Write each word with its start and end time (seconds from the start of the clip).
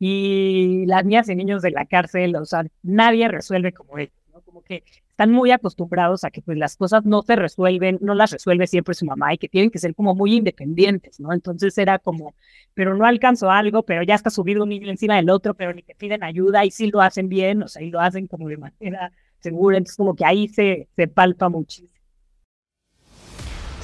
y 0.00 0.86
las 0.86 1.04
niñas 1.04 1.28
y 1.28 1.36
niños 1.36 1.62
de 1.62 1.70
la 1.72 1.84
cárcel, 1.84 2.34
o 2.36 2.44
sea, 2.46 2.64
nadie 2.82 3.28
resuelve 3.28 3.72
como 3.72 3.98
ellos, 3.98 4.14
¿no? 4.32 4.40
Como 4.40 4.62
que 4.62 4.82
están 5.10 5.30
muy 5.30 5.50
acostumbrados 5.50 6.24
a 6.24 6.30
que 6.30 6.40
pues 6.40 6.56
las 6.56 6.76
cosas 6.76 7.04
no 7.04 7.20
se 7.20 7.36
resuelven, 7.36 7.98
no 8.00 8.14
las 8.14 8.32
resuelve 8.32 8.66
siempre 8.66 8.94
su 8.94 9.04
mamá 9.04 9.34
y 9.34 9.38
que 9.38 9.50
tienen 9.50 9.70
que 9.70 9.78
ser 9.78 9.94
como 9.94 10.14
muy 10.14 10.34
independientes, 10.34 11.20
¿no? 11.20 11.34
Entonces 11.34 11.76
era 11.76 11.98
como, 11.98 12.34
pero 12.72 12.96
no 12.96 13.04
alcanzo 13.04 13.50
algo, 13.50 13.82
pero 13.84 14.02
ya 14.02 14.14
está 14.14 14.30
subido 14.30 14.62
un 14.62 14.70
niño 14.70 14.88
encima 14.90 15.16
del 15.16 15.28
otro, 15.28 15.52
pero 15.54 15.74
ni 15.74 15.82
te 15.82 15.94
piden 15.94 16.24
ayuda 16.24 16.64
y 16.64 16.70
sí 16.70 16.90
lo 16.90 17.02
hacen 17.02 17.28
bien, 17.28 17.62
o 17.62 17.68
sea, 17.68 17.82
y 17.82 17.90
lo 17.90 18.00
hacen 18.00 18.26
como 18.26 18.48
de 18.48 18.56
manera 18.56 19.12
segura, 19.40 19.76
entonces 19.76 19.96
como 19.98 20.14
que 20.16 20.24
ahí 20.24 20.48
se, 20.48 20.88
se 20.96 21.08
palpa 21.08 21.50
muchísimo. 21.50 21.99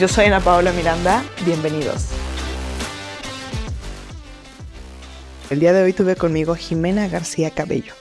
Yo 0.00 0.08
soy 0.08 0.24
Ana 0.24 0.40
Paola 0.40 0.72
Miranda, 0.72 1.22
bienvenidos. 1.44 2.06
El 5.50 5.60
día 5.60 5.74
de 5.74 5.82
hoy 5.82 5.92
tuve 5.92 6.16
conmigo 6.16 6.54
Jimena 6.54 7.06
García 7.06 7.50
Cabello. 7.50 7.92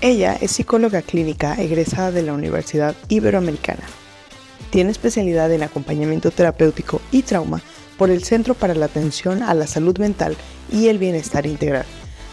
Ella 0.00 0.38
es 0.40 0.52
psicóloga 0.52 1.02
clínica 1.02 1.60
egresada 1.60 2.12
de 2.12 2.22
la 2.22 2.32
Universidad 2.32 2.94
Iberoamericana. 3.08 3.82
Tiene 4.70 4.92
especialidad 4.92 5.50
en 5.50 5.64
acompañamiento 5.64 6.30
terapéutico 6.30 7.00
y 7.10 7.22
trauma 7.22 7.60
por 7.96 8.10
el 8.10 8.22
Centro 8.22 8.54
para 8.54 8.76
la 8.76 8.86
Atención 8.86 9.42
a 9.42 9.52
la 9.52 9.66
Salud 9.66 9.98
Mental 9.98 10.36
y 10.70 10.86
el 10.86 10.98
Bienestar 10.98 11.44
Integral. 11.44 11.86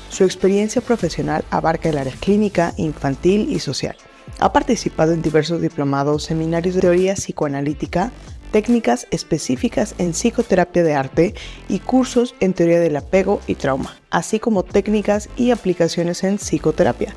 Su 0.10 0.24
experiencia 0.24 0.84
profesional 0.84 1.44
abarca 1.50 1.90
el 1.90 1.98
área 1.98 2.14
clínica, 2.14 2.76
infantil 2.78 3.48
y 3.50 3.58
social. 3.58 3.96
Ha 4.40 4.54
participado 4.54 5.14
en 5.14 5.22
diversos 5.22 5.62
diplomados, 5.62 6.24
seminarios 6.24 6.76
de 6.76 6.82
teoría 6.82 7.16
psicoanalítica, 7.16 8.12
técnicas 8.56 9.06
específicas 9.12 9.96
en 9.98 10.14
psicoterapia 10.14 10.82
de 10.82 10.94
arte 10.94 11.36
y 11.68 11.80
cursos 11.80 12.36
en 12.40 12.54
teoría 12.54 12.80
del 12.80 12.96
apego 12.96 13.42
y 13.48 13.56
trauma, 13.56 13.98
así 14.12 14.40
como 14.40 14.64
técnicas 14.64 15.28
y 15.36 15.52
aplicaciones 15.52 16.24
en 16.24 16.38
psicoterapia. 16.38 17.14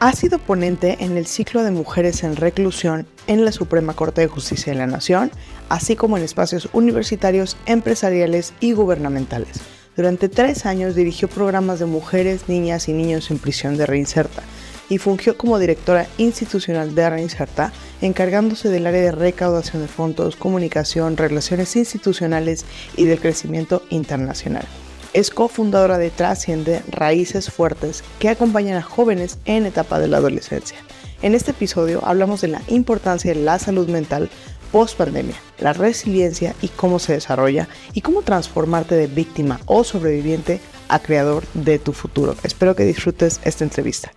Ha 0.00 0.12
sido 0.12 0.38
ponente 0.38 0.98
en 1.00 1.16
el 1.16 1.24
ciclo 1.24 1.64
de 1.64 1.70
mujeres 1.70 2.24
en 2.24 2.36
reclusión 2.36 3.06
en 3.26 3.46
la 3.46 3.52
Suprema 3.52 3.94
Corte 3.94 4.20
de 4.20 4.26
Justicia 4.26 4.74
de 4.74 4.78
la 4.78 4.86
Nación, 4.86 5.30
así 5.70 5.96
como 5.96 6.18
en 6.18 6.24
espacios 6.24 6.68
universitarios, 6.74 7.56
empresariales 7.64 8.52
y 8.60 8.72
gubernamentales. 8.72 9.62
Durante 9.96 10.28
tres 10.28 10.66
años 10.66 10.94
dirigió 10.94 11.28
programas 11.28 11.78
de 11.78 11.86
mujeres, 11.86 12.50
niñas 12.50 12.86
y 12.86 12.92
niños 12.92 13.30
en 13.30 13.38
prisión 13.38 13.78
de 13.78 13.86
Reinserta 13.86 14.42
y 14.90 14.98
fungió 14.98 15.38
como 15.38 15.58
directora 15.58 16.06
institucional 16.18 16.94
de 16.94 17.08
Reinserta, 17.08 17.72
encargándose 18.00 18.68
del 18.68 18.86
área 18.86 19.02
de 19.02 19.12
recaudación 19.12 19.82
de 19.82 19.88
fondos, 19.88 20.36
comunicación, 20.36 21.16
relaciones 21.16 21.76
institucionales 21.76 22.64
y 22.96 23.04
del 23.04 23.20
crecimiento 23.20 23.82
internacional. 23.90 24.64
Es 25.12 25.30
cofundadora 25.30 25.98
de 25.98 26.10
Trasciende 26.10 26.82
Raíces 26.88 27.50
Fuertes, 27.50 28.04
que 28.18 28.28
acompañan 28.28 28.76
a 28.76 28.82
jóvenes 28.82 29.38
en 29.44 29.66
etapa 29.66 29.98
de 29.98 30.08
la 30.08 30.18
adolescencia. 30.18 30.78
En 31.22 31.34
este 31.34 31.50
episodio 31.50 32.00
hablamos 32.04 32.40
de 32.40 32.48
la 32.48 32.62
importancia 32.68 33.34
de 33.34 33.40
la 33.40 33.58
salud 33.58 33.88
mental 33.88 34.30
post 34.72 34.96
pandemia, 34.96 35.34
la 35.58 35.72
resiliencia 35.72 36.54
y 36.62 36.68
cómo 36.68 36.98
se 36.98 37.12
desarrolla 37.12 37.68
y 37.92 38.00
cómo 38.02 38.22
transformarte 38.22 38.94
de 38.94 39.08
víctima 39.08 39.60
o 39.66 39.84
sobreviviente 39.84 40.60
a 40.88 41.00
creador 41.00 41.44
de 41.54 41.78
tu 41.78 41.92
futuro. 41.92 42.36
Espero 42.42 42.76
que 42.76 42.84
disfrutes 42.84 43.40
esta 43.44 43.64
entrevista. 43.64 44.12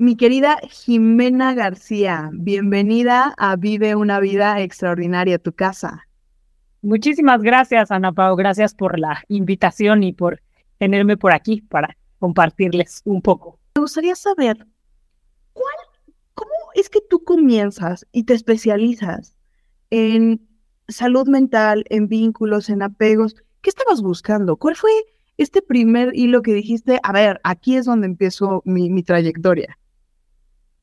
Mi 0.00 0.14
querida 0.14 0.58
Jimena 0.70 1.54
García, 1.54 2.30
bienvenida 2.32 3.34
a 3.36 3.56
Vive 3.56 3.96
una 3.96 4.20
vida 4.20 4.60
extraordinaria, 4.60 5.40
tu 5.40 5.52
casa. 5.52 6.06
Muchísimas 6.82 7.42
gracias, 7.42 7.90
Ana 7.90 8.12
Pau. 8.12 8.36
Gracias 8.36 8.76
por 8.76 8.96
la 8.96 9.24
invitación 9.26 10.04
y 10.04 10.12
por 10.12 10.40
tenerme 10.78 11.16
por 11.16 11.32
aquí 11.32 11.62
para 11.62 11.96
compartirles 12.20 13.02
un 13.06 13.22
poco. 13.22 13.58
Me 13.74 13.80
gustaría 13.80 14.14
saber, 14.14 14.68
¿cuál, 15.52 15.74
¿cómo 16.34 16.52
es 16.76 16.88
que 16.88 17.00
tú 17.10 17.24
comienzas 17.24 18.06
y 18.12 18.22
te 18.22 18.34
especializas 18.34 19.34
en 19.90 20.46
salud 20.86 21.26
mental, 21.26 21.84
en 21.90 22.06
vínculos, 22.06 22.70
en 22.70 22.82
apegos? 22.82 23.34
¿Qué 23.62 23.70
estabas 23.70 24.00
buscando? 24.00 24.58
¿Cuál 24.58 24.76
fue 24.76 24.92
este 25.38 25.60
primer 25.60 26.14
hilo 26.14 26.42
que 26.42 26.54
dijiste, 26.54 27.00
a 27.02 27.10
ver, 27.10 27.40
aquí 27.42 27.74
es 27.74 27.84
donde 27.84 28.06
empiezo 28.06 28.62
mi, 28.64 28.90
mi 28.90 29.02
trayectoria? 29.02 29.76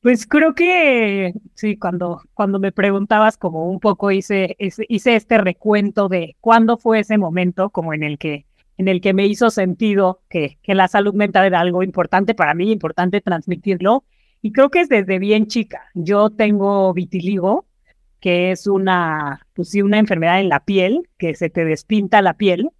Pues 0.06 0.24
creo 0.24 0.54
que 0.54 1.32
sí, 1.54 1.76
cuando, 1.76 2.22
cuando 2.32 2.60
me 2.60 2.70
preguntabas 2.70 3.36
como 3.36 3.68
un 3.68 3.80
poco 3.80 4.12
hice, 4.12 4.54
hice 4.60 5.16
este 5.16 5.36
recuento 5.36 6.08
de 6.08 6.36
cuándo 6.40 6.78
fue 6.78 7.00
ese 7.00 7.18
momento 7.18 7.70
como 7.70 7.92
en 7.92 8.04
el 8.04 8.16
que, 8.16 8.46
en 8.78 8.86
el 8.86 9.00
que 9.00 9.14
me 9.14 9.26
hizo 9.26 9.50
sentido 9.50 10.20
que, 10.30 10.58
que 10.62 10.76
la 10.76 10.86
salud 10.86 11.12
mental 11.12 11.46
era 11.46 11.58
algo 11.58 11.82
importante 11.82 12.36
para 12.36 12.54
mí, 12.54 12.70
importante 12.70 13.20
transmitirlo. 13.20 14.04
Y 14.42 14.52
creo 14.52 14.70
que 14.70 14.82
es 14.82 14.88
desde 14.88 15.18
bien 15.18 15.48
chica. 15.48 15.82
Yo 15.94 16.30
tengo 16.30 16.94
vitiligo, 16.94 17.66
que 18.20 18.52
es 18.52 18.68
una, 18.68 19.44
pues 19.54 19.70
sí, 19.70 19.82
una 19.82 19.98
enfermedad 19.98 20.38
en 20.38 20.50
la 20.50 20.64
piel, 20.64 21.10
que 21.18 21.34
se 21.34 21.50
te 21.50 21.64
despinta 21.64 22.22
la 22.22 22.34
piel. 22.34 22.70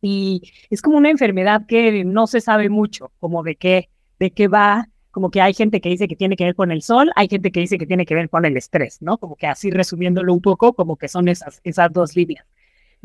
Y 0.00 0.50
es 0.68 0.82
como 0.82 0.96
una 0.96 1.10
enfermedad 1.10 1.64
que 1.64 2.02
no 2.04 2.26
se 2.26 2.40
sabe 2.40 2.70
mucho, 2.70 3.12
como 3.20 3.44
de 3.44 3.54
qué, 3.54 3.88
de 4.18 4.32
qué 4.32 4.48
va, 4.48 4.88
como 5.12 5.30
que 5.30 5.40
hay 5.40 5.54
gente 5.54 5.80
que 5.80 5.90
dice 5.90 6.08
que 6.08 6.16
tiene 6.16 6.36
que 6.36 6.44
ver 6.44 6.54
con 6.56 6.72
el 6.72 6.82
sol, 6.82 7.12
hay 7.14 7.28
gente 7.28 7.52
que 7.52 7.60
dice 7.60 7.78
que 7.78 7.86
tiene 7.86 8.06
que 8.06 8.14
ver 8.14 8.28
con 8.30 8.44
el 8.44 8.56
estrés, 8.56 9.00
¿no? 9.02 9.18
Como 9.18 9.36
que 9.36 9.46
así 9.46 9.70
resumiéndolo 9.70 10.32
un 10.32 10.40
poco, 10.40 10.72
como 10.72 10.96
que 10.96 11.06
son 11.06 11.28
esas, 11.28 11.60
esas 11.62 11.92
dos 11.92 12.16
líneas. 12.16 12.44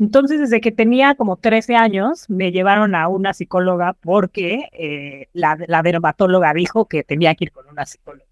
Entonces, 0.00 0.40
desde 0.40 0.60
que 0.60 0.72
tenía 0.72 1.14
como 1.16 1.36
13 1.36 1.76
años, 1.76 2.30
me 2.30 2.50
llevaron 2.50 2.94
a 2.94 3.08
una 3.08 3.34
psicóloga 3.34 3.92
porque 3.92 4.68
eh, 4.72 5.28
la, 5.34 5.58
la 5.68 5.82
dermatóloga 5.82 6.54
dijo 6.54 6.86
que 6.86 7.04
tenía 7.04 7.34
que 7.34 7.44
ir 7.44 7.52
con 7.52 7.68
una 7.68 7.84
psicóloga. 7.84 8.24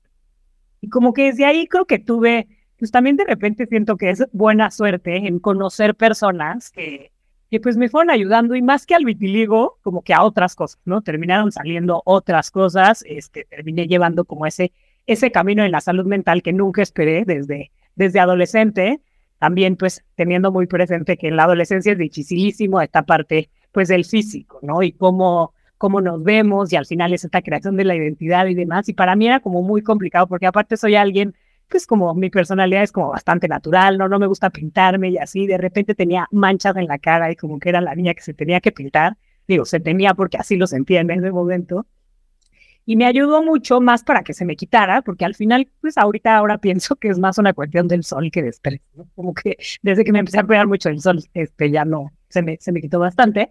Y 0.80 0.88
como 0.88 1.12
que 1.12 1.24
desde 1.24 1.44
ahí 1.44 1.66
creo 1.66 1.84
que 1.84 1.98
tuve, 1.98 2.48
pues 2.78 2.90
también 2.90 3.16
de 3.16 3.24
repente 3.24 3.66
siento 3.66 3.96
que 3.96 4.10
es 4.10 4.24
buena 4.32 4.70
suerte 4.70 5.26
en 5.26 5.38
conocer 5.38 5.94
personas 5.94 6.70
que, 6.70 7.10
que 7.50 7.60
pues 7.60 7.76
me 7.76 7.88
fueron 7.88 8.10
ayudando 8.10 8.54
y 8.56 8.62
más 8.62 8.86
que 8.86 8.94
al 8.94 9.04
vitiligo, 9.04 9.78
como 9.82 10.02
que 10.02 10.14
a 10.14 10.22
otras 10.22 10.54
cosas, 10.54 10.80
¿no? 10.84 11.02
Terminaron 11.02 11.52
saliendo 11.52 12.02
otras 12.04 12.50
cosas, 12.50 13.04
este, 13.06 13.44
terminé 13.44 13.86
llevando 13.86 14.24
como 14.24 14.46
ese, 14.46 14.72
ese 15.06 15.30
camino 15.30 15.64
en 15.64 15.72
la 15.72 15.80
salud 15.80 16.06
mental 16.06 16.42
que 16.42 16.52
nunca 16.52 16.82
esperé 16.82 17.24
desde, 17.24 17.70
desde 17.94 18.20
adolescente, 18.20 19.00
también 19.38 19.76
pues 19.76 20.04
teniendo 20.16 20.50
muy 20.50 20.66
presente 20.66 21.16
que 21.16 21.28
en 21.28 21.36
la 21.36 21.44
adolescencia 21.44 21.92
es 21.92 21.98
dificilísimo 21.98 22.80
esta 22.80 23.02
parte 23.02 23.50
pues 23.70 23.88
del 23.88 24.04
físico, 24.04 24.58
¿no? 24.62 24.82
Y 24.82 24.92
cómo, 24.92 25.52
cómo 25.78 26.00
nos 26.00 26.22
vemos 26.24 26.72
y 26.72 26.76
al 26.76 26.86
final 26.86 27.12
es 27.12 27.24
esta 27.24 27.42
creación 27.42 27.76
de 27.76 27.84
la 27.84 27.94
identidad 27.94 28.46
y 28.46 28.54
demás, 28.54 28.88
y 28.88 28.92
para 28.92 29.14
mí 29.14 29.26
era 29.26 29.40
como 29.40 29.62
muy 29.62 29.82
complicado 29.82 30.26
porque 30.26 30.46
aparte 30.46 30.76
soy 30.76 30.96
alguien 30.96 31.34
pues 31.68 31.86
como 31.86 32.14
mi 32.14 32.30
personalidad 32.30 32.82
es 32.82 32.92
como 32.92 33.10
bastante 33.10 33.48
natural, 33.48 33.98
no, 33.98 34.08
no 34.08 34.18
me 34.18 34.26
gusta 34.26 34.50
pintarme 34.50 35.10
y 35.10 35.18
así, 35.18 35.46
de 35.46 35.58
repente 35.58 35.94
tenía 35.94 36.28
manchas 36.30 36.76
en 36.76 36.86
la 36.86 36.98
cara 36.98 37.30
y 37.30 37.36
como 37.36 37.58
que 37.58 37.68
era 37.68 37.80
la 37.80 37.94
niña 37.94 38.14
que 38.14 38.22
se 38.22 38.34
tenía 38.34 38.60
que 38.60 38.72
pintar, 38.72 39.16
digo, 39.48 39.64
se 39.64 39.80
tenía 39.80 40.14
porque 40.14 40.36
así 40.36 40.56
lo 40.56 40.66
sentía 40.66 41.00
en 41.00 41.10
ese 41.10 41.30
momento. 41.30 41.86
Y 42.88 42.94
me 42.94 43.04
ayudó 43.04 43.42
mucho 43.42 43.80
más 43.80 44.04
para 44.04 44.22
que 44.22 44.32
se 44.32 44.44
me 44.44 44.54
quitara, 44.54 45.02
porque 45.02 45.24
al 45.24 45.34
final, 45.34 45.68
pues 45.80 45.98
ahorita 45.98 46.36
ahora 46.36 46.58
pienso 46.58 46.94
que 46.94 47.08
es 47.08 47.18
más 47.18 47.36
una 47.36 47.52
cuestión 47.52 47.88
del 47.88 48.04
sol 48.04 48.30
que 48.30 48.44
de 48.44 48.50
estrés, 48.50 48.80
¿no? 48.94 49.08
Como 49.16 49.34
que 49.34 49.56
desde 49.82 50.04
que 50.04 50.12
me 50.12 50.20
empecé 50.20 50.38
a 50.38 50.44
pegar 50.44 50.68
mucho 50.68 50.88
el 50.88 51.00
sol, 51.00 51.20
este 51.34 51.72
ya 51.72 51.84
no, 51.84 52.12
se 52.28 52.42
me, 52.42 52.58
se 52.60 52.70
me 52.70 52.80
quitó 52.80 53.00
bastante. 53.00 53.50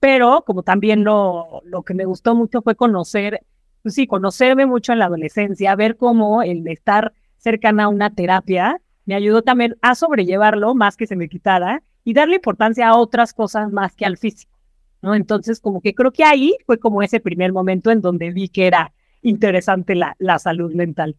Pero 0.00 0.44
como 0.46 0.62
también 0.62 1.02
lo, 1.02 1.62
lo 1.64 1.82
que 1.82 1.94
me 1.94 2.04
gustó 2.04 2.34
mucho 2.34 2.60
fue 2.60 2.76
conocer, 2.76 3.40
pues 3.82 3.94
sí, 3.94 4.06
conocerme 4.06 4.66
mucho 4.66 4.92
en 4.92 4.98
la 4.98 5.06
adolescencia, 5.06 5.74
ver 5.76 5.96
cómo 5.96 6.42
el 6.42 6.68
estar 6.68 7.14
cercana 7.44 7.84
a 7.84 7.88
una 7.88 8.10
terapia, 8.10 8.80
me 9.04 9.14
ayudó 9.14 9.42
también 9.42 9.76
a 9.82 9.94
sobrellevarlo 9.94 10.74
más 10.74 10.96
que 10.96 11.06
se 11.06 11.14
me 11.14 11.28
quitara 11.28 11.82
y 12.02 12.14
darle 12.14 12.36
importancia 12.36 12.88
a 12.88 12.96
otras 12.96 13.34
cosas 13.34 13.70
más 13.70 13.94
que 13.94 14.06
al 14.06 14.16
físico, 14.16 14.58
¿no? 15.02 15.14
Entonces, 15.14 15.60
como 15.60 15.82
que 15.82 15.94
creo 15.94 16.10
que 16.10 16.24
ahí 16.24 16.56
fue 16.64 16.78
como 16.78 17.02
ese 17.02 17.20
primer 17.20 17.52
momento 17.52 17.90
en 17.90 18.00
donde 18.00 18.30
vi 18.30 18.48
que 18.48 18.66
era 18.66 18.92
interesante 19.20 19.94
la, 19.94 20.16
la 20.18 20.38
salud 20.38 20.74
mental. 20.74 21.16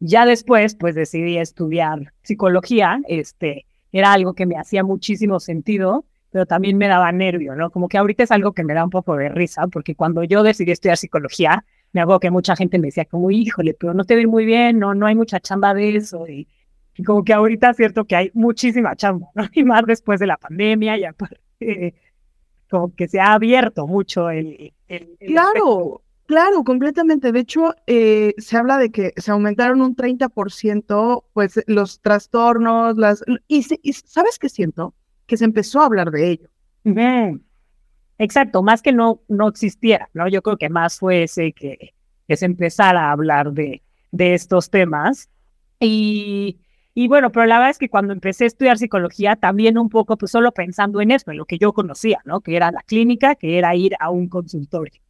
Ya 0.00 0.24
después, 0.24 0.74
pues 0.74 0.94
decidí 0.94 1.36
estudiar 1.36 2.14
psicología, 2.22 3.00
este, 3.06 3.66
era 3.92 4.12
algo 4.12 4.32
que 4.32 4.46
me 4.46 4.56
hacía 4.56 4.84
muchísimo 4.84 5.38
sentido 5.38 6.06
pero 6.30 6.46
también 6.46 6.76
me 6.76 6.88
daba 6.88 7.10
nervio, 7.12 7.54
¿no? 7.54 7.70
Como 7.70 7.88
que 7.88 7.98
ahorita 7.98 8.22
es 8.22 8.30
algo 8.30 8.52
que 8.52 8.64
me 8.64 8.74
da 8.74 8.84
un 8.84 8.90
poco 8.90 9.16
de 9.16 9.28
risa, 9.28 9.66
porque 9.68 9.94
cuando 9.94 10.24
yo 10.24 10.42
decidí 10.42 10.72
estudiar 10.72 10.98
psicología, 10.98 11.64
me 11.92 12.00
hago 12.00 12.20
que 12.20 12.30
mucha 12.30 12.56
gente 12.56 12.78
me 12.78 12.88
decía 12.88 13.04
como, 13.04 13.30
híjole, 13.30 13.74
pero 13.74 13.94
no 13.94 14.04
te 14.04 14.16
ve 14.16 14.26
muy 14.26 14.44
bien, 14.44 14.78
no, 14.78 14.94
no 14.94 15.06
hay 15.06 15.14
mucha 15.14 15.40
chamba 15.40 15.74
de 15.74 15.96
eso, 15.96 16.26
y, 16.28 16.48
como 17.06 17.22
que 17.22 17.32
ahorita 17.32 17.70
es 17.70 17.76
cierto 17.76 18.04
que 18.04 18.16
hay 18.16 18.30
muchísima 18.34 18.96
chamba, 18.96 19.28
¿no? 19.34 19.44
Y 19.54 19.64
más 19.64 19.84
después 19.86 20.18
de 20.20 20.26
la 20.26 20.36
pandemia, 20.36 20.98
y 20.98 21.04
aparte, 21.04 21.94
como 22.70 22.94
que 22.94 23.08
se 23.08 23.20
ha 23.20 23.32
abierto 23.34 23.86
mucho 23.86 24.30
el... 24.30 24.72
el, 24.88 25.16
claro, 25.26 26.02
claro, 26.26 26.64
completamente. 26.64 27.32
De 27.32 27.40
hecho, 27.40 27.74
eh, 27.86 28.34
se 28.38 28.56
habla 28.56 28.78
de 28.78 28.90
que 28.90 29.12
se 29.16 29.30
aumentaron 29.30 29.80
un 29.80 29.96
30%, 29.96 31.24
pues, 31.32 31.60
los 31.66 32.00
trastornos, 32.00 32.96
las... 32.96 33.24
Y, 33.46 33.64
y 33.82 33.92
¿sabes 33.92 34.38
qué 34.38 34.48
siento? 34.48 34.94
Que 35.26 35.36
se 35.36 35.44
empezó 35.44 35.80
a 35.80 35.86
hablar 35.86 36.10
de 36.10 36.30
ello. 36.30 36.48
Exacto, 38.18 38.62
más 38.62 38.82
que 38.82 38.92
no, 38.92 39.22
no 39.28 39.48
existiera, 39.48 40.08
¿no? 40.12 40.28
Yo 40.28 40.42
creo 40.42 40.56
que 40.56 40.68
más 40.68 40.98
fue 40.98 41.24
ese 41.24 41.52
que, 41.52 41.94
que 42.26 42.36
se 42.36 42.46
empezara 42.46 43.08
a 43.08 43.12
hablar 43.12 43.52
de, 43.52 43.82
de 44.10 44.34
estos 44.34 44.70
temas. 44.70 45.30
Y, 45.80 46.58
y 46.94 47.06
bueno, 47.06 47.30
pero 47.30 47.46
la 47.46 47.58
verdad 47.58 47.70
es 47.70 47.78
que 47.78 47.88
cuando 47.88 48.12
empecé 48.12 48.44
a 48.44 48.46
estudiar 48.48 48.76
psicología, 48.76 49.36
también 49.36 49.78
un 49.78 49.88
poco, 49.88 50.16
pues 50.16 50.32
solo 50.32 50.50
pensando 50.52 51.00
en 51.00 51.12
eso, 51.12 51.30
en 51.30 51.36
lo 51.36 51.44
que 51.44 51.58
yo 51.58 51.72
conocía, 51.72 52.20
¿no? 52.24 52.40
Que 52.40 52.56
era 52.56 52.72
la 52.72 52.82
clínica, 52.82 53.36
que 53.36 53.56
era 53.56 53.76
ir 53.76 53.94
a 54.00 54.10
un 54.10 54.28
consultorio. 54.28 55.00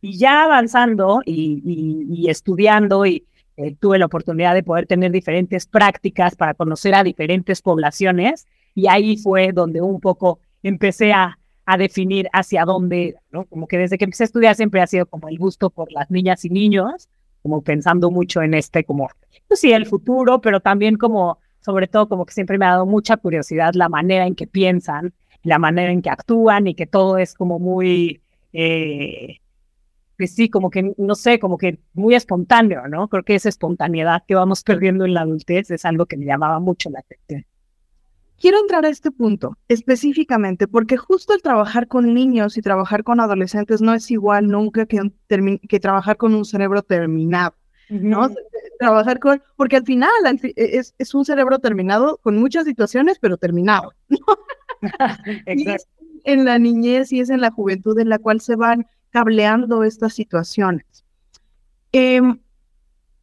Y 0.00 0.18
ya 0.18 0.44
avanzando 0.44 1.22
y, 1.24 1.62
y, 2.10 2.28
estudiando 2.28 3.06
y 3.06 3.24
eh, 3.56 3.76
tuve 3.78 3.98
la 3.98 4.06
oportunidad 4.06 4.54
de 4.54 4.62
poder 4.62 4.86
tener 4.86 5.12
diferentes 5.12 5.66
prácticas 5.66 6.34
para 6.36 6.54
conocer 6.54 6.94
a 6.94 7.04
diferentes 7.04 7.62
poblaciones 7.62 8.46
y 8.74 8.88
ahí 8.88 9.16
fue 9.16 9.52
donde 9.52 9.80
un 9.80 10.00
poco 10.00 10.40
empecé 10.62 11.12
a, 11.12 11.38
a 11.66 11.76
definir 11.76 12.28
hacia 12.32 12.64
dónde, 12.64 13.16
¿no? 13.32 13.44
Como 13.44 13.66
que 13.66 13.76
desde 13.76 13.98
que 13.98 14.04
empecé 14.04 14.22
a 14.22 14.26
estudiar 14.26 14.54
siempre 14.54 14.80
ha 14.80 14.86
sido 14.86 15.06
como 15.06 15.28
el 15.28 15.36
gusto 15.36 15.68
por 15.70 15.90
las 15.92 16.10
niñas 16.10 16.44
y 16.44 16.50
niños, 16.50 17.08
como 17.42 17.62
pensando 17.62 18.10
mucho 18.10 18.40
en 18.42 18.54
este, 18.54 18.84
como, 18.84 19.08
pues 19.48 19.60
sí, 19.60 19.72
el 19.72 19.86
futuro, 19.86 20.40
pero 20.40 20.60
también 20.60 20.96
como, 20.96 21.38
sobre 21.60 21.88
todo, 21.88 22.08
como 22.08 22.24
que 22.24 22.34
siempre 22.34 22.56
me 22.56 22.66
ha 22.66 22.70
dado 22.70 22.86
mucha 22.86 23.16
curiosidad 23.16 23.74
la 23.74 23.88
manera 23.88 24.26
en 24.26 24.36
que 24.36 24.46
piensan, 24.46 25.12
la 25.42 25.58
manera 25.58 25.92
en 25.92 26.02
que 26.02 26.10
actúan 26.10 26.68
y 26.68 26.74
que 26.74 26.86
todo 26.86 27.18
es 27.18 27.34
como 27.34 27.58
muy, 27.58 28.22
eh, 28.52 29.38
pues 30.16 30.34
sí, 30.34 30.48
como 30.48 30.70
que, 30.70 30.94
no 30.96 31.14
sé, 31.16 31.40
como 31.40 31.58
que 31.58 31.80
muy 31.94 32.14
espontáneo, 32.14 32.86
¿no? 32.88 33.08
Creo 33.08 33.24
que 33.24 33.34
esa 33.34 33.48
espontaneidad 33.48 34.22
que 34.26 34.36
vamos 34.36 34.62
perdiendo 34.64 35.04
en 35.04 35.14
la 35.14 35.22
adultez 35.22 35.70
es 35.72 35.84
algo 35.84 36.06
que 36.06 36.16
me 36.16 36.26
llamaba 36.26 36.60
mucho 36.60 36.90
la 36.90 37.00
atención. 37.00 37.44
Quiero 38.38 38.58
entrar 38.58 38.84
a 38.84 38.88
este 38.88 39.10
punto 39.10 39.56
específicamente 39.68 40.68
porque 40.68 40.96
justo 40.96 41.34
el 41.34 41.42
trabajar 41.42 41.88
con 41.88 42.12
niños 42.12 42.56
y 42.58 42.62
trabajar 42.62 43.02
con 43.02 43.20
adolescentes 43.20 43.80
no 43.80 43.94
es 43.94 44.10
igual 44.10 44.48
nunca 44.48 44.86
que, 44.86 45.10
que 45.68 45.80
trabajar 45.80 46.16
con 46.16 46.34
un 46.34 46.44
cerebro 46.44 46.82
terminado, 46.82 47.54
¿no? 47.88 48.28
Trabajar 48.78 49.18
con, 49.20 49.42
porque 49.56 49.76
al 49.76 49.84
final 49.84 50.10
e, 50.42 50.52
es, 50.56 50.94
es, 50.98 51.14
un 51.14 51.24
cerebro 51.24 51.58
terminado 51.60 52.18
con 52.18 52.36
muchas 52.36 52.66
situaciones, 52.66 53.18
pero 53.18 53.38
terminado. 53.38 53.92
en 56.26 56.44
la 56.44 56.58
niñez 56.58 57.12
y 57.12 57.20
es 57.20 57.30
en 57.30 57.40
la 57.40 57.50
juventud 57.50 57.98
en 57.98 58.08
la 58.08 58.18
cual 58.18 58.40
se 58.40 58.56
van 58.56 58.86
cableando 59.10 59.84
estas 59.84 60.12
situaciones. 60.12 61.04
Em, 61.92 62.38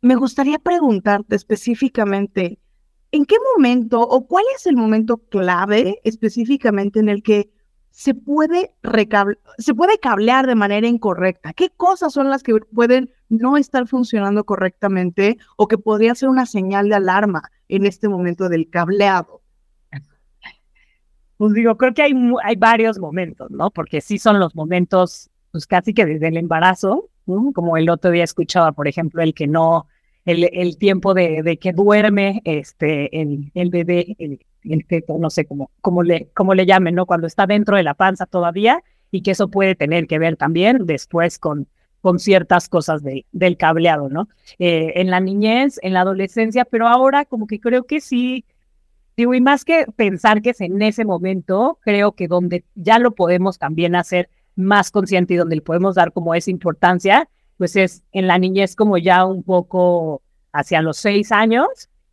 me 0.01 0.15
gustaría 0.15 0.57
preguntarte 0.57 1.35
específicamente, 1.35 2.59
¿En 3.13 3.25
qué 3.25 3.35
momento 3.55 4.01
o 4.01 4.25
cuál 4.25 4.43
es 4.55 4.65
el 4.65 4.75
momento 4.75 5.17
clave 5.17 6.01
específicamente 6.03 6.99
en 6.99 7.09
el 7.09 7.21
que 7.21 7.51
se 7.91 8.15
puede, 8.15 8.73
se 9.59 9.75
puede 9.75 9.99
cablear 9.99 10.47
de 10.47 10.55
manera 10.55 10.87
incorrecta? 10.87 11.53
¿Qué 11.53 11.69
cosas 11.69 12.11
son 12.11 12.31
las 12.31 12.41
que 12.41 12.55
pueden 12.73 13.11
no 13.29 13.55
estar 13.55 13.87
funcionando 13.87 14.45
correctamente 14.45 15.37
o 15.57 15.67
que 15.67 15.77
podría 15.77 16.15
ser 16.15 16.27
una 16.27 16.47
señal 16.47 16.89
de 16.89 16.95
alarma 16.95 17.51
en 17.67 17.85
este 17.85 18.09
momento 18.09 18.49
del 18.49 18.67
cableado? 18.71 19.43
Pues 21.37 21.53
digo, 21.53 21.77
creo 21.77 21.93
que 21.93 22.01
hay, 22.01 22.15
hay 22.43 22.55
varios 22.55 22.97
momentos, 22.97 23.51
¿no? 23.51 23.69
Porque 23.69 24.01
sí 24.01 24.17
son 24.17 24.39
los 24.39 24.55
momentos, 24.55 25.29
pues 25.51 25.67
casi 25.67 25.93
que 25.93 26.07
desde 26.07 26.29
el 26.29 26.37
embarazo, 26.37 27.11
como 27.53 27.77
el 27.77 27.91
otro 27.91 28.09
día 28.09 28.23
escuchaba, 28.23 28.71
por 28.71 28.87
ejemplo, 28.87 29.21
el 29.21 29.35
que 29.35 29.45
no 29.45 29.85
el, 30.25 30.49
el 30.53 30.77
tiempo 30.77 31.13
de, 31.13 31.41
de, 31.43 31.57
que 31.57 31.73
duerme 31.73 32.41
este, 32.45 33.21
el, 33.21 33.51
el 33.53 33.69
bebé, 33.69 34.15
el, 34.19 34.39
el 34.63 34.85
feto, 34.85 35.17
no 35.17 35.29
sé 35.29 35.45
cómo, 35.45 35.71
cómo, 35.81 36.03
le, 36.03 36.29
cómo 36.33 36.53
le 36.53 36.65
llamen, 36.65 36.95
¿no? 36.95 37.05
Cuando 37.05 37.27
está 37.27 37.45
dentro 37.45 37.77
de 37.77 37.83
la 37.83 37.93
panza 37.93 38.25
todavía 38.25 38.81
y 39.11 39.21
que 39.21 39.31
eso 39.31 39.49
puede 39.49 39.75
tener 39.75 40.07
que 40.07 40.19
ver 40.19 40.37
también 40.37 40.85
después 40.85 41.37
con, 41.39 41.67
con 42.01 42.19
ciertas 42.19 42.69
cosas 42.69 43.03
de, 43.03 43.25
del 43.31 43.57
cableado, 43.57 44.09
¿no? 44.09 44.29
Eh, 44.59 44.93
en 44.95 45.09
la 45.09 45.19
niñez, 45.19 45.79
en 45.81 45.93
la 45.93 46.01
adolescencia, 46.01 46.65
pero 46.65 46.87
ahora 46.87 47.25
como 47.25 47.47
que 47.47 47.59
creo 47.59 47.83
que 47.83 48.01
sí, 48.01 48.45
digo, 49.17 49.33
y 49.33 49.41
más 49.41 49.65
que 49.65 49.85
pensar 49.95 50.41
que 50.41 50.51
es 50.51 50.61
en 50.61 50.81
ese 50.81 51.05
momento, 51.05 51.79
creo 51.81 52.13
que 52.13 52.27
donde 52.27 52.63
ya 52.75 52.99
lo 52.99 53.11
podemos 53.11 53.59
también 53.59 53.95
hacer 53.95 54.29
más 54.55 54.91
consciente 54.91 55.33
y 55.33 55.37
donde 55.37 55.55
le 55.57 55.61
podemos 55.61 55.95
dar 55.95 56.11
como 56.11 56.35
esa 56.35 56.51
importancia 56.51 57.29
pues 57.63 57.77
es 57.77 58.03
en 58.11 58.27
la 58.27 58.37
niñez 58.37 58.75
como 58.75 58.97
ya 58.97 59.23
un 59.23 59.41
poco 59.41 60.21
hacia 60.51 60.81
los 60.81 60.97
seis 60.97 61.31
años 61.31 61.65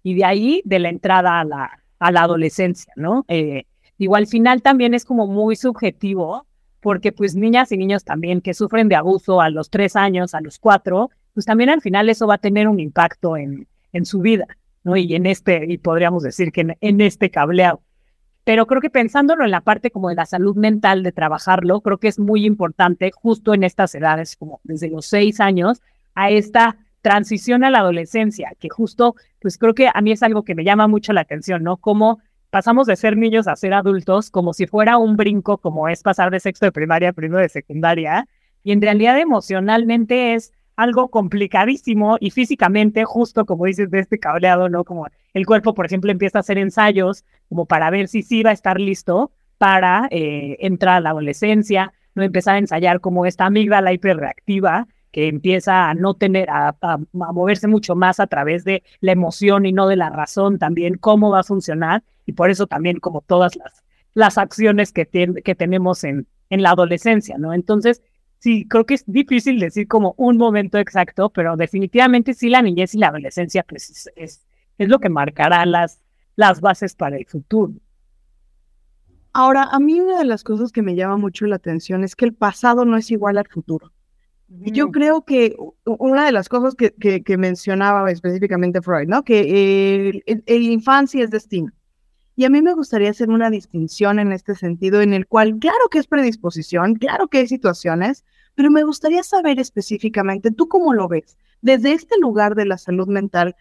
y 0.04 0.14
de 0.14 0.24
ahí 0.24 0.62
de 0.64 0.78
la 0.78 0.90
entrada 0.90 1.40
a 1.40 1.44
la, 1.44 1.82
a 1.98 2.12
la 2.12 2.22
adolescencia, 2.22 2.92
¿no? 2.94 3.24
Eh, 3.26 3.64
digo, 3.98 4.14
al 4.14 4.28
final 4.28 4.62
también 4.62 4.94
es 4.94 5.04
como 5.04 5.26
muy 5.26 5.56
subjetivo 5.56 6.46
porque 6.78 7.10
pues 7.10 7.34
niñas 7.34 7.72
y 7.72 7.78
niños 7.78 8.04
también 8.04 8.42
que 8.42 8.54
sufren 8.54 8.88
de 8.88 8.94
abuso 8.94 9.40
a 9.40 9.50
los 9.50 9.70
tres 9.70 9.96
años, 9.96 10.34
a 10.34 10.40
los 10.40 10.60
cuatro, 10.60 11.10
pues 11.34 11.46
también 11.46 11.70
al 11.70 11.80
final 11.80 12.08
eso 12.08 12.28
va 12.28 12.34
a 12.34 12.38
tener 12.38 12.68
un 12.68 12.78
impacto 12.78 13.36
en, 13.36 13.66
en 13.92 14.04
su 14.04 14.20
vida, 14.20 14.46
¿no? 14.84 14.96
Y 14.96 15.16
en 15.16 15.26
este, 15.26 15.64
y 15.66 15.78
podríamos 15.78 16.22
decir 16.22 16.52
que 16.52 16.60
en, 16.60 16.76
en 16.80 17.00
este 17.00 17.28
cableado 17.32 17.82
pero 18.50 18.66
creo 18.66 18.80
que 18.80 18.90
pensándolo 18.90 19.44
en 19.44 19.52
la 19.52 19.60
parte 19.60 19.92
como 19.92 20.08
de 20.08 20.16
la 20.16 20.26
salud 20.26 20.56
mental, 20.56 21.04
de 21.04 21.12
trabajarlo, 21.12 21.82
creo 21.82 21.98
que 21.98 22.08
es 22.08 22.18
muy 22.18 22.44
importante 22.44 23.12
justo 23.14 23.54
en 23.54 23.62
estas 23.62 23.94
edades, 23.94 24.34
como 24.34 24.58
desde 24.64 24.90
los 24.90 25.06
seis 25.06 25.38
años, 25.38 25.80
a 26.16 26.30
esta 26.30 26.76
transición 27.00 27.62
a 27.62 27.70
la 27.70 27.78
adolescencia, 27.78 28.50
que 28.58 28.68
justo, 28.68 29.14
pues 29.40 29.56
creo 29.56 29.72
que 29.72 29.88
a 29.94 30.00
mí 30.00 30.10
es 30.10 30.24
algo 30.24 30.42
que 30.42 30.56
me 30.56 30.64
llama 30.64 30.88
mucho 30.88 31.12
la 31.12 31.20
atención, 31.20 31.62
¿no? 31.62 31.76
Cómo 31.76 32.18
pasamos 32.50 32.88
de 32.88 32.96
ser 32.96 33.16
niños 33.16 33.46
a 33.46 33.54
ser 33.54 33.72
adultos 33.72 34.32
como 34.32 34.52
si 34.52 34.66
fuera 34.66 34.98
un 34.98 35.16
brinco, 35.16 35.58
como 35.58 35.88
es 35.88 36.02
pasar 36.02 36.32
de 36.32 36.40
sexto 36.40 36.66
de 36.66 36.72
primaria 36.72 37.10
a 37.10 37.12
primero 37.12 37.40
de 37.40 37.50
secundaria, 37.50 38.26
y 38.64 38.72
en 38.72 38.82
realidad 38.82 39.16
emocionalmente 39.20 40.34
es 40.34 40.52
algo 40.74 41.08
complicadísimo 41.08 42.16
y 42.18 42.30
físicamente, 42.30 43.04
justo 43.04 43.44
como 43.44 43.66
dices 43.66 43.92
de 43.92 44.00
este 44.00 44.18
cableado, 44.18 44.68
¿no? 44.68 44.82
Como 44.82 45.06
el 45.34 45.46
cuerpo, 45.46 45.72
por 45.72 45.86
ejemplo, 45.86 46.10
empieza 46.10 46.38
a 46.38 46.40
hacer 46.40 46.58
ensayos 46.58 47.24
como 47.50 47.66
para 47.66 47.90
ver 47.90 48.08
si 48.08 48.22
sí 48.22 48.42
va 48.42 48.50
a 48.50 48.54
estar 48.54 48.80
listo 48.80 49.32
para 49.58 50.08
eh, 50.10 50.56
entrar 50.60 50.96
a 50.96 51.00
la 51.00 51.10
adolescencia, 51.10 51.92
no 52.14 52.22
empezar 52.22 52.54
a 52.54 52.58
ensayar 52.58 53.00
como 53.00 53.26
esta 53.26 53.44
amígdala 53.44 53.92
hiperreactiva 53.92 54.88
que 55.12 55.28
empieza 55.28 55.90
a 55.90 55.94
no 55.94 56.14
tener, 56.14 56.48
a, 56.48 56.76
moverse 57.12 57.66
mucho 57.66 57.94
más 57.94 58.20
a 58.20 58.26
través 58.26 58.64
de 58.64 58.82
la 59.00 59.12
emoción 59.12 59.66
y 59.66 59.72
no 59.72 59.88
de 59.88 59.96
la 59.96 60.08
razón 60.08 60.58
también, 60.58 60.96
cómo 60.96 61.30
va 61.30 61.40
a 61.40 61.44
funcionar, 61.44 62.04
y 62.24 62.32
por 62.32 62.48
eso 62.48 62.66
también 62.66 63.00
como 63.00 63.20
todas 63.20 63.56
las, 63.56 63.82
las 64.14 64.38
acciones 64.38 64.92
que, 64.92 65.06
que 65.44 65.54
tenemos 65.54 66.04
en, 66.04 66.26
en 66.48 66.62
la 66.62 66.70
adolescencia, 66.70 67.38
¿no? 67.38 67.52
Entonces, 67.52 68.02
sí, 68.38 68.66
creo 68.68 68.86
que 68.86 68.94
es 68.94 69.04
difícil 69.06 69.58
decir 69.58 69.88
como 69.88 70.14
un 70.16 70.36
momento 70.36 70.78
exacto, 70.78 71.30
pero 71.30 71.56
definitivamente 71.56 72.34
sí 72.34 72.48
la 72.48 72.62
niñez 72.62 72.94
y 72.94 72.98
la 72.98 73.08
adolescencia 73.08 73.64
pues, 73.68 74.10
es, 74.16 74.46
es, 74.78 74.88
lo 74.88 74.98
que 74.98 75.08
marcará 75.08 75.64
las, 75.66 76.00
las 76.40 76.62
bases 76.62 76.94
para 76.94 77.18
el 77.18 77.26
futuro. 77.26 77.74
Ahora, 79.34 79.64
a 79.64 79.78
mí 79.78 80.00
una 80.00 80.18
de 80.18 80.24
las 80.24 80.42
cosas 80.42 80.72
que 80.72 80.80
me 80.80 80.96
llama 80.96 81.18
mucho 81.18 81.44
la 81.44 81.56
atención 81.56 82.02
es 82.02 82.16
que 82.16 82.24
el 82.24 82.32
pasado 82.32 82.86
no 82.86 82.96
es 82.96 83.10
igual 83.10 83.36
al 83.36 83.46
futuro. 83.46 83.92
Y 84.64 84.72
yo 84.72 84.90
creo 84.90 85.22
que 85.24 85.54
una 85.84 86.24
de 86.24 86.32
las 86.32 86.48
cosas 86.48 86.74
que, 86.74 86.92
que, 86.92 87.36
mencionaba 87.36 88.10
específicamente 88.10 88.80
Freud, 88.80 89.06
¿no? 89.06 89.22
Que 89.22 90.22
el 90.46 90.62
infancia 90.62 91.22
es 91.22 91.30
destino. 91.30 91.70
Y 92.36 92.44
a 92.46 92.50
mí 92.50 92.62
me 92.62 92.72
gustaría 92.72 93.10
hacer 93.10 93.28
una 93.28 93.50
distinción 93.50 94.18
en 94.18 94.32
este 94.32 94.54
sentido, 94.54 95.02
en 95.02 95.12
el 95.12 95.26
cual, 95.26 95.58
claro 95.58 95.88
que 95.90 95.98
es 95.98 96.06
predisposición, 96.06 96.94
claro 96.94 97.28
que 97.28 97.38
hay 97.38 97.48
situaciones, 97.48 98.24
pero 98.54 98.70
me 98.70 98.82
gustaría 98.82 99.22
saber 99.22 99.60
específicamente, 99.60 100.50
¿tú 100.50 100.68
cómo 100.68 100.94
lo 100.94 101.06
ves? 101.06 101.36
Desde 101.60 101.92
este 101.92 102.18
lugar 102.18 102.54
de 102.54 102.64
la 102.64 102.78
salud 102.78 103.08
mental, 103.08 103.54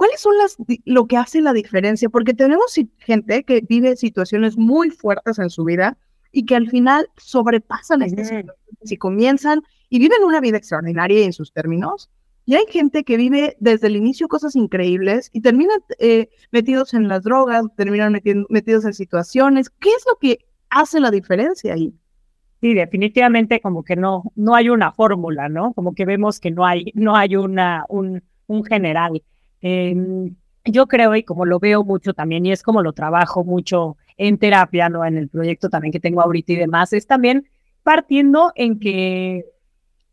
¿cuáles 0.00 0.20
son 0.20 0.38
las, 0.38 0.56
lo 0.86 1.06
que 1.06 1.18
hace 1.18 1.42
la 1.42 1.52
diferencia? 1.52 2.08
Porque 2.08 2.32
tenemos 2.32 2.74
gente 3.00 3.44
que 3.44 3.60
vive 3.68 3.96
situaciones 3.96 4.56
muy 4.56 4.88
fuertes 4.88 5.38
en 5.38 5.50
su 5.50 5.62
vida 5.64 5.98
y 6.32 6.46
que 6.46 6.56
al 6.56 6.70
final 6.70 7.06
sobrepasan 7.18 8.00
estas 8.00 8.28
situaciones 8.28 8.90
y 8.92 8.96
comienzan 8.96 9.60
y 9.90 9.98
viven 9.98 10.24
una 10.24 10.40
vida 10.40 10.56
extraordinaria 10.56 11.22
en 11.22 11.34
sus 11.34 11.52
términos, 11.52 12.08
y 12.46 12.54
hay 12.54 12.64
gente 12.70 13.04
que 13.04 13.18
vive 13.18 13.56
desde 13.60 13.88
el 13.88 13.96
inicio 13.96 14.26
cosas 14.26 14.56
increíbles 14.56 15.28
y 15.34 15.42
terminan 15.42 15.80
eh, 15.98 16.30
metidos 16.50 16.94
en 16.94 17.06
las 17.06 17.22
drogas, 17.22 17.64
terminan 17.76 18.18
metidos 18.48 18.86
en 18.86 18.94
situaciones. 18.94 19.68
¿Qué 19.68 19.90
es 19.90 20.04
lo 20.10 20.18
que 20.18 20.38
hace 20.70 21.00
la 21.00 21.10
diferencia 21.10 21.74
ahí. 21.74 21.92
Sí, 22.62 22.74
definitivamente 22.74 23.60
como 23.60 23.84
que 23.84 23.96
no, 23.96 24.22
no 24.36 24.54
hay 24.54 24.68
una 24.68 24.92
fórmula, 24.92 25.48
¿no? 25.48 25.72
Como 25.74 25.94
que 25.94 26.04
vemos 26.06 26.40
que 26.40 26.50
no 26.50 26.64
hay, 26.64 26.92
no 26.94 27.16
hay 27.16 27.36
una, 27.36 27.84
un, 27.88 28.22
un 28.46 28.64
general. 28.64 29.22
Em, 29.60 30.34
yo 30.64 30.86
creo, 30.86 31.14
y 31.16 31.22
como 31.22 31.46
lo 31.46 31.58
veo 31.58 31.84
mucho 31.84 32.14
también, 32.14 32.46
y 32.46 32.52
es 32.52 32.62
como 32.62 32.82
lo 32.82 32.92
trabajo 32.92 33.44
mucho 33.44 33.96
en 34.16 34.38
terapia, 34.38 34.88
¿no? 34.88 35.04
En 35.04 35.16
el 35.16 35.28
proyecto 35.28 35.68
también 35.70 35.92
que 35.92 36.00
tengo 36.00 36.20
ahorita 36.20 36.52
y 36.52 36.56
demás, 36.56 36.92
es 36.92 37.06
también 37.06 37.48
partiendo 37.82 38.52
en 38.54 38.78
que 38.78 39.46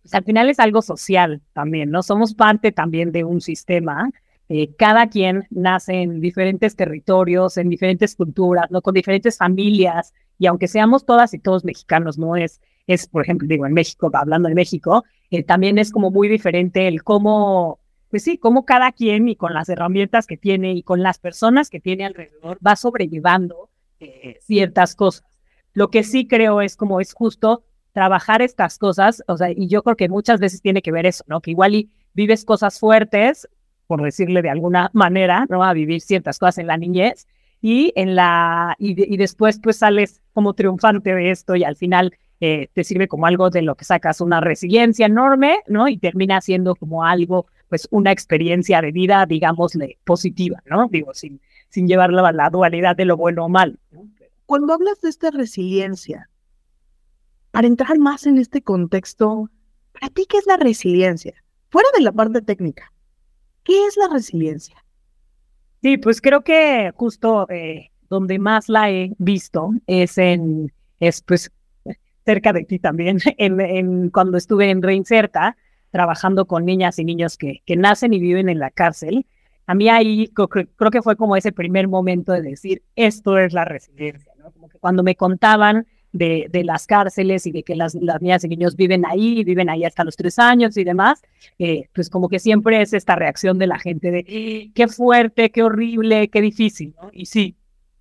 pues, 0.08 0.14
al 0.14 0.24
final 0.24 0.50
es 0.50 0.60
algo 0.60 0.82
social 0.82 1.42
también, 1.54 1.92
¿no? 1.92 2.02
Somos 2.02 2.34
parte 2.34 2.72
también 2.72 3.12
de 3.12 3.26
un 3.26 3.42
sistema. 3.42 4.10
Eh, 4.50 4.74
cada 4.78 5.08
quien 5.10 5.46
nace 5.50 6.02
en 6.04 6.22
diferentes 6.22 6.78
territorios, 6.78 7.58
en 7.58 7.70
diferentes 7.70 8.16
culturas, 8.16 8.72
¿no? 8.72 8.82
Con 8.82 8.94
diferentes 8.94 9.38
familias, 9.38 10.14
y 10.40 10.46
aunque 10.46 10.70
seamos 10.70 11.06
todas 11.06 11.34
y 11.34 11.40
todos 11.40 11.66
mexicanos, 11.66 12.18
no 12.18 12.38
es, 12.38 12.62
es 12.88 13.08
por 13.08 13.24
ejemplo, 13.24 13.48
digo, 13.50 13.66
en 13.66 13.74
México, 13.74 14.10
hablando 14.14 14.48
de 14.48 14.56
México, 14.56 15.04
eh, 15.30 15.44
también 15.44 15.78
es 15.78 15.92
como 15.92 16.10
muy 16.12 16.30
diferente 16.30 16.88
el 16.88 17.04
cómo, 17.04 17.80
pues 18.10 18.24
sí, 18.24 18.38
cómo 18.38 18.66
cada 18.66 18.92
quien 18.92 19.28
y 19.28 19.36
con 19.36 19.54
las 19.54 19.70
herramientas 19.70 20.28
que 20.28 20.38
tiene 20.38 20.74
y 20.74 20.84
con 20.84 21.04
las 21.04 21.20
personas 21.20 21.70
que 21.70 21.80
tiene 21.80 22.06
alrededor 22.06 22.58
va 22.66 22.76
sobrellevando 22.76 23.70
eh, 24.00 24.38
ciertas 24.42 24.96
cosas. 24.96 25.26
Lo 25.74 25.90
que 25.90 26.04
sí 26.04 26.28
creo 26.28 26.62
es 26.62 26.76
como 26.76 27.02
es 27.02 27.14
justo 27.14 27.64
trabajar 27.92 28.42
estas 28.42 28.78
cosas, 28.78 29.24
o 29.28 29.38
sea, 29.38 29.52
y 29.52 29.68
yo 29.68 29.84
creo 29.84 29.96
que 29.96 30.10
muchas 30.10 30.40
veces 30.40 30.62
tiene 30.62 30.82
que 30.82 30.92
ver 30.92 31.06
eso, 31.06 31.24
¿no? 31.28 31.42
Que 31.42 31.52
igual 31.52 31.76
y 31.76 31.90
vives 32.14 32.46
cosas 32.46 32.80
fuertes, 32.80 33.48
por 33.88 34.02
decirle 34.02 34.42
de 34.42 34.50
alguna 34.50 34.90
manera, 34.94 35.46
¿no? 35.50 35.64
A 35.64 35.74
vivir 35.74 36.02
ciertas 36.02 36.40
cosas 36.40 36.60
en 36.60 36.68
la 36.68 36.78
niñez, 36.78 37.28
y 37.62 37.92
en 37.96 38.16
la 38.16 38.76
y, 38.78 39.18
después 39.18 39.60
pues 39.62 39.78
sales 39.78 40.22
como 40.34 40.54
triunfante 40.54 41.14
de 41.14 41.32
esto 41.32 41.56
y 41.56 41.64
al 41.64 41.76
final 41.76 42.16
eh, 42.40 42.70
te 42.74 42.84
sirve 42.84 43.08
como 43.08 43.26
algo 43.26 43.50
de 43.50 43.64
lo 43.64 43.76
que 43.76 43.86
sacas 43.86 44.22
una 44.22 44.42
resiliencia 44.42 45.08
enorme, 45.08 45.60
¿no? 45.68 45.88
Y 45.88 45.98
termina 45.98 46.40
siendo 46.42 46.76
como 46.76 47.04
algo, 47.04 47.48
pues 47.70 47.88
una 47.92 48.12
experiencia 48.12 48.82
de 48.82 48.92
vida, 48.92 49.26
digámosle, 49.26 49.98
positiva, 50.04 50.62
¿no? 50.66 50.88
Digo, 50.90 51.14
sin, 51.14 51.42
sin 51.70 51.88
llevarla 51.88 52.28
a 52.28 52.32
la 52.32 52.50
dualidad 52.50 52.96
de 52.96 53.06
lo 53.06 53.18
bueno 53.18 53.46
o 53.46 53.50
malo. 53.50 53.76
Cuando 54.46 54.74
hablas 54.74 55.02
de 55.02 55.10
esta 55.10 55.32
resiliencia, 55.32 56.30
para 57.52 57.68
entrar 57.68 57.98
más 58.00 58.26
en 58.26 58.38
este 58.38 58.62
contexto, 58.62 59.50
¿para 59.92 60.10
ti 60.10 60.26
qué 60.30 60.38
es 60.38 60.46
la 60.48 60.58
resiliencia? 60.58 61.34
Fuera 61.70 61.90
de 61.98 62.04
la 62.04 62.12
parte 62.12 62.42
técnica, 62.42 62.94
¿qué 63.64 63.86
es 63.88 63.98
la 63.98 64.08
resiliencia? 64.10 64.84
Sí, 65.82 65.98
pues 65.98 66.22
creo 66.22 66.44
que 66.44 66.92
justo 66.96 67.48
eh, 67.50 67.92
donde 68.10 68.40
más 68.40 68.70
la 68.70 68.90
he 68.90 69.14
visto 69.18 69.72
es 69.86 70.18
en, 70.18 70.72
es 71.00 71.22
pues 71.22 71.52
cerca 72.26 72.54
de 72.54 72.64
ti 72.64 72.80
también, 72.80 73.20
en, 73.38 73.60
en 73.60 74.10
cuando 74.10 74.38
estuve 74.38 74.70
en 74.70 74.82
Reinserta, 74.82 75.58
trabajando 75.92 76.46
con 76.46 76.66
niñas 76.66 77.00
y 77.00 77.06
niños 77.06 77.38
que, 77.38 77.62
que 77.66 77.76
nacen 77.76 78.14
y 78.14 78.20
viven 78.20 78.50
en 78.50 78.60
la 78.60 78.72
cárcel. 78.72 79.26
A 79.66 79.76
mí 79.76 79.90
ahí 79.90 80.30
creo, 80.30 80.92
que 80.92 81.02
fue 81.02 81.16
como 81.16 81.36
ese 81.36 81.52
primer 81.52 81.88
momento 81.88 82.32
de 82.32 82.42
decir, 82.42 82.84
esto 82.96 83.38
es 83.38 83.54
la 83.54 83.66
resiliencia, 83.66 84.32
¿no? 84.38 84.52
Como 84.52 84.70
que 84.70 84.80
cuando 84.80 85.04
me 85.04 85.16
contaban 85.16 85.86
de, 86.14 86.48
de 86.50 86.64
las 86.64 86.88
cárceles 86.88 87.46
y 87.46 87.52
de 87.52 87.64
que 87.64 87.76
las, 87.76 87.94
las, 87.96 88.22
niñas 88.22 88.44
y 88.44 88.48
niños 88.48 88.76
viven 88.76 89.06
ahí, 89.06 89.44
viven 89.44 89.70
ahí 89.70 89.84
hasta 89.84 90.04
los 90.06 90.16
tres 90.16 90.40
años 90.40 90.78
y 90.78 90.84
demás, 90.84 91.22
eh, 91.60 91.90
pues 91.94 92.10
como 92.10 92.30
que 92.30 92.40
siempre 92.40 92.82
es 92.82 92.94
esta 92.94 93.16
reacción 93.16 93.58
de 93.58 93.68
la 93.68 93.78
gente 93.78 94.10
de 94.12 94.72
qué 94.74 94.88
fuerte, 94.88 95.52
qué 95.52 95.64
horrible, 95.64 96.30
qué 96.30 96.42
difícil, 96.42 96.96
¿no? 97.02 97.10
Y 97.12 97.26
sí, 97.26 97.58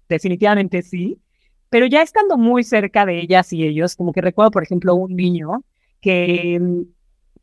definitivamente 0.08 0.82
sí, 0.82 1.18
pero 1.68 1.86
ya 1.86 2.02
estando 2.02 2.38
muy 2.38 2.62
cerca 2.62 3.04
de 3.06 3.20
ellas 3.20 3.52
y 3.52 3.64
ellos, 3.64 3.96
como 3.96 4.12
que 4.12 4.20
recuerdo, 4.20 4.50
por 4.50 4.62
ejemplo, 4.62 4.94
un 4.94 5.16
niño 5.16 5.64
que, 6.00 6.60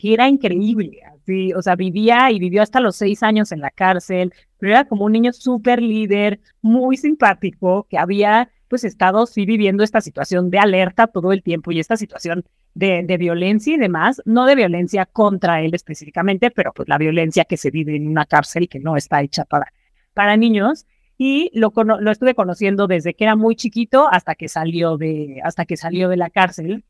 que 0.04 0.14
era 0.14 0.28
increíble, 0.28 1.00
así, 1.16 1.54
o 1.54 1.62
sea, 1.62 1.78
vivía 1.78 2.30
y 2.30 2.38
vivió 2.38 2.62
hasta 2.62 2.82
los 2.82 2.98
seis 2.98 3.24
años 3.24 3.54
en 3.54 3.62
la 3.62 3.70
cárcel, 3.70 4.34
pero 4.58 4.74
era 4.74 4.84
como 4.84 5.06
un 5.06 5.14
niño 5.14 5.32
súper 5.32 5.82
líder, 5.82 6.42
muy 6.62 6.98
simpático, 6.98 7.88
que 7.90 7.98
había 7.98 8.50
pues 8.68 8.84
estado 8.84 9.26
sí 9.26 9.46
viviendo 9.46 9.82
esta 9.82 10.02
situación 10.02 10.50
de 10.50 10.60
alerta 10.60 11.08
todo 11.08 11.32
el 11.32 11.42
tiempo 11.42 11.72
y 11.72 11.80
esta 11.80 11.96
situación 11.96 12.44
de, 12.74 13.04
de, 13.06 13.16
violencia 13.16 13.76
y 13.76 13.78
demás, 13.78 14.22
no 14.26 14.46
de 14.46 14.56
violencia 14.56 15.06
contra 15.06 15.62
él 15.62 15.74
específicamente, 15.74 16.52
pero 16.52 16.74
pues 16.74 16.90
la 16.90 16.98
violencia 16.98 17.46
que 17.46 17.56
se 17.56 17.72
vive 17.72 17.96
en 17.96 18.10
una 18.10 18.26
cárcel 18.26 18.68
que 18.68 18.80
no 18.80 18.98
está 18.98 19.22
hecha 19.22 19.46
para, 19.46 19.72
para 20.14 20.36
niños. 20.36 20.86
Y 21.18 21.50
lo, 21.54 21.72
lo 21.76 22.12
estuve 22.12 22.36
conociendo 22.36 22.88
desde 22.88 23.14
que 23.14 23.24
era 23.24 23.38
muy 23.38 23.56
chiquito 23.56 24.10
hasta 24.12 24.36
que 24.36 24.50
salió 24.50 24.98
de, 24.98 25.40
hasta 25.46 25.64
que 25.64 25.78
salió 25.78 26.10
de 26.10 26.18
la 26.18 26.30
cárcel. 26.30 26.84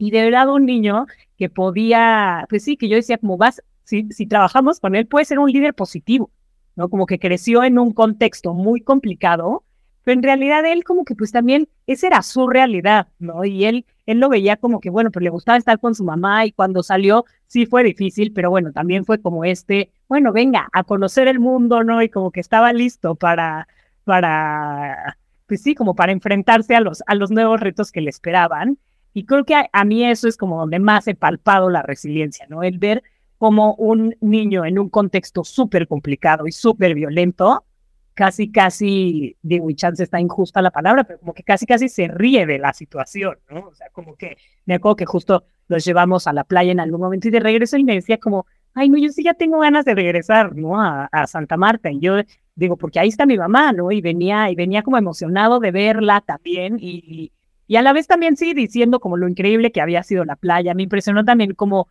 Y 0.00 0.10
de 0.12 0.22
verdad 0.22 0.48
un 0.48 0.64
niño 0.64 1.04
que 1.36 1.50
podía, 1.50 2.46
pues 2.48 2.64
sí, 2.64 2.78
que 2.78 2.88
yo 2.88 2.96
decía, 2.96 3.18
como 3.18 3.36
vas, 3.36 3.62
si, 3.84 4.08
si 4.10 4.26
trabajamos 4.26 4.80
con 4.80 4.94
él, 4.94 5.06
puede 5.06 5.26
ser 5.26 5.38
un 5.38 5.52
líder 5.52 5.74
positivo, 5.74 6.30
¿no? 6.74 6.88
Como 6.88 7.04
que 7.04 7.18
creció 7.18 7.62
en 7.64 7.78
un 7.78 7.92
contexto 7.92 8.54
muy 8.54 8.80
complicado, 8.80 9.62
pero 10.02 10.14
en 10.14 10.22
realidad 10.22 10.64
él 10.64 10.84
como 10.84 11.04
que 11.04 11.14
pues 11.14 11.32
también, 11.32 11.68
esa 11.86 12.06
era 12.06 12.22
su 12.22 12.48
realidad, 12.48 13.08
¿no? 13.18 13.44
Y 13.44 13.66
él, 13.66 13.84
él 14.06 14.20
lo 14.20 14.30
veía 14.30 14.56
como 14.56 14.80
que, 14.80 14.88
bueno, 14.88 15.10
pero 15.10 15.22
le 15.22 15.28
gustaba 15.28 15.58
estar 15.58 15.78
con 15.78 15.94
su 15.94 16.02
mamá 16.02 16.46
y 16.46 16.52
cuando 16.52 16.82
salió 16.82 17.26
sí 17.46 17.66
fue 17.66 17.84
difícil, 17.84 18.32
pero 18.32 18.48
bueno, 18.48 18.72
también 18.72 19.04
fue 19.04 19.20
como 19.20 19.44
este, 19.44 19.92
bueno, 20.08 20.32
venga, 20.32 20.66
a 20.72 20.82
conocer 20.82 21.28
el 21.28 21.40
mundo, 21.40 21.84
¿no? 21.84 22.00
Y 22.00 22.08
como 22.08 22.30
que 22.30 22.40
estaba 22.40 22.72
listo 22.72 23.16
para, 23.16 23.68
para, 24.04 25.18
pues 25.46 25.62
sí, 25.62 25.74
como 25.74 25.94
para 25.94 26.12
enfrentarse 26.12 26.74
a 26.74 26.80
los, 26.80 27.02
a 27.06 27.14
los 27.14 27.30
nuevos 27.30 27.60
retos 27.60 27.92
que 27.92 28.00
le 28.00 28.08
esperaban. 28.08 28.78
Y 29.12 29.24
creo 29.24 29.44
que 29.44 29.54
a, 29.54 29.68
a 29.72 29.84
mí 29.84 30.04
eso 30.04 30.28
es 30.28 30.36
como 30.36 30.58
donde 30.58 30.78
más 30.78 31.08
he 31.08 31.14
palpado 31.14 31.70
la 31.70 31.82
resiliencia, 31.82 32.46
¿no? 32.48 32.62
El 32.62 32.78
ver 32.78 33.02
como 33.38 33.74
un 33.74 34.14
niño 34.20 34.64
en 34.64 34.78
un 34.78 34.90
contexto 34.90 35.44
súper 35.44 35.88
complicado 35.88 36.46
y 36.46 36.52
súper 36.52 36.94
violento, 36.94 37.64
casi, 38.12 38.52
casi, 38.52 39.36
digo, 39.40 39.70
y 39.70 39.74
chance 39.74 40.02
está 40.02 40.20
injusta 40.20 40.60
la 40.60 40.70
palabra, 40.70 41.04
pero 41.04 41.20
como 41.20 41.32
que 41.32 41.42
casi, 41.42 41.64
casi 41.64 41.88
se 41.88 42.06
ríe 42.06 42.44
de 42.44 42.58
la 42.58 42.74
situación, 42.74 43.38
¿no? 43.48 43.68
O 43.68 43.74
sea, 43.74 43.88
como 43.90 44.14
que 44.16 44.36
me 44.66 44.74
acuerdo 44.74 44.96
que 44.96 45.06
justo 45.06 45.44
los 45.68 45.84
llevamos 45.84 46.26
a 46.26 46.34
la 46.34 46.44
playa 46.44 46.70
en 46.70 46.80
algún 46.80 47.00
momento 47.00 47.28
y 47.28 47.30
de 47.30 47.40
regreso 47.40 47.78
y 47.78 47.84
me 47.84 47.94
decía 47.94 48.18
como, 48.18 48.44
ay, 48.74 48.90
no, 48.90 48.98
yo 48.98 49.08
sí 49.08 49.22
ya 49.24 49.34
tengo 49.34 49.58
ganas 49.60 49.84
de 49.86 49.94
regresar, 49.94 50.54
¿no? 50.54 50.78
A, 50.78 51.06
a 51.06 51.26
Santa 51.26 51.56
Marta. 51.56 51.90
Y 51.90 52.00
yo 52.00 52.16
digo, 52.54 52.76
porque 52.76 53.00
ahí 53.00 53.08
está 53.08 53.26
mi 53.26 53.38
mamá, 53.38 53.72
¿no? 53.72 53.90
Y 53.90 54.00
venía, 54.00 54.50
y 54.50 54.54
venía 54.54 54.82
como 54.82 54.98
emocionado 54.98 55.60
de 55.60 55.70
verla 55.70 56.20
también 56.20 56.76
y, 56.78 57.32
y 57.70 57.76
a 57.76 57.82
la 57.82 57.92
vez 57.92 58.08
también 58.08 58.36
sí 58.36 58.52
diciendo 58.52 58.98
como 58.98 59.16
lo 59.16 59.28
increíble 59.28 59.70
que 59.70 59.80
había 59.80 60.02
sido 60.02 60.24
la 60.24 60.34
playa. 60.34 60.74
Me 60.74 60.82
impresionó 60.82 61.24
también 61.24 61.54
como 61.54 61.86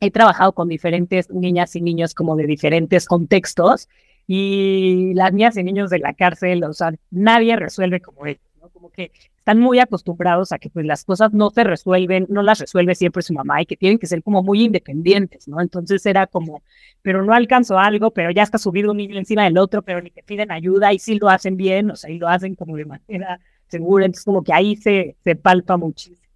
he 0.00 0.10
trabajado 0.10 0.52
con 0.52 0.68
diferentes 0.68 1.30
niñas 1.30 1.74
y 1.76 1.80
niños 1.80 2.12
como 2.12 2.36
de 2.36 2.46
diferentes 2.46 3.06
contextos 3.06 3.88
y 4.26 5.14
las 5.14 5.32
niñas 5.32 5.56
y 5.56 5.64
niños 5.64 5.88
de 5.88 6.00
la 6.00 6.12
cárcel, 6.12 6.62
o 6.62 6.74
sea, 6.74 6.92
nadie 7.10 7.56
resuelve 7.56 8.02
como 8.02 8.26
ellos, 8.26 8.42
¿no? 8.60 8.68
Como 8.68 8.90
que 8.90 9.10
están 9.38 9.60
muy 9.60 9.78
acostumbrados 9.78 10.52
a 10.52 10.58
que 10.58 10.68
pues 10.68 10.84
las 10.84 11.04
cosas 11.06 11.32
no 11.32 11.48
se 11.48 11.64
resuelven, 11.64 12.26
no 12.28 12.42
las 12.42 12.60
resuelve 12.60 12.94
siempre 12.94 13.22
su 13.22 13.32
mamá 13.32 13.62
y 13.62 13.64
que 13.64 13.78
tienen 13.78 13.98
que 13.98 14.06
ser 14.06 14.22
como 14.22 14.42
muy 14.42 14.62
independientes, 14.62 15.48
¿no? 15.48 15.62
Entonces 15.62 16.04
era 16.04 16.26
como, 16.26 16.62
pero 17.00 17.24
no 17.24 17.32
alcanzo 17.32 17.78
algo, 17.78 18.10
pero 18.10 18.30
ya 18.30 18.42
está 18.42 18.58
subido 18.58 18.90
un 18.90 18.98
niño 18.98 19.16
encima 19.16 19.44
del 19.44 19.56
otro, 19.56 19.80
pero 19.80 20.02
ni 20.02 20.10
te 20.10 20.22
piden 20.22 20.52
ayuda 20.52 20.92
y 20.92 20.98
sí 20.98 21.18
lo 21.18 21.30
hacen 21.30 21.56
bien, 21.56 21.92
o 21.92 21.96
sea, 21.96 22.10
y 22.10 22.18
lo 22.18 22.28
hacen 22.28 22.54
como 22.56 22.76
de 22.76 22.84
manera 22.84 23.40
segura, 23.68 24.04
entonces 24.04 24.24
como 24.24 24.42
que 24.42 24.52
ahí 24.52 24.76
se, 24.76 25.16
se 25.24 25.36
palpa 25.36 25.76
muchísimo. 25.76 26.28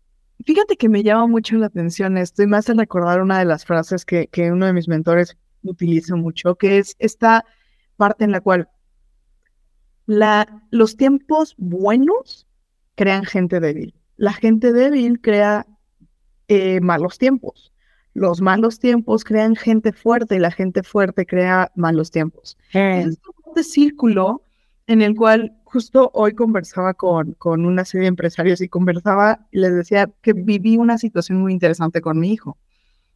Fíjate 0.45 0.77
que 0.77 0.89
me 0.89 1.03
llama 1.03 1.27
mucho 1.27 1.57
la 1.57 1.67
atención 1.67 2.17
esto 2.17 2.43
y 2.43 2.47
me 2.47 2.57
hace 2.57 2.75
recordar 2.75 3.21
una 3.23 3.39
de 3.39 3.45
las 3.45 3.65
frases 3.65 4.05
que, 4.05 4.27
que 4.27 4.51
uno 4.51 4.67
de 4.67 4.73
mis 4.73 4.89
mentores 4.89 5.37
utiliza 5.63 6.17
mucho, 6.17 6.57
que 6.57 6.79
es 6.79 6.97
esta 6.99 7.45
parte 7.97 8.25
en 8.25 8.33
la 8.33 8.41
cual 8.41 8.69
la, 10.07 10.63
los 10.71 10.97
tiempos 10.97 11.55
buenos 11.59 12.47
crean 12.97 13.25
gente 13.25 13.61
débil. 13.61 13.95
La 14.17 14.33
gente 14.33 14.73
débil 14.73 15.21
crea 15.21 15.67
eh, 16.49 16.81
malos 16.81 17.19
tiempos. 17.19 17.73
Los 18.15 18.41
malos 18.41 18.79
tiempos 18.79 19.25
crean 19.25 19.57
gente 19.57 19.93
fuerte 19.93 20.37
y 20.37 20.39
la 20.39 20.51
gente 20.51 20.83
fuerte 20.83 21.25
crea 21.25 21.73
malos 21.77 22.11
tiempos. 22.11 22.59
Es 22.73 23.19
un 23.45 23.65
círculo 23.65 24.43
en 24.87 25.03
el 25.03 25.15
cual 25.15 25.57
justo 25.65 26.11
hoy 26.15 26.35
conversaba 26.35 26.95
con, 26.95 27.33
con 27.35 27.65
una 27.65 27.85
serie 27.85 28.03
de 28.03 28.09
empresarios 28.09 28.61
y 28.61 28.69
conversaba 28.69 29.47
y 29.51 29.59
les 29.59 29.75
decía 29.75 30.11
que 30.23 30.33
viví 30.33 30.77
una 30.77 30.99
situación 30.99 31.41
muy 31.41 31.53
interesante 31.53 32.01
con 32.01 32.19
mi 32.19 32.33
hijo 32.33 32.59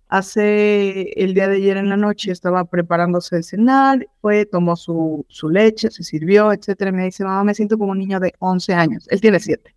hace 0.08 1.12
el 1.16 1.34
día 1.34 1.48
de 1.48 1.56
ayer 1.56 1.76
en 1.76 1.88
la 1.88 1.96
noche 1.96 2.30
estaba 2.30 2.64
preparándose 2.64 3.36
de 3.36 3.42
cenar, 3.42 4.06
fue, 4.20 4.46
tomó 4.46 4.76
su, 4.76 5.26
su 5.28 5.48
leche, 5.48 5.90
se 5.90 6.02
sirvió, 6.02 6.52
etcétera, 6.52 6.92
me 6.92 7.04
dice, 7.04 7.24
mamá, 7.24 7.44
me 7.44 7.54
siento 7.54 7.78
como 7.78 7.92
un 7.92 7.98
niño 7.98 8.20
de 8.20 8.34
11 8.38 8.74
años. 8.74 9.06
Él 9.10 9.20
tiene 9.20 9.40
7. 9.40 9.74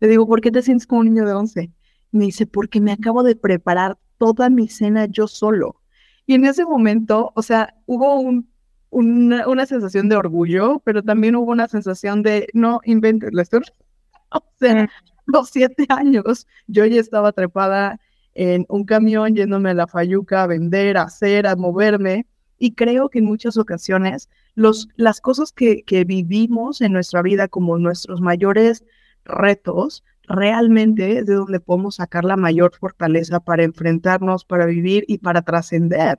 Le 0.00 0.08
digo, 0.08 0.26
¿por 0.26 0.40
qué 0.40 0.50
te 0.50 0.62
sientes 0.62 0.86
como 0.86 1.00
un 1.00 1.12
niño 1.12 1.26
de 1.26 1.32
11? 1.32 1.70
Me 2.12 2.26
dice, 2.26 2.46
porque 2.46 2.80
me 2.80 2.92
acabo 2.92 3.22
de 3.22 3.36
preparar 3.36 3.98
toda 4.18 4.50
mi 4.50 4.68
cena 4.68 5.06
yo 5.06 5.26
solo. 5.26 5.80
Y 6.26 6.34
en 6.34 6.44
ese 6.44 6.64
momento, 6.64 7.32
o 7.34 7.42
sea, 7.42 7.74
hubo 7.86 8.18
un, 8.20 8.48
una, 8.96 9.46
una, 9.46 9.66
sensación 9.66 10.08
de 10.08 10.16
orgullo, 10.16 10.80
pero 10.84 11.02
también 11.02 11.36
hubo 11.36 11.52
una 11.52 11.68
sensación 11.68 12.22
de, 12.22 12.48
no 12.54 12.80
inventes, 12.84 13.30
la 13.34 13.42
o 14.30 14.42
sea, 14.58 14.90
los 15.26 15.50
siete 15.50 15.86
años 15.90 16.46
yo 16.66 16.86
ya 16.86 17.00
estaba 17.00 17.32
trepada 17.32 18.00
en 18.34 18.64
un 18.68 18.84
camión 18.84 19.34
yéndome 19.34 19.70
a 19.70 19.74
la 19.74 19.86
Fayuca 19.86 20.42
a 20.42 20.46
vender, 20.46 20.96
a 20.96 21.02
hacer, 21.02 21.46
a 21.46 21.56
moverme. 21.56 22.26
Y 22.58 22.72
creo 22.72 23.10
que 23.10 23.18
en 23.18 23.26
muchas 23.26 23.58
ocasiones 23.58 24.30
los, 24.54 24.88
las 24.96 25.20
cosas 25.20 25.52
que, 25.52 25.82
que 25.82 26.04
vivimos 26.04 26.80
en 26.80 26.92
nuestra 26.92 27.20
vida 27.20 27.48
como 27.48 27.78
nuestros 27.78 28.20
mayores 28.22 28.82
retos, 29.24 30.04
realmente 30.28 31.18
es 31.18 31.26
de 31.26 31.34
donde 31.34 31.60
podemos 31.60 31.96
sacar 31.96 32.24
la 32.24 32.36
mayor 32.36 32.74
fortaleza 32.74 33.40
para 33.40 33.64
enfrentarnos, 33.64 34.44
para 34.46 34.64
vivir 34.64 35.04
y 35.06 35.18
para 35.18 35.42
trascender. 35.42 36.18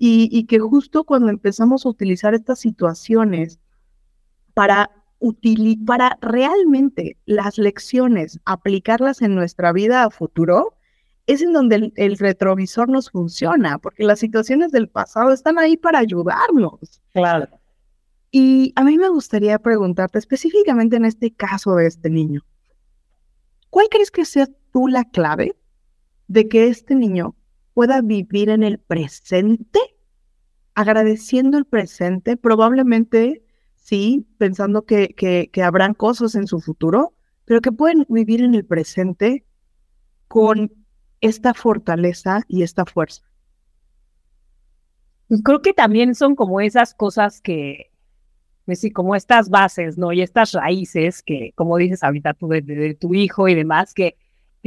Y, 0.00 0.28
y, 0.30 0.44
que 0.44 0.60
justo 0.60 1.02
cuando 1.02 1.28
empezamos 1.28 1.84
a 1.84 1.88
utilizar 1.88 2.32
estas 2.32 2.60
situaciones 2.60 3.58
para, 4.54 4.90
para 5.84 6.18
realmente 6.20 7.18
las 7.26 7.58
lecciones, 7.58 8.38
aplicarlas 8.44 9.22
en 9.22 9.34
nuestra 9.34 9.72
vida 9.72 10.04
a 10.04 10.10
futuro, 10.10 10.78
es 11.28 11.42
en 11.42 11.52
donde 11.52 11.92
el, 11.94 12.16
retrovisor 12.16 12.88
nos 12.88 13.10
funciona, 13.10 13.78
porque 13.78 14.02
las 14.02 14.18
situaciones 14.18 14.72
del 14.72 14.88
pasado 14.88 15.30
están 15.30 15.58
ahí 15.58 15.76
para 15.76 15.98
ayudarnos. 15.98 17.02
Claro. 17.12 17.48
Y 18.30 18.72
a 18.76 18.82
mí 18.82 18.96
me 18.96 19.10
gustaría 19.10 19.58
preguntarte 19.58 20.18
específicamente 20.18 20.96
en 20.96 21.04
este 21.04 21.30
caso 21.30 21.74
de 21.74 21.86
este 21.86 22.08
niño, 22.08 22.40
¿cuál 23.68 23.88
crees 23.90 24.10
que 24.10 24.24
sea 24.24 24.48
tú 24.72 24.88
la 24.88 25.04
clave 25.04 25.54
de 26.28 26.48
que 26.48 26.68
este 26.68 26.94
niño 26.94 27.34
pueda 27.78 28.00
vivir 28.00 28.48
en 28.48 28.64
el 28.64 28.80
presente, 28.80 29.78
agradeciendo 30.74 31.58
el 31.58 31.64
presente, 31.64 32.36
probablemente 32.36 33.44
sí, 33.76 34.26
pensando 34.36 34.84
que, 34.84 35.14
que, 35.14 35.62
habrán 35.62 35.94
cosas 35.94 36.34
en 36.34 36.48
su 36.48 36.58
futuro, 36.58 37.14
pero 37.44 37.60
que 37.60 37.70
pueden 37.70 38.04
vivir 38.08 38.42
en 38.42 38.56
el 38.56 38.64
presente 38.64 39.44
con 40.26 40.72
esta 41.20 41.54
fortaleza 41.54 42.40
y 42.48 42.64
esta 42.64 42.84
fuerza? 42.84 43.22
Creo 45.44 45.62
que 45.62 45.72
también 45.72 46.16
son 46.16 46.34
como 46.34 46.60
esas 46.60 46.94
cosas 46.94 47.40
que, 47.40 47.92
pues 48.64 48.84
como 48.92 49.14
estas 49.14 49.50
bases, 49.50 49.98
¿no? 49.98 50.12
Y 50.12 50.22
estas 50.22 50.50
raíces 50.50 51.22
que, 51.22 51.52
como 51.54 51.76
dices 51.76 52.02
ahorita 52.02 52.34
tú 52.34 52.48
de, 52.48 52.96
tu 52.98 53.14
hijo 53.14 53.46
y 53.46 53.54
demás, 53.54 53.94
que 53.94 54.16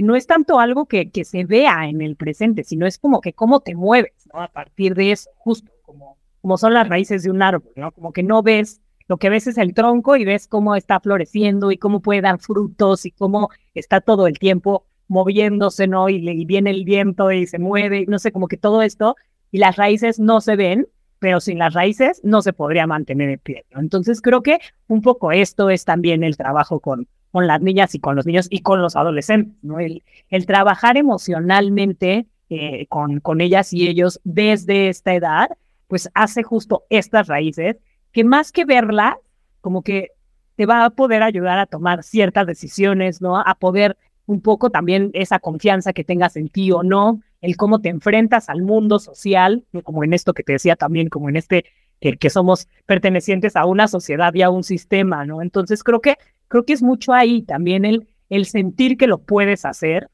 no 0.03 0.15
es 0.15 0.27
tanto 0.27 0.59
algo 0.59 0.85
que, 0.85 1.09
se 1.23 1.45
vea 1.45 1.87
en 1.87 2.01
el 2.01 2.15
presente, 2.15 2.63
sino 2.63 2.85
es 2.85 2.97
como 2.97 3.21
que 3.21 3.33
cómo 3.33 3.59
te 3.59 3.75
mueves, 3.75 4.13
¿no? 4.33 4.41
A 4.41 4.47
partir 4.47 4.95
de 4.95 5.11
eso, 5.11 5.29
justo 5.37 5.71
como, 5.83 6.17
como 6.41 6.57
son 6.57 6.73
las 6.73 6.87
raíces 6.87 7.23
de 7.23 7.31
un 7.31 7.41
árbol, 7.41 7.71
¿no? 7.75 7.91
Como 7.91 8.13
que 8.13 8.23
no 8.23 8.41
ves, 8.41 8.81
lo 9.07 9.17
que 9.17 9.29
ves 9.29 9.47
es 9.47 9.57
el 9.57 9.73
tronco 9.73 10.15
y 10.15 10.25
ves 10.25 10.47
cómo 10.47 10.75
está 10.75 10.99
floreciendo 10.99 11.71
y 11.71 11.77
cómo 11.77 12.01
puede 12.01 12.21
dar 12.21 12.39
frutos 12.39 13.05
y 13.05 13.11
cómo 13.11 13.49
está 13.73 14.01
todo 14.01 14.27
el 14.27 14.39
tiempo 14.39 14.85
moviéndose, 15.07 15.87
¿no? 15.87 16.07
Y, 16.07 16.45
viene 16.45 16.69
el 16.69 16.85
viento 16.85 17.31
y 17.31 17.45
se 17.45 17.59
mueve, 17.59 18.05
no 18.07 18.17
sé, 18.17 18.31
como 18.31 18.47
que 18.47 18.57
todo 18.57 18.81
esto, 18.81 19.17
y 19.51 19.57
las 19.57 19.75
raíces 19.75 20.19
no 20.19 20.39
se 20.39 20.55
ven, 20.55 20.87
pero 21.19 21.41
sin 21.41 21.59
las 21.59 21.73
raíces 21.73 22.21
no 22.23 22.41
se 22.41 22.53
podría 22.53 22.87
mantener 22.87 23.29
en 23.29 23.39
pie, 23.39 23.65
¿no? 23.71 23.81
Entonces 23.81 24.21
creo 24.21 24.41
que 24.41 24.59
un 24.87 25.01
poco 25.01 25.33
esto 25.33 25.69
es 25.69 25.83
también 25.83 26.23
el 26.23 26.37
trabajo 26.37 26.79
con, 26.79 27.07
con 27.31 27.47
las 27.47 27.61
niñas 27.61 27.95
y 27.95 27.99
con 27.99 28.15
los 28.15 28.25
niños 28.25 28.47
y 28.49 28.59
con 28.59 28.81
los 28.81 28.95
adolescentes, 28.95 29.55
¿no? 29.63 29.79
El, 29.79 30.03
el 30.29 30.45
trabajar 30.45 30.97
emocionalmente 30.97 32.27
eh, 32.49 32.85
con, 32.87 33.19
con 33.21 33.41
ellas 33.41 33.71
y 33.73 33.87
ellos 33.87 34.19
desde 34.23 34.89
esta 34.89 35.13
edad, 35.13 35.49
pues 35.87 36.09
hace 36.13 36.43
justo 36.43 36.83
estas 36.89 37.27
raíces 37.27 37.77
que 38.11 38.23
más 38.23 38.51
que 38.51 38.65
verlas, 38.65 39.15
como 39.61 39.83
que 39.83 40.09
te 40.55 40.65
va 40.65 40.85
a 40.85 40.89
poder 40.89 41.23
ayudar 41.23 41.59
a 41.59 41.65
tomar 41.65 42.03
ciertas 42.03 42.45
decisiones, 42.45 43.21
¿no? 43.21 43.37
A 43.37 43.55
poder 43.55 43.97
un 44.25 44.41
poco 44.41 44.69
también 44.69 45.11
esa 45.13 45.39
confianza 45.39 45.93
que 45.93 46.03
tengas 46.03 46.35
en 46.35 46.49
ti 46.49 46.71
o 46.71 46.83
no, 46.83 47.21
el 47.41 47.57
cómo 47.57 47.79
te 47.79 47.89
enfrentas 47.89 48.49
al 48.49 48.61
mundo 48.61 48.99
social, 48.99 49.65
como 49.83 50.03
en 50.03 50.13
esto 50.13 50.33
que 50.33 50.43
te 50.43 50.53
decía 50.53 50.75
también, 50.75 51.09
como 51.09 51.29
en 51.29 51.37
este 51.37 51.65
que, 51.99 52.29
somos 52.29 52.67
pertenecientes 52.85 53.55
a 53.55 53.65
una 53.65 53.87
sociedad 53.87 54.33
y 54.33 54.41
a 54.41 54.49
un 54.49 54.63
sistema, 54.63 55.23
¿no? 55.25 55.41
Entonces 55.41 55.83
creo 55.83 56.01
que 56.01 56.17
creo 56.51 56.65
que 56.65 56.73
es 56.73 56.83
mucho 56.83 57.13
ahí 57.13 57.43
también 57.43 57.85
el, 57.85 58.09
el 58.29 58.45
sentir 58.45 58.97
que 58.97 59.07
lo 59.07 59.19
puedes 59.19 59.63
hacer 59.63 60.09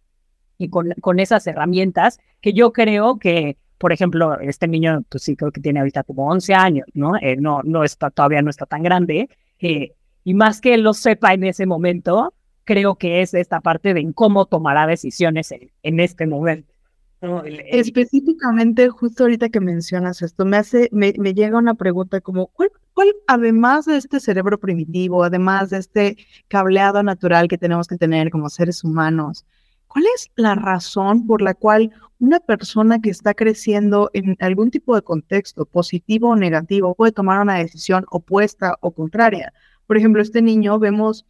y 0.60 0.70
con, 0.70 0.94
con 1.02 1.20
esas 1.20 1.48
herramientas 1.48 2.20
que 2.42 2.54
yo 2.54 2.72
creo 2.72 3.18
que, 3.18 3.58
por 3.80 3.92
ejemplo, 3.92 4.40
este 4.40 4.68
niño, 4.68 5.04
pues 5.10 5.24
sí 5.24 5.36
creo 5.36 5.52
que 5.52 5.62
tiene 5.62 5.80
ahorita 5.80 6.04
como 6.04 6.30
11 6.30 6.54
años, 6.54 6.86
¿no? 6.94 7.16
Eh, 7.18 7.38
no, 7.38 7.62
no 7.64 7.84
está, 7.84 8.12
todavía 8.12 8.44
no 8.44 8.52
está 8.52 8.68
tan 8.68 8.84
grande, 8.84 9.30
eh, 9.60 9.94
y 10.24 10.36
más 10.36 10.62
que 10.62 10.76
él 10.76 10.82
lo 10.82 10.94
sepa 10.94 11.34
en 11.34 11.44
ese 11.44 11.66
momento, 11.66 12.36
creo 12.66 12.98
que 12.98 13.22
es 13.22 13.34
esta 13.34 13.60
parte 13.60 13.96
de 13.96 14.14
cómo 14.14 14.46
tomará 14.46 14.86
decisiones 14.86 15.52
en, 15.82 16.00
este 16.00 16.28
momento. 16.28 16.72
Específicamente, 17.20 18.90
justo 18.90 19.24
ahorita 19.24 19.50
que 19.50 19.60
mencionas 19.60 20.22
esto, 20.22 20.46
me 20.46 20.58
hace, 20.58 20.88
me, 20.92 21.12
llega 21.12 21.58
una 21.58 21.74
pregunta 21.74 22.22
como, 22.22 22.48
¿cuál, 22.48 22.72
¿cuál, 22.94 23.16
además 23.26 23.86
de 23.86 23.98
este 23.98 24.20
cerebro 24.20 24.60
primitivo, 24.60 25.24
además 25.24 25.72
de 25.72 25.78
este 25.78 26.18
cableado 26.48 27.02
natural 27.02 27.48
que 27.48 27.58
tenemos 27.58 27.88
que 27.88 27.98
tener 27.98 28.30
como 28.30 28.50
seres 28.50 28.84
humanos, 28.84 29.46
cuál 29.88 30.06
es 30.16 30.30
la 30.36 30.54
razón 30.54 31.26
por 31.26 31.42
la 31.42 31.56
cual 31.56 31.92
una 32.20 32.40
persona 32.40 33.00
que 33.02 33.10
está 33.10 33.34
creciendo 33.34 34.12
en 34.14 34.36
algún 34.40 34.70
tipo 34.70 34.96
de 34.96 35.02
contexto, 35.02 35.66
positivo 35.66 36.30
o 36.30 36.36
negativo, 36.36 36.94
puede 36.94 37.12
tomar 37.14 37.42
una 37.42 37.56
decisión 37.56 38.06
opuesta 38.12 38.76
o 38.82 38.92
contraria? 38.92 39.54
Por 39.88 39.98
ejemplo, 39.98 40.22
este 40.22 40.44
niño 40.44 40.78
vemos 40.78 41.26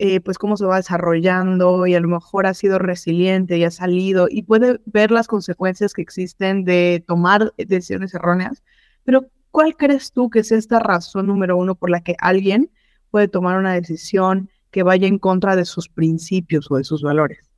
eh, 0.00 0.20
pues 0.20 0.38
cómo 0.38 0.56
se 0.56 0.64
va 0.64 0.76
desarrollando 0.76 1.84
y 1.88 1.94
a 1.96 2.00
lo 2.00 2.06
mejor 2.06 2.46
ha 2.46 2.54
sido 2.54 2.78
resiliente 2.78 3.58
y 3.58 3.64
ha 3.64 3.70
salido 3.72 4.28
y 4.30 4.42
puede 4.42 4.80
ver 4.86 5.10
las 5.10 5.26
consecuencias 5.26 5.92
que 5.92 6.02
existen 6.02 6.64
de 6.64 7.02
tomar 7.04 7.52
decisiones 7.56 8.14
erróneas. 8.14 8.62
Pero, 9.02 9.26
¿cuál 9.50 9.76
crees 9.76 10.12
tú 10.12 10.30
que 10.30 10.38
es 10.38 10.52
esta 10.52 10.78
razón 10.78 11.26
número 11.26 11.56
uno 11.56 11.74
por 11.74 11.90
la 11.90 12.00
que 12.00 12.14
alguien 12.20 12.70
puede 13.10 13.26
tomar 13.26 13.58
una 13.58 13.72
decisión 13.74 14.50
que 14.70 14.84
vaya 14.84 15.08
en 15.08 15.18
contra 15.18 15.56
de 15.56 15.64
sus 15.64 15.88
principios 15.88 16.70
o 16.70 16.76
de 16.76 16.84
sus 16.84 17.02
valores? 17.02 17.50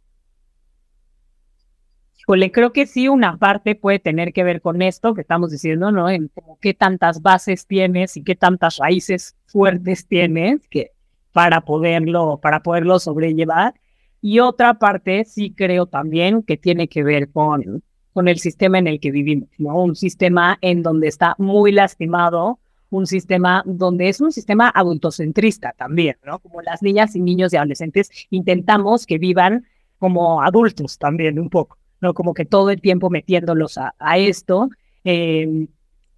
Híjole, 2.20 2.52
creo 2.52 2.72
que 2.72 2.86
sí, 2.86 3.08
una 3.08 3.36
parte 3.36 3.74
puede 3.74 3.98
tener 3.98 4.32
que 4.32 4.44
ver 4.44 4.62
con 4.62 4.80
esto 4.80 5.12
que 5.12 5.20
estamos 5.20 5.50
diciendo, 5.50 5.92
¿no? 5.92 6.08
En 6.08 6.28
como 6.28 6.58
qué 6.58 6.72
tantas 6.72 7.20
bases 7.20 7.66
tienes 7.66 8.16
y 8.16 8.24
qué 8.24 8.34
tantas 8.34 8.78
raíces 8.78 9.36
fuertes 9.46 10.06
tienes, 10.06 10.66
que 10.68 10.92
para 11.32 11.62
poderlo, 11.62 12.38
para 12.42 12.62
poderlo 12.62 12.98
sobrellevar. 12.98 13.74
Y 14.20 14.40
otra 14.40 14.74
parte 14.74 15.24
sí 15.24 15.52
creo 15.52 15.86
también 15.86 16.42
que 16.42 16.56
tiene 16.56 16.88
que 16.88 17.02
ver 17.02 17.30
con, 17.30 17.82
con 18.12 18.28
el 18.28 18.38
sistema 18.38 18.78
en 18.78 18.86
el 18.86 19.00
que 19.00 19.10
vivimos, 19.10 19.48
¿no? 19.58 19.82
Un 19.82 19.96
sistema 19.96 20.58
en 20.60 20.82
donde 20.82 21.08
está 21.08 21.34
muy 21.38 21.72
lastimado, 21.72 22.58
un 22.90 23.06
sistema 23.06 23.62
donde 23.64 24.08
es 24.08 24.20
un 24.20 24.32
sistema 24.32 24.70
adultocentrista 24.74 25.72
también, 25.72 26.16
¿no? 26.24 26.38
Como 26.40 26.60
las 26.60 26.82
niñas 26.82 27.16
y 27.16 27.20
niños 27.20 27.52
y 27.52 27.56
adolescentes 27.56 28.10
intentamos 28.30 29.06
que 29.06 29.18
vivan 29.18 29.66
como 29.98 30.42
adultos 30.42 30.98
también 30.98 31.38
un 31.38 31.48
poco, 31.48 31.78
¿no? 32.00 32.12
Como 32.14 32.34
que 32.34 32.44
todo 32.44 32.70
el 32.70 32.80
tiempo 32.80 33.10
metiéndolos 33.10 33.78
a, 33.78 34.18
esto. 34.18 34.68
Eh, 35.04 35.68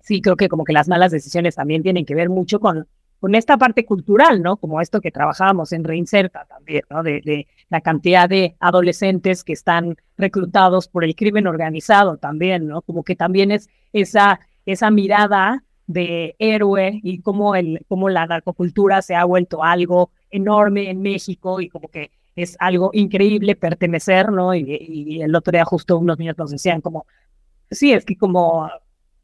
sí, 0.01 0.23
creo 0.23 0.37
que 0.37 0.49
como 0.49 0.65
que 0.65 0.73
las 0.73 0.89
malas 0.89 1.13
decisiones 1.13 1.55
también 1.55 1.83
tienen 1.83 2.07
que 2.07 2.15
ver 2.15 2.31
mucho 2.31 2.59
con, 2.59 2.89
con 3.23 3.37
esta 3.37 3.57
parte 3.57 3.85
cultural, 3.85 4.43
¿no? 4.43 4.57
Como 4.57 4.81
esto 4.81 5.01
que 5.01 5.13
trabajábamos 5.13 5.73
en 5.73 5.85
Reinserta 5.85 6.45
también, 6.47 6.83
¿no? 6.91 7.05
De, 7.05 7.47
la 7.71 7.81
cantidad 7.81 8.29
de 8.29 8.57
adolescentes 8.59 9.45
que 9.45 9.53
están 9.53 9.97
reclutados 10.19 10.89
por 10.89 11.05
el 11.05 11.15
crimen 11.15 11.47
organizado 11.47 12.17
también, 12.17 12.67
¿no? 12.67 12.83
Como 12.83 13.05
que 13.05 13.15
también 13.15 13.53
es 13.53 13.71
esa, 13.93 14.41
esa 14.67 14.91
mirada 14.91 15.63
de 15.87 16.35
héroe 16.41 16.99
y 17.05 17.21
cómo, 17.21 17.55
el, 17.55 17.87
cómo 17.87 18.09
la 18.09 18.27
narcocultura 18.27 19.01
se 19.03 19.15
ha 19.15 19.25
vuelto 19.25 19.63
algo 19.63 20.11
enorme 20.29 20.91
en 20.91 21.01
México 21.01 21.61
y 21.61 21.69
como 21.69 21.87
que 21.87 22.11
es 22.35 22.57
algo 22.59 22.91
increíble 22.93 23.55
pertenecer, 23.55 24.33
¿no? 24.33 24.53
Y, 24.53 24.65
y 24.67 25.23
el 25.23 25.37
otro 25.37 25.53
día 25.53 25.65
justo 25.65 25.97
unos 25.97 26.19
niños 26.19 26.37
nos 26.39 26.51
decían 26.51 26.81
como, 26.81 27.07
sí, 27.71 27.93
es 27.93 28.05
que 28.05 28.17
como 28.17 28.69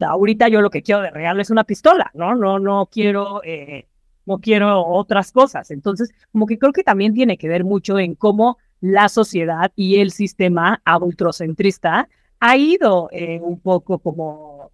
ahorita 0.00 0.48
yo 0.48 0.60
lo 0.60 0.70
que 0.70 0.82
quiero 0.82 1.02
de 1.02 1.10
regalo 1.10 1.40
es 1.40 1.50
una 1.50 1.64
pistola, 1.64 2.10
¿no? 2.14 2.34
No, 2.34 2.58
no 2.58 2.88
quiero, 2.90 3.42
eh, 3.44 3.86
no 4.26 4.38
quiero 4.38 4.86
otras 4.86 5.32
cosas. 5.32 5.70
Entonces, 5.70 6.10
como 6.32 6.46
que 6.46 6.58
creo 6.58 6.72
que 6.72 6.84
también 6.84 7.14
tiene 7.14 7.38
que 7.38 7.48
ver 7.48 7.64
mucho 7.64 7.98
en 7.98 8.14
cómo 8.14 8.58
la 8.80 9.08
sociedad 9.08 9.72
y 9.74 10.00
el 10.00 10.12
sistema 10.12 10.80
adultocentrista 10.84 12.08
ha 12.40 12.56
ido 12.56 13.08
eh, 13.10 13.40
un 13.42 13.60
poco 13.60 13.98
como, 13.98 14.70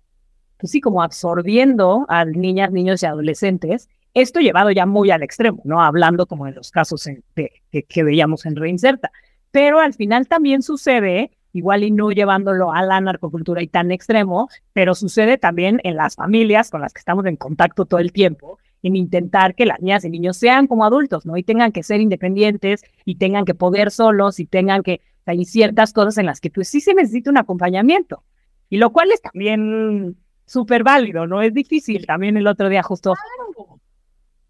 pues 0.59 0.73
sí, 0.73 0.81
como 0.81 1.03
absorbiendo 1.03 2.05
a 2.09 2.25
niñas, 2.25 2.71
niños 2.71 3.03
y 3.03 3.07
adolescentes. 3.07 3.89
Esto 4.13 4.41
llevado 4.41 4.71
ya 4.71 4.87
muy 4.87 5.11
al 5.11 5.23
extremo, 5.23 5.63
¿no? 5.65 5.83
Hablando 5.83 6.27
como 6.27 6.45
de 6.45 6.53
los 6.53 6.71
casos 6.71 7.09
que 7.35 8.03
veíamos 8.03 8.47
en 8.47 8.57
Reinserta. 8.57 9.11
Pero 9.51 9.81
al 9.81 9.95
final 9.95 10.29
también 10.29 10.63
sucede 10.63 11.31
igual 11.55 11.85
y 11.85 11.91
no 11.91 12.11
llevándolo 12.11 12.73
a 12.73 12.83
la 12.83 13.01
narcocultura 13.01 13.63
y 13.63 13.69
tan 13.69 13.91
extremo, 13.91 14.51
pero 14.75 14.95
sucede 14.95 15.39
también 15.39 15.81
en 15.85 15.97
las 15.97 16.17
familias 16.17 16.71
con 16.71 16.83
las 16.83 16.93
que 16.93 16.99
estamos 16.99 17.25
en 17.25 17.37
contacto 17.37 17.87
todo 17.87 18.01
el 18.01 18.13
tiempo 18.13 18.59
en 18.83 18.97
intentar 18.97 19.55
que 19.55 19.65
las 19.65 19.81
niñas 19.81 20.05
y 20.05 20.11
niños 20.11 20.37
sean 20.37 20.67
como 20.67 20.85
adultos, 20.85 21.25
¿no? 21.25 21.39
Y 21.39 21.43
tengan 21.43 21.73
que 21.73 21.83
ser 21.83 22.03
independientes 22.03 22.85
y 23.07 23.15
tengan 23.15 23.47
que 23.47 23.55
poder 23.55 23.91
solos 23.91 24.39
y 24.41 24.45
tengan 24.45 24.83
que, 24.83 25.01
hay 25.25 25.47
ciertas 25.47 25.95
cosas 25.95 26.19
en 26.19 26.27
las 26.27 26.39
que 26.39 26.51
pues 26.51 26.69
sí 26.69 26.83
se 26.83 26.93
necesita 26.93 27.31
un 27.31 27.39
acompañamiento. 27.39 28.25
Y 28.69 28.77
lo 28.77 28.93
cual 28.93 29.11
es 29.11 29.23
también 29.23 30.17
súper 30.45 30.83
válido, 30.83 31.27
¿no? 31.27 31.41
Es 31.41 31.55
difícil. 31.55 32.05
También 32.05 32.37
el 32.37 32.47
otro 32.47 32.69
día 32.69 32.83
justo... 32.83 33.15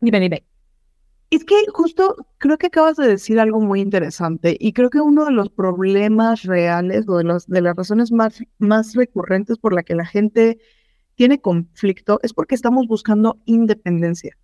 Dime, 0.01 0.19
dime. 0.19 0.45
Es 1.31 1.45
que 1.45 1.55
justo 1.73 2.17
creo 2.39 2.59
que 2.59 2.69
acabas 2.69 2.97
de 2.97 3.09
decir 3.09 3.41
algo 3.41 3.61
muy 3.61 3.81
interesante 3.81 4.57
y 4.61 4.73
creo 4.73 4.91
que 4.91 5.01
uno 5.01 5.25
de 5.25 5.33
los 5.33 5.51
problemas 5.51 6.45
reales 6.45 7.09
o 7.09 7.19
de, 7.19 7.39
de 7.47 7.61
las 7.61 7.77
razones 7.77 8.13
más, 8.13 8.43
más 8.59 8.95
recurrentes 8.95 9.59
por 9.59 9.73
la 9.73 9.83
que 9.83 9.95
la 9.95 10.07
gente 10.07 10.59
tiene 11.17 11.41
conflicto 11.41 12.21
es 12.23 12.33
porque 12.33 12.55
estamos 12.55 12.87
buscando 12.87 13.39
independencia. 13.47 14.37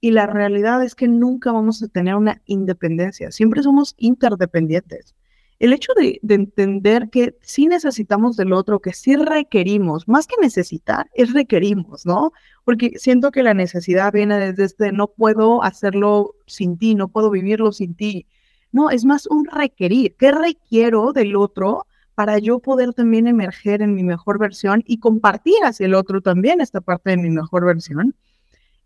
Y 0.00 0.12
la 0.12 0.26
realidad 0.26 0.82
es 0.84 0.94
que 0.94 1.08
nunca 1.08 1.52
vamos 1.52 1.82
a 1.82 1.88
tener 1.88 2.14
una 2.14 2.40
independencia, 2.46 3.32
siempre 3.32 3.62
somos 3.62 3.94
interdependientes 3.98 5.14
el 5.60 5.74
hecho 5.74 5.92
de, 5.94 6.18
entender 6.26 7.10
que 7.10 7.36
sí 7.42 7.66
necesitamos 7.66 8.36
del 8.36 8.54
otro, 8.54 8.80
que 8.80 8.94
sí 8.94 9.14
requerimos, 9.14 10.08
más 10.08 10.26
que 10.26 10.36
necesitar, 10.40 11.10
es 11.14 11.34
requerimos, 11.34 12.06
¿no? 12.06 12.32
Porque 12.64 12.92
siento 12.96 13.30
que 13.30 13.42
la 13.42 13.52
necesidad 13.52 14.10
viene 14.10 14.38
desde 14.38 14.64
este, 14.64 14.90
no 14.90 15.08
puedo 15.08 15.62
hacerlo 15.62 16.34
sin 16.46 16.78
ti, 16.78 16.94
no 16.94 17.08
puedo 17.08 17.30
vivirlo 17.30 17.72
sin 17.72 17.94
ti. 17.94 18.26
No, 18.72 18.88
es 18.88 19.04
más 19.04 19.26
un 19.26 19.44
requerir. 19.44 20.16
¿Qué 20.16 20.32
requiero 20.32 21.12
del 21.12 21.36
otro 21.36 21.86
para 22.14 22.38
yo 22.38 22.60
poder 22.60 22.94
también 22.94 23.26
emerger 23.26 23.82
en 23.82 23.94
mi 23.94 24.02
mejor 24.02 24.38
versión 24.38 24.82
y 24.86 24.98
compartir 24.98 25.56
hacia 25.64 25.84
el 25.86 25.94
otro 25.94 26.22
también 26.22 26.62
esta 26.62 26.80
parte 26.80 27.10
de 27.10 27.16
mi 27.18 27.28
mejor 27.28 27.66
versión? 27.66 28.14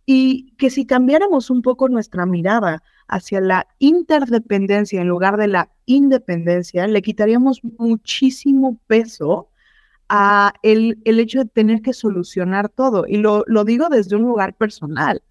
Y 0.06 0.52
que 0.56 0.70
si 0.70 0.86
cambiáramos 0.86 1.50
un 1.50 1.62
poco 1.62 1.88
nuestra 1.88 2.26
mirada 2.26 2.82
hacia 3.08 3.40
la 3.40 3.66
interdependencia 3.78 5.00
en 5.00 5.08
lugar 5.08 5.36
de 5.36 5.48
la 5.48 5.70
independencia, 5.86 6.86
le 6.86 7.02
quitaríamos 7.02 7.62
muchísimo 7.78 8.78
peso 8.86 9.48
a 10.08 10.52
el, 10.62 11.00
el 11.04 11.20
hecho 11.20 11.40
de 11.40 11.46
tener 11.46 11.80
que 11.80 11.92
solucionar 11.92 12.68
todo. 12.68 13.06
Y 13.06 13.16
lo, 13.16 13.44
lo 13.46 13.64
digo 13.64 13.88
desde 13.88 14.16
un 14.16 14.22
lugar 14.22 14.54
personal, 14.54 15.22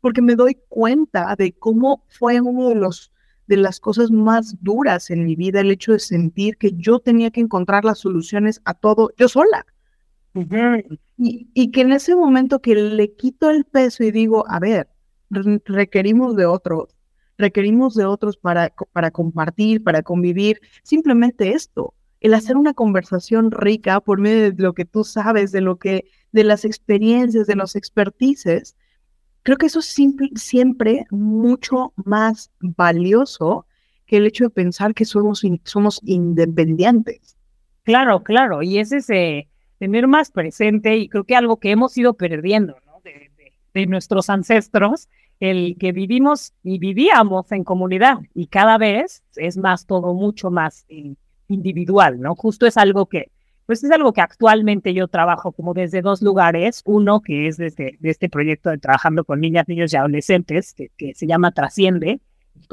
porque 0.00 0.22
me 0.22 0.34
doy 0.34 0.58
cuenta 0.68 1.34
de 1.36 1.52
cómo 1.52 2.04
fue 2.08 2.40
uno 2.40 2.68
de 2.68 2.74
los 2.74 3.12
de 3.46 3.56
las 3.56 3.80
cosas 3.80 4.10
más 4.10 4.56
duras 4.60 5.10
en 5.10 5.24
mi 5.24 5.36
vida, 5.36 5.60
el 5.60 5.70
hecho 5.70 5.92
de 5.92 6.00
sentir 6.00 6.56
que 6.56 6.72
yo 6.72 6.98
tenía 6.98 7.30
que 7.30 7.40
encontrar 7.40 7.84
las 7.84 7.98
soluciones 7.98 8.60
a 8.64 8.74
todo 8.74 9.12
yo 9.16 9.28
sola. 9.28 9.64
Y, 11.18 11.48
y, 11.54 11.70
que 11.70 11.80
en 11.80 11.92
ese 11.92 12.14
momento 12.14 12.60
que 12.60 12.74
le 12.74 13.14
quito 13.14 13.50
el 13.50 13.64
peso 13.64 14.04
y 14.04 14.10
digo, 14.10 14.44
a 14.48 14.60
ver, 14.60 14.88
requerimos 15.30 16.36
de 16.36 16.46
otros, 16.46 16.96
requerimos 17.38 17.94
de 17.94 18.04
otros 18.04 18.36
para, 18.36 18.72
para 18.92 19.10
compartir, 19.10 19.82
para 19.82 20.02
convivir. 20.02 20.60
Simplemente 20.82 21.50
esto, 21.52 21.94
el 22.20 22.34
hacer 22.34 22.56
una 22.56 22.74
conversación 22.74 23.50
rica 23.50 24.00
por 24.00 24.18
medio 24.18 24.52
de 24.52 24.62
lo 24.62 24.74
que 24.74 24.84
tú 24.84 25.04
sabes, 25.04 25.52
de 25.52 25.60
lo 25.60 25.76
que, 25.76 26.06
de 26.32 26.44
las 26.44 26.64
experiencias, 26.64 27.46
de 27.46 27.56
los 27.56 27.76
expertices, 27.76 28.76
creo 29.42 29.58
que 29.58 29.66
eso 29.66 29.80
es 29.80 29.94
siempre 30.34 31.06
mucho 31.10 31.92
más 31.96 32.50
valioso 32.60 33.66
que 34.06 34.18
el 34.18 34.26
hecho 34.26 34.44
de 34.44 34.50
pensar 34.50 34.94
que 34.94 35.04
somos, 35.04 35.42
somos 35.64 36.00
independientes. 36.04 37.36
Claro, 37.82 38.22
claro, 38.22 38.62
y 38.62 38.78
es 38.78 38.92
ese 38.92 39.48
tener 39.78 40.06
más 40.06 40.30
presente, 40.30 40.96
y 40.96 41.08
creo 41.08 41.24
que 41.24 41.36
algo 41.36 41.58
que 41.58 41.70
hemos 41.70 41.96
ido 41.96 42.14
perdiendo, 42.14 42.76
de, 43.74 43.86
nuestros 43.86 44.30
ancestros, 44.30 45.08
el 45.38 45.76
que 45.78 45.92
vivimos 45.92 46.54
y 46.62 46.78
vivíamos 46.78 47.52
en 47.52 47.62
comunidad 47.62 48.20
y 48.34 48.46
cada 48.46 48.78
vez 48.78 49.22
es 49.36 49.58
más 49.58 49.84
todo 49.84 50.14
mucho 50.14 50.50
más 50.50 50.86
individual, 51.48 52.18
¿no? 52.18 52.34
Justo 52.34 52.66
es 52.66 52.78
algo 52.78 53.04
que, 53.04 53.30
pues 53.66 53.84
es 53.84 53.90
algo 53.90 54.14
que 54.14 54.22
actualmente 54.22 54.94
yo 54.94 55.08
trabajo 55.08 55.52
como 55.52 55.74
desde 55.74 56.00
dos 56.00 56.22
lugares, 56.22 56.80
uno 56.86 57.20
que 57.20 57.48
es 57.48 57.58
desde 57.58 57.98
de 58.00 58.08
este 58.08 58.30
proyecto 58.30 58.70
de 58.70 58.78
trabajando 58.78 59.24
con 59.24 59.40
niñas, 59.40 59.68
niños 59.68 59.92
y 59.92 59.96
adolescentes, 59.96 60.72
que, 60.74 61.14
se 61.14 61.26
llama 61.26 61.52
Trasciende, 61.52 62.20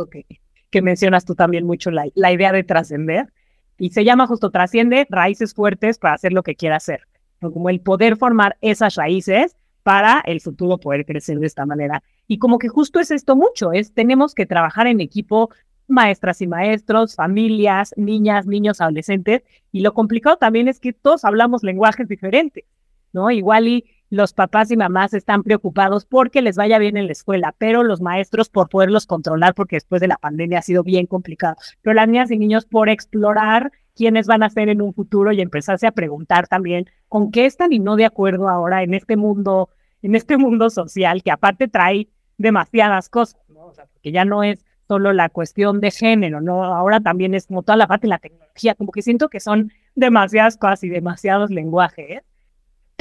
que, 0.10 0.26
que 0.70 0.82
mencionas 0.82 1.26
tú 1.26 1.36
también 1.36 1.66
mucho 1.66 1.92
la, 1.92 2.06
la 2.16 2.32
idea 2.32 2.54
de 2.54 2.64
trascender, 2.64 3.33
y 3.78 3.90
se 3.92 4.04
llama 4.04 4.28
justo 4.28 4.52
Trasciende, 4.52 5.08
raíces 5.10 5.54
fuertes 5.54 5.98
para 5.98 6.16
hacer 6.16 6.34
lo 6.34 6.44
que 6.44 6.56
quiera 6.56 6.78
hacer, 6.78 7.02
como 7.40 7.70
el 7.70 7.82
poder 7.82 8.18
formar 8.18 8.58
esas 8.62 8.96
raíces 8.96 9.58
para 9.84 10.22
el 10.26 10.40
futuro 10.42 10.78
poder 10.78 11.06
crecer 11.06 11.40
de 11.40 11.48
esta 11.48 11.66
manera. 11.66 12.04
Y 12.28 12.40
como 12.40 12.58
que 12.58 12.70
justo 12.70 13.00
es 13.00 13.12
esto 13.12 13.36
mucho, 13.36 13.74
es 13.74 13.94
tenemos 13.94 14.34
que 14.34 14.46
trabajar 14.46 14.88
en 14.88 15.02
equipo, 15.02 15.50
maestras 15.88 16.42
y 16.42 16.48
maestros, 16.48 17.16
familias, 17.16 17.94
niñas, 17.98 18.48
niños, 18.48 18.82
adolescentes. 18.82 19.44
Y 19.72 19.82
lo 19.82 19.94
complicado 19.94 20.38
también 20.38 20.68
es 20.68 20.80
que 20.80 20.94
todos 20.94 21.26
hablamos 21.26 21.64
lenguajes 21.64 22.08
diferentes, 22.08 22.64
¿no? 23.12 23.30
Igual 23.30 23.68
y 23.68 23.86
los 24.14 24.32
papás 24.32 24.70
y 24.70 24.78
mamás 24.78 25.16
están 25.16 25.42
preocupados 25.42 26.06
porque 26.06 26.44
les 26.44 26.56
vaya 26.56 26.78
bien 26.78 26.98
en 26.98 27.08
la 27.08 27.14
escuela, 27.14 27.56
pero 27.58 27.82
los 27.82 28.00
maestros 28.00 28.48
por 28.48 28.70
poderlos 28.70 29.08
controlar, 29.08 29.56
porque 29.56 29.78
después 29.78 30.02
de 30.02 30.08
la 30.08 30.18
pandemia 30.18 30.60
ha 30.60 30.62
sido 30.62 30.84
bien 30.84 31.08
complicado. 31.08 31.56
Pero 31.82 31.96
las 31.96 32.08
niñas 32.08 32.30
y 32.30 32.38
niños 32.38 32.66
por 32.66 32.90
explorar 32.90 33.72
quiénes 33.96 34.28
van 34.28 34.44
a 34.44 34.52
ser 34.52 34.70
en 34.70 34.84
un 34.84 34.94
futuro 34.94 35.32
y 35.32 35.42
empezarse 35.42 35.88
a 35.88 35.92
preguntar 35.92 36.48
también 36.48 36.86
con 37.08 37.32
qué 37.32 37.48
están 37.48 37.74
y 37.74 37.80
no 37.80 37.96
de 37.96 38.06
acuerdo 38.06 38.50
ahora 38.50 38.84
en 38.84 38.94
este 38.94 39.18
mundo, 39.18 39.70
en 40.04 40.14
este 40.14 40.38
mundo 40.38 40.70
social 40.70 41.24
que 41.24 41.32
aparte 41.32 41.68
trae 41.68 42.08
demasiadas 42.38 43.10
cosas, 43.10 43.42
¿no? 43.50 43.66
O 43.66 43.74
sea, 43.74 43.88
porque 43.88 44.12
ya 44.12 44.26
no 44.26 44.44
es 44.44 44.64
solo 44.88 45.12
la 45.12 45.30
cuestión 45.30 45.82
de 45.82 45.90
género, 45.90 46.40
¿no? 46.40 46.64
Ahora 46.64 47.00
también 47.00 47.34
es 47.34 47.48
como 47.48 47.64
toda 47.64 47.78
la 47.78 47.88
parte 47.88 48.06
de 48.06 48.10
la 48.10 48.20
tecnología, 48.20 48.76
como 48.76 48.92
que 48.92 49.02
siento 49.02 49.30
que 49.30 49.40
son 49.40 49.72
demasiadas 49.96 50.56
cosas 50.56 50.84
y 50.84 50.90
demasiados 50.90 51.50
lenguajes, 51.50 52.22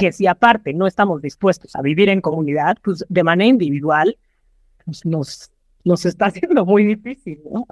que 0.03 0.11
si 0.11 0.27
aparte 0.27 0.73
no 0.73 0.85
estamos 0.85 1.21
dispuestos 1.21 1.75
a 1.77 1.81
vivir 1.81 2.09
en 2.09 2.19
comunidad, 2.19 2.77
pues 2.83 3.05
de 3.07 3.23
manera 3.23 3.47
individual, 3.47 4.17
pues 4.83 5.05
nos, 5.05 5.49
nos 5.85 6.05
está 6.05 6.25
haciendo 6.27 6.65
muy 6.65 6.83
difícil, 6.83 7.39
¿no? 7.49 7.65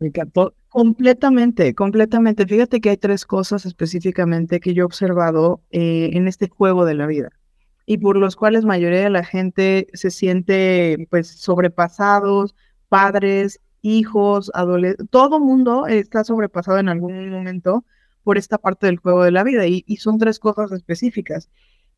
Me 0.00 0.08
encantó. 0.08 0.54
Completamente, 0.68 1.74
completamente. 1.74 2.44
Fíjate 2.44 2.80
que 2.80 2.90
hay 2.90 2.96
tres 2.96 3.24
cosas 3.24 3.66
específicamente 3.66 4.58
que 4.58 4.74
yo 4.74 4.82
he 4.82 4.84
observado 4.84 5.62
eh, 5.70 6.10
en 6.12 6.26
este 6.26 6.48
juego 6.48 6.84
de 6.84 6.94
la 6.94 7.06
vida 7.06 7.30
y 7.86 7.98
por 7.98 8.16
los 8.16 8.34
cuales 8.34 8.64
mayoría 8.64 9.00
de 9.00 9.10
la 9.10 9.24
gente 9.24 9.86
se 9.94 10.10
siente 10.10 11.06
pues 11.08 11.28
sobrepasados, 11.28 12.56
padres, 12.88 13.60
hijos, 13.80 14.50
adolescentes, 14.54 15.06
todo 15.10 15.38
mundo 15.38 15.86
está 15.86 16.24
sobrepasado 16.24 16.78
en 16.78 16.88
algún 16.88 17.30
momento 17.30 17.84
por 18.28 18.36
esta 18.36 18.58
parte 18.58 18.84
del 18.84 18.98
juego 18.98 19.24
de 19.24 19.30
la 19.30 19.42
vida 19.42 19.66
y, 19.66 19.96
son 19.96 20.18
tres 20.18 20.38
cosas 20.38 20.70
específicas. 20.72 21.48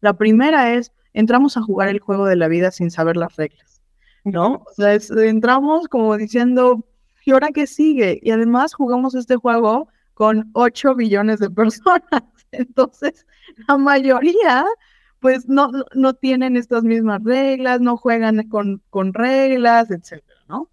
La 0.00 0.12
primera 0.12 0.72
es, 0.74 0.92
entramos 1.12 1.56
a 1.56 1.60
jugar 1.60 1.88
el 1.88 1.98
juego 1.98 2.24
de 2.24 2.36
la 2.36 2.46
vida 2.46 2.70
sin 2.70 2.92
saber 2.92 3.16
las 3.16 3.34
reglas, 3.34 3.82
¿no? 4.22 4.62
O 4.64 4.72
sea, 4.76 4.96
entramos 5.24 5.88
como 5.88 6.16
diciendo, 6.16 6.86
¿y 7.24 7.32
ahora 7.32 7.48
qué 7.52 7.66
sigue? 7.66 8.20
Y 8.22 8.30
además 8.30 8.74
jugamos 8.74 9.16
este 9.16 9.34
juego 9.34 9.88
con 10.14 10.48
8 10.52 10.94
billones 10.94 11.40
de 11.40 11.50
personas. 11.50 12.22
Entonces, 12.52 13.26
la 13.66 13.76
mayoría 13.76 14.64
pues 15.18 15.48
no, 15.48 15.72
no 15.96 16.14
tienen 16.14 16.56
estas 16.56 16.84
mismas 16.84 17.24
reglas, 17.24 17.80
no 17.80 17.96
juegan 17.96 18.48
con, 18.48 18.80
con 18.90 19.14
reglas, 19.14 19.90
etcétera, 19.90 20.38
¿no? 20.48 20.70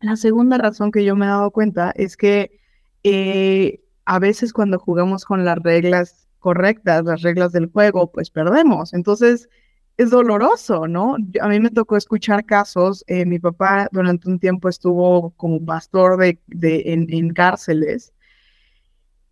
La 0.00 0.16
segunda 0.16 0.58
razón 0.58 0.90
que 0.90 1.06
yo 1.06 1.16
me 1.16 1.24
he 1.24 1.28
dado 1.30 1.52
cuenta 1.52 1.90
es 1.96 2.18
que 2.18 2.60
eh, 3.02 3.80
a 4.08 4.18
veces 4.18 4.54
cuando 4.54 4.78
jugamos 4.78 5.26
con 5.26 5.44
las 5.44 5.58
reglas 5.58 6.26
correctas, 6.38 7.04
las 7.04 7.20
reglas 7.20 7.52
del 7.52 7.70
juego, 7.70 8.10
pues 8.10 8.30
perdemos. 8.30 8.94
Entonces 8.94 9.50
es 9.98 10.08
doloroso, 10.08 10.88
¿no? 10.88 11.16
A 11.42 11.48
mí 11.48 11.60
me 11.60 11.70
tocó 11.70 11.94
escuchar 11.94 12.46
casos. 12.46 13.04
Eh, 13.06 13.26
mi 13.26 13.38
papá 13.38 13.86
durante 13.92 14.30
un 14.30 14.38
tiempo 14.38 14.70
estuvo 14.70 15.32
como 15.36 15.62
pastor 15.62 16.24
en, 16.24 17.34
cárceles 17.34 18.14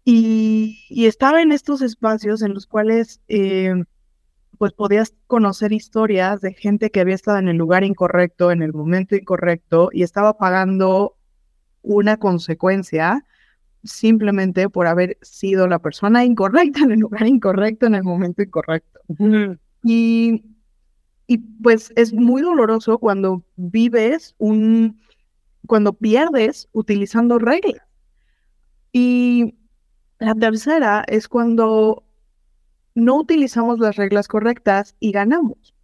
y, 0.05 0.85
y, 0.91 1.07
estaba 1.07 1.41
en 1.41 1.53
estos 1.53 1.81
espacios 1.81 2.43
en 2.43 2.53
los 2.53 2.67
cuales 2.67 3.23
eh, 3.29 3.83
pues 4.59 4.75
podías 4.75 5.15
conocer 5.27 5.73
historias 5.73 6.43
de 6.43 6.53
gente 6.53 6.91
que 6.91 7.01
había 7.01 7.15
estado 7.15 7.39
en 7.39 7.49
el 7.49 7.57
lugar 7.57 7.83
incorrecto, 7.83 8.51
en 8.51 8.63
el 8.63 8.75
momento 8.75 9.17
incorrecto 9.17 9.89
y 9.91 10.03
estaba 10.03 10.37
pagando 10.37 11.17
una 11.81 12.19
consecuencia 12.19 13.25
simplemente 13.87 14.69
por 14.69 14.87
haber 14.87 15.19
sido 15.23 15.67
la 15.69 15.79
persona 15.79 16.25
incorrecta 16.25 16.81
en 16.85 16.93
el 16.93 17.01
lugar 17.01 17.27
incorrecto 17.27 17.87
en 17.87 17.95
el 17.95 18.05
momento 18.05 18.43
incorrecto. 18.43 19.01
y, 19.83 20.45
y 21.27 21.39
pues 21.39 21.93
es 21.97 22.13
muy 22.13 22.43
doloroso 22.43 22.99
cuando 22.99 23.43
vives 23.57 24.35
un, 24.39 25.01
cuando 25.67 25.93
pierdes 25.93 26.69
utilizando 26.73 27.39
reglas. 27.39 27.83
Y 28.93 29.55
la 30.19 30.35
tercera 30.35 31.05
es 31.07 31.29
cuando 31.29 32.05
no 32.95 33.17
utilizamos 33.17 33.79
las 33.79 33.97
reglas 33.97 34.29
correctas 34.29 34.97
y 35.01 35.13
ganamos. 35.13 35.75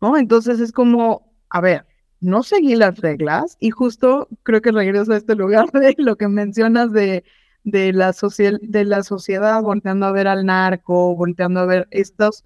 ¿no? 0.00 0.16
Entonces 0.16 0.60
es 0.60 0.72
como, 0.72 1.32
a 1.50 1.60
ver, 1.60 1.86
no 2.20 2.42
seguí 2.42 2.76
las 2.76 2.98
reglas 2.98 3.56
y 3.60 3.70
justo 3.70 4.28
creo 4.42 4.60
que 4.60 4.72
regreso 4.72 5.12
a 5.12 5.16
este 5.16 5.34
lugar 5.34 5.70
de 5.72 5.94
lo 5.98 6.16
que 6.16 6.28
mencionas 6.28 6.92
de, 6.92 7.24
de, 7.64 7.92
la, 7.92 8.14
de 8.60 8.84
la 8.84 9.02
sociedad 9.02 9.62
volteando 9.62 10.06
a 10.06 10.12
ver 10.12 10.28
al 10.28 10.46
narco, 10.46 11.14
volteando 11.14 11.60
a 11.60 11.66
ver 11.66 11.88
estos 11.90 12.44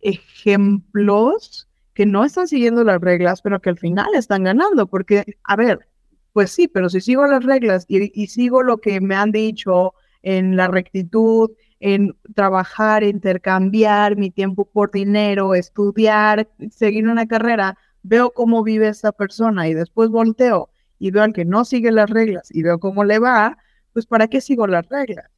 ejemplos 0.00 1.68
que 1.94 2.06
no 2.06 2.24
están 2.24 2.48
siguiendo 2.48 2.84
las 2.84 3.00
reglas, 3.00 3.40
pero 3.40 3.60
que 3.60 3.70
al 3.70 3.78
final 3.78 4.14
están 4.14 4.44
ganando, 4.44 4.86
porque, 4.86 5.24
a 5.44 5.56
ver, 5.56 5.88
pues 6.32 6.50
sí, 6.50 6.66
pero 6.68 6.88
si 6.90 7.00
sigo 7.00 7.26
las 7.26 7.44
reglas 7.44 7.86
y, 7.88 8.26
sigo 8.26 8.62
lo 8.62 8.78
que 8.78 9.00
me 9.00 9.14
han 9.14 9.30
dicho 9.30 9.94
en 10.22 10.56
la 10.56 10.66
rectitud, 10.66 11.52
en 11.78 12.16
trabajar, 12.34 13.04
intercambiar 13.04 14.16
mi 14.16 14.30
tiempo 14.30 14.64
por 14.64 14.90
dinero, 14.90 15.54
estudiar, 15.54 16.48
seguir 16.70 17.06
una 17.06 17.26
carrera, 17.26 17.78
veo 18.04 18.32
cómo 18.32 18.62
vive 18.62 18.88
esa 18.88 19.10
persona 19.10 19.66
y 19.66 19.74
después 19.74 20.10
volteo 20.10 20.70
y 20.98 21.10
veo 21.10 21.24
al 21.24 21.32
que 21.32 21.44
no 21.44 21.64
sigue 21.64 21.90
las 21.90 22.08
reglas 22.08 22.48
y 22.52 22.62
veo 22.62 22.78
cómo 22.78 23.02
le 23.02 23.18
va, 23.18 23.58
pues 23.92 24.06
¿para 24.06 24.28
qué 24.28 24.40
sigo 24.40 24.66
las 24.66 24.88
reglas? 24.88 25.30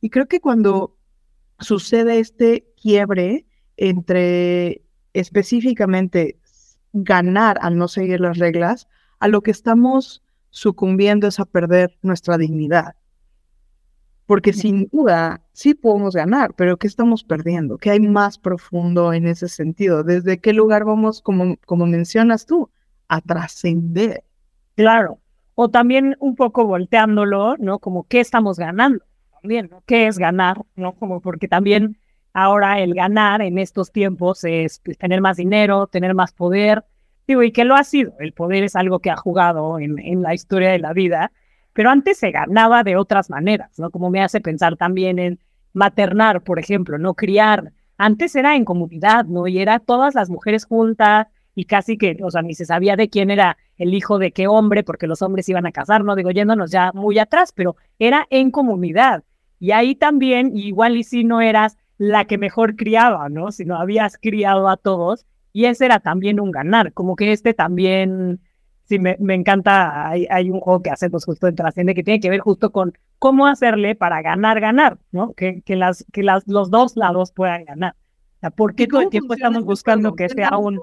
Y 0.00 0.10
creo 0.10 0.26
que 0.26 0.40
cuando 0.40 0.96
sucede 1.60 2.18
este 2.18 2.66
quiebre 2.80 3.46
entre 3.76 4.82
específicamente 5.12 6.40
ganar 6.92 7.58
al 7.60 7.76
no 7.76 7.86
seguir 7.86 8.20
las 8.20 8.38
reglas, 8.38 8.88
a 9.18 9.28
lo 9.28 9.42
que 9.42 9.50
estamos 9.50 10.22
sucumbiendo 10.48 11.28
es 11.28 11.38
a 11.38 11.44
perder 11.44 11.98
nuestra 12.02 12.38
dignidad. 12.38 12.96
Porque 14.30 14.52
sin 14.52 14.88
duda 14.92 15.40
sí 15.50 15.74
podemos 15.74 16.14
ganar, 16.14 16.54
pero 16.54 16.76
¿qué 16.76 16.86
estamos 16.86 17.24
perdiendo? 17.24 17.78
¿Qué 17.78 17.90
hay 17.90 17.98
más 17.98 18.38
profundo 18.38 19.12
en 19.12 19.26
ese 19.26 19.48
sentido? 19.48 20.04
¿Desde 20.04 20.38
qué 20.38 20.52
lugar 20.52 20.84
vamos, 20.84 21.20
como, 21.20 21.56
como 21.66 21.84
mencionas 21.84 22.46
tú, 22.46 22.70
a 23.08 23.20
trascender? 23.22 24.22
Claro. 24.76 25.18
O 25.56 25.68
también 25.68 26.14
un 26.20 26.36
poco 26.36 26.64
volteándolo, 26.64 27.56
¿no? 27.56 27.80
Como 27.80 28.04
qué 28.04 28.20
estamos 28.20 28.56
ganando 28.56 29.04
también, 29.32 29.66
¿no? 29.68 29.82
¿Qué 29.84 30.06
es 30.06 30.16
ganar? 30.16 30.62
¿No? 30.76 30.92
Como 30.92 31.20
porque 31.20 31.48
también 31.48 31.98
ahora 32.32 32.78
el 32.78 32.94
ganar 32.94 33.42
en 33.42 33.58
estos 33.58 33.90
tiempos 33.90 34.44
es 34.44 34.78
pues, 34.84 34.96
tener 34.96 35.20
más 35.20 35.38
dinero, 35.38 35.88
tener 35.88 36.14
más 36.14 36.32
poder. 36.32 36.84
Digo, 37.26 37.42
y 37.42 37.50
que 37.50 37.64
lo 37.64 37.74
ha 37.74 37.82
sido. 37.82 38.12
El 38.20 38.32
poder 38.32 38.62
es 38.62 38.76
algo 38.76 39.00
que 39.00 39.10
ha 39.10 39.16
jugado 39.16 39.80
en, 39.80 39.98
en 39.98 40.22
la 40.22 40.34
historia 40.34 40.70
de 40.70 40.78
la 40.78 40.92
vida, 40.92 41.32
pero 41.72 41.90
antes 41.90 42.18
se 42.18 42.30
ganaba 42.30 42.82
de 42.82 42.96
otras 42.96 43.30
maneras, 43.30 43.78
¿no? 43.78 43.90
Como 43.90 44.10
me 44.10 44.22
hace 44.22 44.40
pensar 44.40 44.76
también 44.76 45.18
en 45.18 45.38
maternar, 45.72 46.42
por 46.42 46.58
ejemplo, 46.58 46.98
no 46.98 47.14
criar. 47.14 47.72
Antes 47.96 48.34
era 48.34 48.56
en 48.56 48.64
comunidad, 48.64 49.26
¿no? 49.26 49.46
Y 49.46 49.58
era 49.58 49.78
todas 49.78 50.14
las 50.14 50.30
mujeres 50.30 50.64
juntas 50.64 51.28
y 51.54 51.64
casi 51.64 51.98
que, 51.98 52.16
o 52.22 52.30
sea, 52.30 52.42
ni 52.42 52.54
se 52.54 52.64
sabía 52.64 52.96
de 52.96 53.08
quién 53.08 53.30
era 53.30 53.56
el 53.76 53.94
hijo 53.94 54.18
de 54.18 54.32
qué 54.32 54.46
hombre, 54.46 54.82
porque 54.82 55.06
los 55.06 55.22
hombres 55.22 55.48
iban 55.48 55.66
a 55.66 55.72
casar, 55.72 56.04
no 56.04 56.14
digo 56.16 56.30
yéndonos 56.30 56.70
ya 56.70 56.92
muy 56.92 57.18
atrás, 57.18 57.52
pero 57.52 57.76
era 57.98 58.26
en 58.30 58.50
comunidad. 58.50 59.24
Y 59.58 59.72
ahí 59.72 59.94
también, 59.94 60.56
igual 60.56 60.96
y 60.96 61.04
si 61.04 61.24
no 61.24 61.40
eras 61.40 61.76
la 61.98 62.24
que 62.24 62.38
mejor 62.38 62.76
criaba, 62.76 63.28
¿no? 63.28 63.52
Si 63.52 63.66
no 63.66 63.76
habías 63.76 64.16
criado 64.16 64.68
a 64.68 64.78
todos. 64.78 65.26
Y 65.52 65.66
ese 65.66 65.84
era 65.84 66.00
también 66.00 66.40
un 66.40 66.50
ganar, 66.50 66.92
como 66.92 67.16
que 67.16 67.32
este 67.32 67.52
también, 67.52 68.40
sí, 68.90 68.98
me, 68.98 69.16
me 69.20 69.34
encanta, 69.34 70.08
hay, 70.08 70.26
hay, 70.30 70.50
un 70.50 70.58
juego 70.58 70.82
que 70.82 70.90
hacemos 70.90 71.24
justo 71.24 71.46
en 71.46 71.54
Trasciende 71.54 71.94
que 71.94 72.02
tiene 72.02 72.18
que 72.18 72.28
ver 72.28 72.40
justo 72.40 72.72
con 72.72 72.92
cómo 73.20 73.46
hacerle 73.46 73.94
para 73.94 74.20
ganar, 74.20 74.58
ganar, 74.60 74.98
¿no? 75.12 75.32
Que, 75.34 75.62
que, 75.62 75.76
las, 75.76 76.04
que 76.12 76.24
las, 76.24 76.42
los 76.48 76.70
dos 76.70 76.96
lados 76.96 77.30
puedan 77.30 77.64
ganar. 77.64 77.94
O 78.38 78.40
sea, 78.40 78.50
¿Por 78.50 78.74
qué 78.74 78.88
todo 78.88 79.02
el 79.02 79.08
tiempo 79.08 79.34
estamos 79.34 79.64
buscando 79.64 80.16
que 80.16 80.28
sea 80.28 80.58
un, 80.58 80.80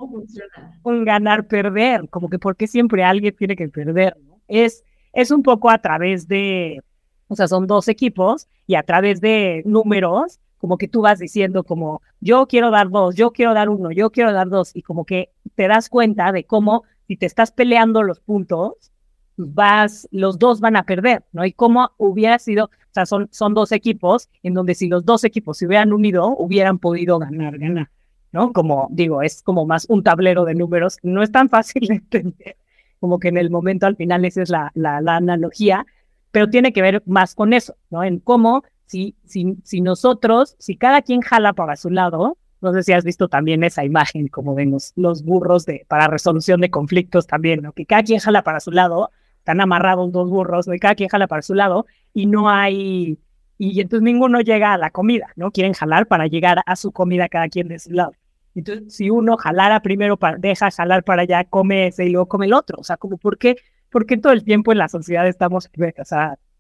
un 0.84 1.04
ganar-perder? 1.04 2.08
Como 2.10 2.30
que 2.30 2.40
porque 2.40 2.66
siempre 2.68 3.04
alguien 3.04 3.36
tiene 3.36 3.58
que 3.58 3.68
perder, 3.68 4.16
¿no? 4.26 4.40
Es, 4.48 4.86
es 5.12 5.30
un 5.30 5.44
poco 5.44 5.70
a 5.70 5.80
través 5.80 6.30
de, 6.30 6.82
o 7.28 7.36
sea, 7.36 7.50
son 7.50 7.68
dos 7.68 7.90
equipos 7.90 8.48
y 8.68 8.76
a 8.76 8.84
través 8.84 9.20
de 9.20 9.64
números 9.66 10.40
como 10.60 10.78
que 10.78 10.88
tú 10.88 11.02
vas 11.02 11.20
diciendo 11.20 11.66
como, 11.66 12.02
yo 12.22 12.48
quiero 12.48 12.72
dar 12.72 12.90
dos, 12.90 13.16
yo 13.16 13.32
quiero 13.32 13.54
dar 13.54 13.68
uno, 13.68 13.92
yo 13.92 14.12
quiero 14.12 14.32
dar 14.34 14.50
dos, 14.50 14.76
y 14.76 14.82
como 14.82 15.06
que 15.06 15.30
te 15.56 15.68
das 15.68 15.88
cuenta 15.90 16.32
de 16.32 16.46
cómo 16.46 16.84
si 17.08 17.18
te 17.18 17.26
estás 17.26 17.52
peleando 17.52 18.04
los 18.04 18.20
puntos, 18.20 18.92
vas, 19.38 20.08
los 20.12 20.40
dos 20.40 20.60
van 20.60 20.76
a 20.76 20.84
perder, 20.84 21.24
¿no? 21.32 21.46
Y 21.46 21.54
cómo 21.54 21.92
hubiera 21.98 22.40
sido, 22.40 22.66
o 22.66 22.94
sea, 22.94 23.06
son, 23.06 23.30
son 23.32 23.54
dos 23.54 23.72
equipos 23.72 24.30
en 24.44 24.54
donde 24.54 24.76
si 24.76 24.88
los 24.88 25.06
dos 25.06 25.24
equipos 25.24 25.58
se 25.58 25.68
hubieran 25.68 25.94
unido, 25.94 26.36
hubieran 26.38 26.80
podido 26.80 27.20
ganar, 27.20 27.58
ganar, 27.58 27.90
¿no? 28.32 28.52
Como 28.52 28.88
digo, 28.92 29.22
es 29.22 29.42
como 29.44 29.66
más 29.66 29.86
un 29.90 30.04
tablero 30.04 30.44
de 30.44 30.56
números, 30.56 30.98
no 31.04 31.24
es 31.24 31.32
tan 31.32 31.50
fácil 31.50 31.88
de 31.88 31.96
entender, 31.96 32.58
como 33.00 33.20
que 33.20 33.30
en 33.30 33.38
el 33.38 33.50
momento 33.50 33.86
al 33.86 33.96
final 33.96 34.26
esa 34.26 34.42
es 34.42 34.50
la, 34.50 34.72
la, 34.74 35.02
la 35.02 35.16
analogía, 35.16 35.86
pero 36.32 36.50
tiene 36.50 36.74
que 36.74 36.82
ver 36.82 37.04
más 37.06 37.36
con 37.36 37.54
eso, 37.54 37.76
¿no? 37.90 38.04
En 38.04 38.20
cómo 38.20 38.64
si, 38.86 39.16
si, 39.26 39.58
si 39.64 39.82
nosotros, 39.82 40.56
si 40.60 40.78
cada 40.78 41.02
quien 41.02 41.22
jala 41.22 41.54
para 41.54 41.76
su 41.76 41.90
lado, 41.90 42.38
no 42.62 42.74
sé 42.74 42.84
si 42.84 42.94
has 42.94 43.04
visto 43.04 43.28
también 43.28 43.64
esa 43.64 43.86
imagen, 43.86 44.28
como 44.28 44.56
ven 44.56 44.72
los, 44.72 45.24
burros 45.24 45.66
de, 45.66 45.86
para 45.88 46.08
resolución 46.08 46.62
de 46.62 46.70
conflictos 46.70 47.28
también, 47.28 47.62
¿no? 47.62 47.74
Que 47.74 47.86
cada 47.86 48.04
quien 48.04 48.20
jala 48.20 48.44
para 48.44 48.60
su 48.60 48.72
lado, 48.72 49.12
están 49.40 49.62
amarrados 49.62 50.12
dos 50.12 50.30
burros, 50.30 50.68
¿no? 50.68 50.74
Y 50.74 50.80
cada 50.80 50.96
quien 50.96 51.10
jala 51.10 51.28
para 51.28 51.42
su 51.42 51.54
lado 51.54 51.86
y 52.14 52.26
no 52.26 52.50
hay, 52.50 53.20
y 53.58 53.82
entonces 53.82 54.04
ninguno 54.04 54.42
llega 54.42 54.74
a 54.74 54.78
la 54.78 54.90
comida, 54.90 55.28
¿no? 55.36 55.52
Quieren 55.52 55.74
jalar 55.74 56.08
para 56.08 56.28
llegar 56.28 56.62
a 56.66 56.76
su 56.76 56.92
comida 56.92 57.30
cada 57.30 57.48
quien 57.50 57.68
de 57.68 57.80
su 57.80 57.92
lado. 57.92 58.14
Entonces, 58.56 58.96
si 58.96 59.12
uno 59.12 59.38
jalara 59.38 59.82
primero, 59.82 60.18
para, 60.18 60.38
deja 60.38 60.72
jalar 60.72 61.04
para 61.04 61.22
allá, 61.22 61.44
come 61.44 61.88
ese 61.88 62.06
y 62.06 62.10
luego 62.10 62.28
come 62.28 62.48
el 62.48 62.54
otro. 62.54 62.78
O 62.80 62.84
sea, 62.84 62.98
como, 62.98 63.18
¿por 63.18 63.38
qué, 63.38 63.56
por 63.92 64.08
qué 64.08 64.18
todo 64.18 64.34
el 64.34 64.44
tiempo 64.44 64.72
en 64.72 64.80
la 64.80 64.88
sociedad 64.88 65.28
estamos, 65.28 65.70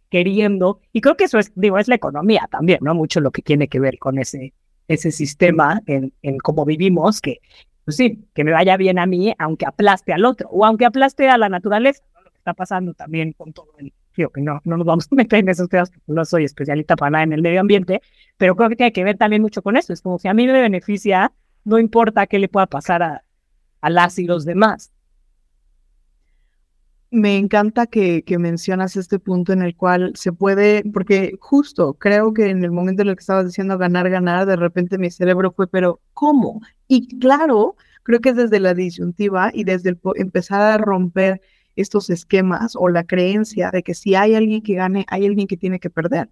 queriendo, 0.09 0.79
y 0.93 1.01
creo 1.01 1.17
que 1.17 1.25
eso 1.25 1.39
es, 1.39 1.51
digo, 1.55 1.77
es 1.79 1.87
la 1.87 1.95
economía 1.95 2.47
también, 2.49 2.79
¿no? 2.81 2.93
Mucho 2.93 3.19
lo 3.19 3.31
que 3.31 3.41
tiene 3.41 3.67
que 3.67 3.79
ver 3.79 3.97
con 3.97 4.19
ese, 4.19 4.53
ese 4.87 5.11
sistema 5.11 5.81
en, 5.85 6.13
en 6.21 6.37
cómo 6.37 6.65
vivimos, 6.65 7.21
que, 7.21 7.39
pues 7.85 7.97
sí, 7.97 8.25
que 8.33 8.43
me 8.43 8.51
vaya 8.51 8.77
bien 8.77 8.99
a 8.99 9.05
mí, 9.05 9.33
aunque 9.37 9.65
aplaste 9.65 10.13
al 10.13 10.25
otro, 10.25 10.49
o 10.49 10.65
aunque 10.65 10.85
aplaste 10.85 11.29
a 11.29 11.37
la 11.37 11.49
naturaleza, 11.49 12.03
lo 12.23 12.31
que 12.31 12.37
está 12.37 12.53
pasando 12.53 12.93
también 12.93 13.33
con 13.33 13.53
todo 13.53 13.69
el, 13.77 13.93
digo, 14.15 14.29
que 14.29 14.41
no, 14.41 14.61
no 14.63 14.77
nos 14.77 14.85
vamos 14.85 15.07
a 15.11 15.15
meter 15.15 15.39
en 15.39 15.49
esos 15.49 15.69
temas, 15.69 15.91
no 16.07 16.25
soy 16.25 16.43
especialista 16.43 16.95
para 16.95 17.11
nada 17.11 17.23
en 17.23 17.33
el 17.33 17.41
medio 17.41 17.61
ambiente, 17.61 18.01
pero 18.37 18.55
creo 18.55 18.69
que 18.69 18.75
tiene 18.75 18.93
que 18.93 19.03
ver 19.03 19.17
también 19.17 19.41
mucho 19.41 19.61
con 19.61 19.77
eso, 19.77 19.93
es 19.93 20.01
como 20.01 20.19
si 20.19 20.27
a 20.27 20.33
mí 20.33 20.47
me 20.47 20.53
beneficia, 20.53 21.31
no 21.63 21.79
importa 21.79 22.27
qué 22.27 22.39
le 22.39 22.47
pueda 22.47 22.65
pasar 22.65 23.03
a, 23.03 23.23
a 23.81 23.89
las 23.89 24.19
y 24.19 24.25
los 24.25 24.45
demás. 24.45 24.91
Me 27.09 27.37
encanta 27.37 27.87
que, 27.87 28.23
mencionas 28.37 28.97
este 28.97 29.17
punto 29.17 29.53
en 29.53 29.61
el 29.61 29.77
cual 29.77 30.11
se 30.15 30.33
puede, 30.33 30.83
porque 30.91 31.37
justo 31.39 31.93
creo 31.93 32.33
que 32.33 32.49
en 32.49 32.65
el 32.65 32.71
momento 32.71 33.01
en 33.01 33.07
el 33.09 33.15
que 33.15 33.21
estabas 33.21 33.45
diciendo 33.45 33.77
ganar, 33.77 34.09
ganar, 34.09 34.45
de 34.45 34.57
repente 34.57 34.97
mi 34.97 35.09
cerebro 35.09 35.53
fue, 35.53 35.67
pero 35.67 36.01
¿cómo? 36.13 36.61
Y 36.89 37.17
claro, 37.19 37.77
creo 38.03 38.19
que 38.19 38.33
desde 38.33 38.59
la 38.59 38.73
disyuntiva 38.73 39.51
y 39.53 39.63
desde 39.63 39.89
el 39.91 39.99
empezar 40.15 40.61
a 40.61 40.77
romper 40.77 41.41
estos 41.77 42.09
esquemas 42.09 42.75
o 42.75 42.89
la 42.89 43.05
creencia 43.05 43.71
de 43.71 43.83
que 43.83 43.93
si 43.93 44.15
hay 44.15 44.35
alguien 44.35 44.61
que 44.61 44.73
gane, 44.73 45.05
hay 45.07 45.27
alguien 45.27 45.47
que 45.47 45.55
tiene 45.55 45.79
que 45.79 45.89
perder. 45.89 46.29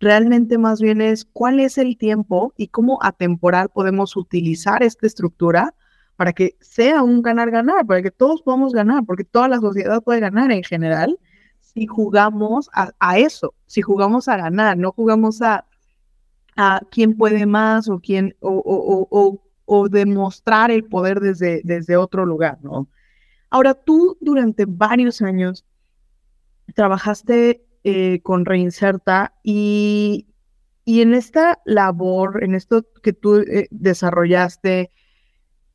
Realmente 0.00 0.58
más 0.58 0.80
bien 0.80 1.00
es 1.02 1.24
cuál 1.24 1.60
es 1.60 1.78
el 1.78 1.96
tiempo 1.96 2.52
y 2.56 2.68
cómo 2.68 2.98
atemporal 3.00 3.68
podemos 3.68 4.16
utilizar 4.16 4.82
esta 4.82 5.06
estructura 5.06 5.74
para 6.16 6.32
que 6.32 6.56
sea 6.60 7.02
un 7.02 7.22
ganar-ganar, 7.22 7.86
para 7.86 8.02
que 8.02 8.10
todos 8.10 8.42
podamos 8.42 8.72
ganar, 8.72 9.04
porque 9.04 9.24
toda 9.24 9.48
la 9.48 9.58
sociedad 9.58 10.02
puede 10.02 10.20
ganar 10.20 10.52
en 10.52 10.62
general 10.62 11.18
si 11.74 11.86
jugamos 11.86 12.70
a, 12.72 13.18
eso, 13.18 13.54
si 13.66 13.82
jugamos 13.82 14.28
a 14.28 14.36
ganar, 14.36 14.76
no 14.78 14.92
jugamos 14.92 15.42
a, 15.42 15.66
a 16.56 16.80
quién 16.90 17.16
puede 17.16 17.46
más 17.46 17.88
o 17.88 17.98
quién, 17.98 18.36
o, 18.40 18.62
o, 19.10 19.40
o, 19.64 19.88
demostrar 19.88 20.70
el 20.70 20.84
poder 20.84 21.18
desde, 21.18 21.62
desde 21.64 21.96
otro 21.96 22.24
lugar, 22.26 22.58
¿no? 22.62 22.88
Ahora, 23.50 23.74
tú 23.74 24.16
durante 24.20 24.66
varios 24.66 25.20
años 25.20 25.64
trabajaste 26.74 27.64
eh, 27.82 28.20
con 28.22 28.44
Reinserta 28.44 29.34
y, 29.42 30.26
y 30.84 31.00
en 31.00 31.12
esta 31.14 31.60
labor, 31.64 32.44
en 32.44 32.54
esto 32.54 32.86
que 33.02 33.12
tú 33.12 33.36
eh, 33.36 33.66
desarrollaste, 33.70 34.92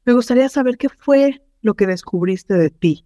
me 0.09 0.15
gustaría 0.15 0.49
saber 0.49 0.79
qué 0.79 0.89
fue 0.89 1.43
lo 1.61 1.75
que 1.75 1.85
descubriste 1.85 2.55
de 2.55 2.71
ti. 2.71 3.05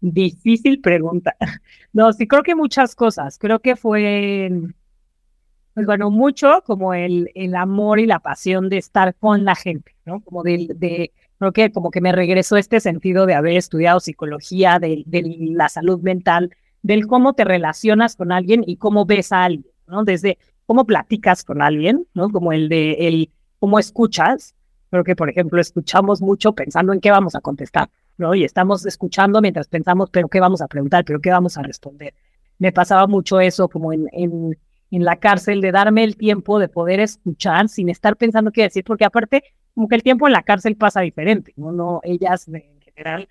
Difícil 0.00 0.80
pregunta. 0.80 1.36
No, 1.92 2.12
sí, 2.12 2.26
creo 2.26 2.42
que 2.42 2.56
muchas 2.56 2.96
cosas. 2.96 3.38
Creo 3.38 3.60
que 3.60 3.76
fue, 3.76 4.50
pues 5.74 5.86
bueno, 5.86 6.10
mucho 6.10 6.62
como 6.66 6.92
el, 6.92 7.30
el 7.34 7.54
amor 7.54 8.00
y 8.00 8.06
la 8.06 8.18
pasión 8.18 8.68
de 8.68 8.78
estar 8.78 9.14
con 9.14 9.44
la 9.44 9.54
gente, 9.54 9.94
¿no? 10.04 10.20
Como 10.22 10.42
de, 10.42 10.68
de 10.74 11.12
creo 11.38 11.52
que 11.52 11.70
como 11.70 11.90
que 11.92 12.00
me 12.00 12.12
regresó 12.12 12.56
este 12.56 12.80
sentido 12.80 13.26
de 13.26 13.34
haber 13.34 13.56
estudiado 13.56 14.00
psicología, 14.00 14.80
de, 14.80 15.04
de 15.06 15.22
la 15.52 15.68
salud 15.68 16.00
mental, 16.00 16.50
del 16.82 17.06
cómo 17.06 17.32
te 17.32 17.44
relacionas 17.44 18.16
con 18.16 18.32
alguien 18.32 18.64
y 18.66 18.76
cómo 18.76 19.06
ves 19.06 19.30
a 19.30 19.44
alguien, 19.44 19.72
¿no? 19.86 20.02
Desde 20.04 20.36
cómo 20.66 20.84
platicas 20.84 21.44
con 21.44 21.62
alguien, 21.62 22.08
¿no? 22.12 22.28
Como 22.30 22.52
el 22.52 22.68
de 22.68 22.92
el 23.08 23.30
cómo 23.58 23.78
escuchas, 23.78 24.54
Creo 24.90 25.04
que, 25.04 25.16
por 25.16 25.28
ejemplo, 25.28 25.60
escuchamos 25.60 26.22
mucho 26.22 26.54
pensando 26.54 26.92
en 26.92 27.00
qué 27.00 27.10
vamos 27.10 27.34
a 27.34 27.40
contestar, 27.40 27.90
¿no? 28.16 28.34
Y 28.34 28.44
estamos 28.44 28.86
escuchando 28.86 29.40
mientras 29.40 29.68
pensamos, 29.68 30.08
pero 30.10 30.28
qué 30.28 30.40
vamos 30.40 30.62
a 30.62 30.66
preguntar, 30.66 31.04
pero 31.04 31.20
qué 31.20 31.30
vamos 31.30 31.58
a 31.58 31.62
responder. 31.62 32.14
Me 32.58 32.72
pasaba 32.72 33.06
mucho 33.06 33.40
eso 33.40 33.68
como 33.68 33.92
en, 33.92 34.08
en, 34.12 34.58
en 34.90 35.04
la 35.04 35.16
cárcel, 35.16 35.60
de 35.60 35.72
darme 35.72 36.04
el 36.04 36.16
tiempo 36.16 36.58
de 36.58 36.68
poder 36.68 37.00
escuchar 37.00 37.68
sin 37.68 37.90
estar 37.90 38.16
pensando 38.16 38.50
qué 38.50 38.62
decir, 38.62 38.82
porque 38.84 39.04
aparte, 39.04 39.44
como 39.74 39.88
que 39.88 39.96
el 39.96 40.02
tiempo 40.02 40.26
en 40.26 40.32
la 40.32 40.42
cárcel 40.42 40.76
pasa 40.76 41.02
diferente, 41.02 41.52
¿no? 41.56 41.70
no 41.70 42.00
ellas 42.02 42.48
en 42.48 42.80
general, 42.80 43.28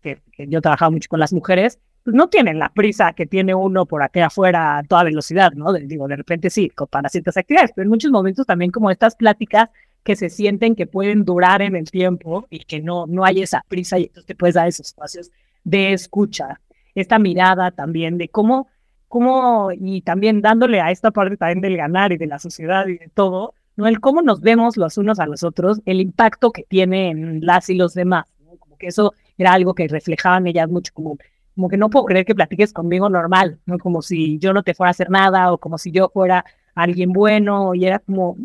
que, 0.00 0.22
que 0.32 0.46
yo 0.46 0.62
trabajaba 0.62 0.90
mucho 0.90 1.08
con 1.08 1.18
las 1.18 1.32
mujeres, 1.32 1.78
pues 2.10 2.16
no 2.16 2.28
tienen 2.28 2.58
la 2.58 2.70
prisa 2.70 3.12
que 3.12 3.24
tiene 3.26 3.54
uno 3.54 3.86
por 3.86 4.02
aquí 4.02 4.18
afuera 4.18 4.78
a 4.78 4.82
toda 4.82 5.04
velocidad, 5.04 5.52
¿no? 5.52 5.72
digo, 5.72 6.08
de 6.08 6.16
repente 6.16 6.50
sí, 6.50 6.72
para 6.90 7.08
ciertas 7.08 7.36
actividades, 7.36 7.70
pero 7.72 7.84
en 7.84 7.88
muchos 7.88 8.10
momentos 8.10 8.46
también 8.46 8.72
como 8.72 8.90
estas 8.90 9.14
pláticas 9.14 9.70
que 10.02 10.16
se 10.16 10.28
sienten 10.28 10.74
que 10.74 10.86
pueden 10.86 11.24
durar 11.24 11.62
en 11.62 11.76
el 11.76 11.88
tiempo 11.88 12.48
y 12.50 12.60
que 12.64 12.80
no, 12.80 13.06
no 13.06 13.24
hay 13.24 13.42
esa 13.42 13.64
prisa 13.68 13.98
y 13.98 14.04
entonces 14.04 14.26
te 14.26 14.34
puedes 14.34 14.56
dar 14.56 14.66
esos 14.66 14.88
espacios 14.88 15.30
de 15.62 15.92
escucha, 15.92 16.60
esta 16.96 17.20
mirada 17.20 17.70
también 17.70 18.18
de 18.18 18.28
cómo, 18.28 18.66
cómo, 19.06 19.70
y 19.72 20.00
también 20.00 20.40
dándole 20.40 20.80
a 20.80 20.90
esta 20.90 21.12
parte 21.12 21.36
también 21.36 21.60
del 21.60 21.76
ganar 21.76 22.10
y 22.10 22.16
de 22.16 22.26
la 22.26 22.40
sociedad 22.40 22.88
y 22.88 22.98
de 22.98 23.10
todo, 23.14 23.54
¿no? 23.76 23.86
El 23.86 24.00
cómo 24.00 24.22
nos 24.22 24.40
vemos 24.40 24.76
los 24.76 24.98
unos 24.98 25.20
a 25.20 25.26
los 25.26 25.44
otros, 25.44 25.80
el 25.84 26.00
impacto 26.00 26.50
que 26.50 26.64
tiene 26.64 27.10
en 27.10 27.44
las 27.44 27.68
y 27.68 27.76
los 27.76 27.94
demás, 27.94 28.24
¿no? 28.44 28.56
Como 28.56 28.76
que 28.78 28.88
eso 28.88 29.12
era 29.38 29.52
algo 29.52 29.74
que 29.74 29.86
reflejaban 29.86 30.48
ellas 30.48 30.68
mucho, 30.68 30.92
como, 30.92 31.18
como 31.60 31.68
que 31.68 31.76
no 31.76 31.90
puedo 31.90 32.06
creer 32.06 32.24
que 32.24 32.34
platiques 32.34 32.72
conmigo 32.72 33.10
normal, 33.10 33.60
¿no? 33.66 33.78
Como 33.78 34.00
si 34.00 34.38
yo 34.38 34.54
no 34.54 34.62
te 34.62 34.72
fuera 34.72 34.88
a 34.88 34.92
hacer 34.92 35.10
nada 35.10 35.52
o 35.52 35.58
como 35.58 35.76
si 35.76 35.90
yo 35.90 36.08
fuera 36.08 36.46
alguien 36.74 37.12
bueno 37.12 37.74
y 37.74 37.84
era 37.84 37.98
como, 37.98 38.38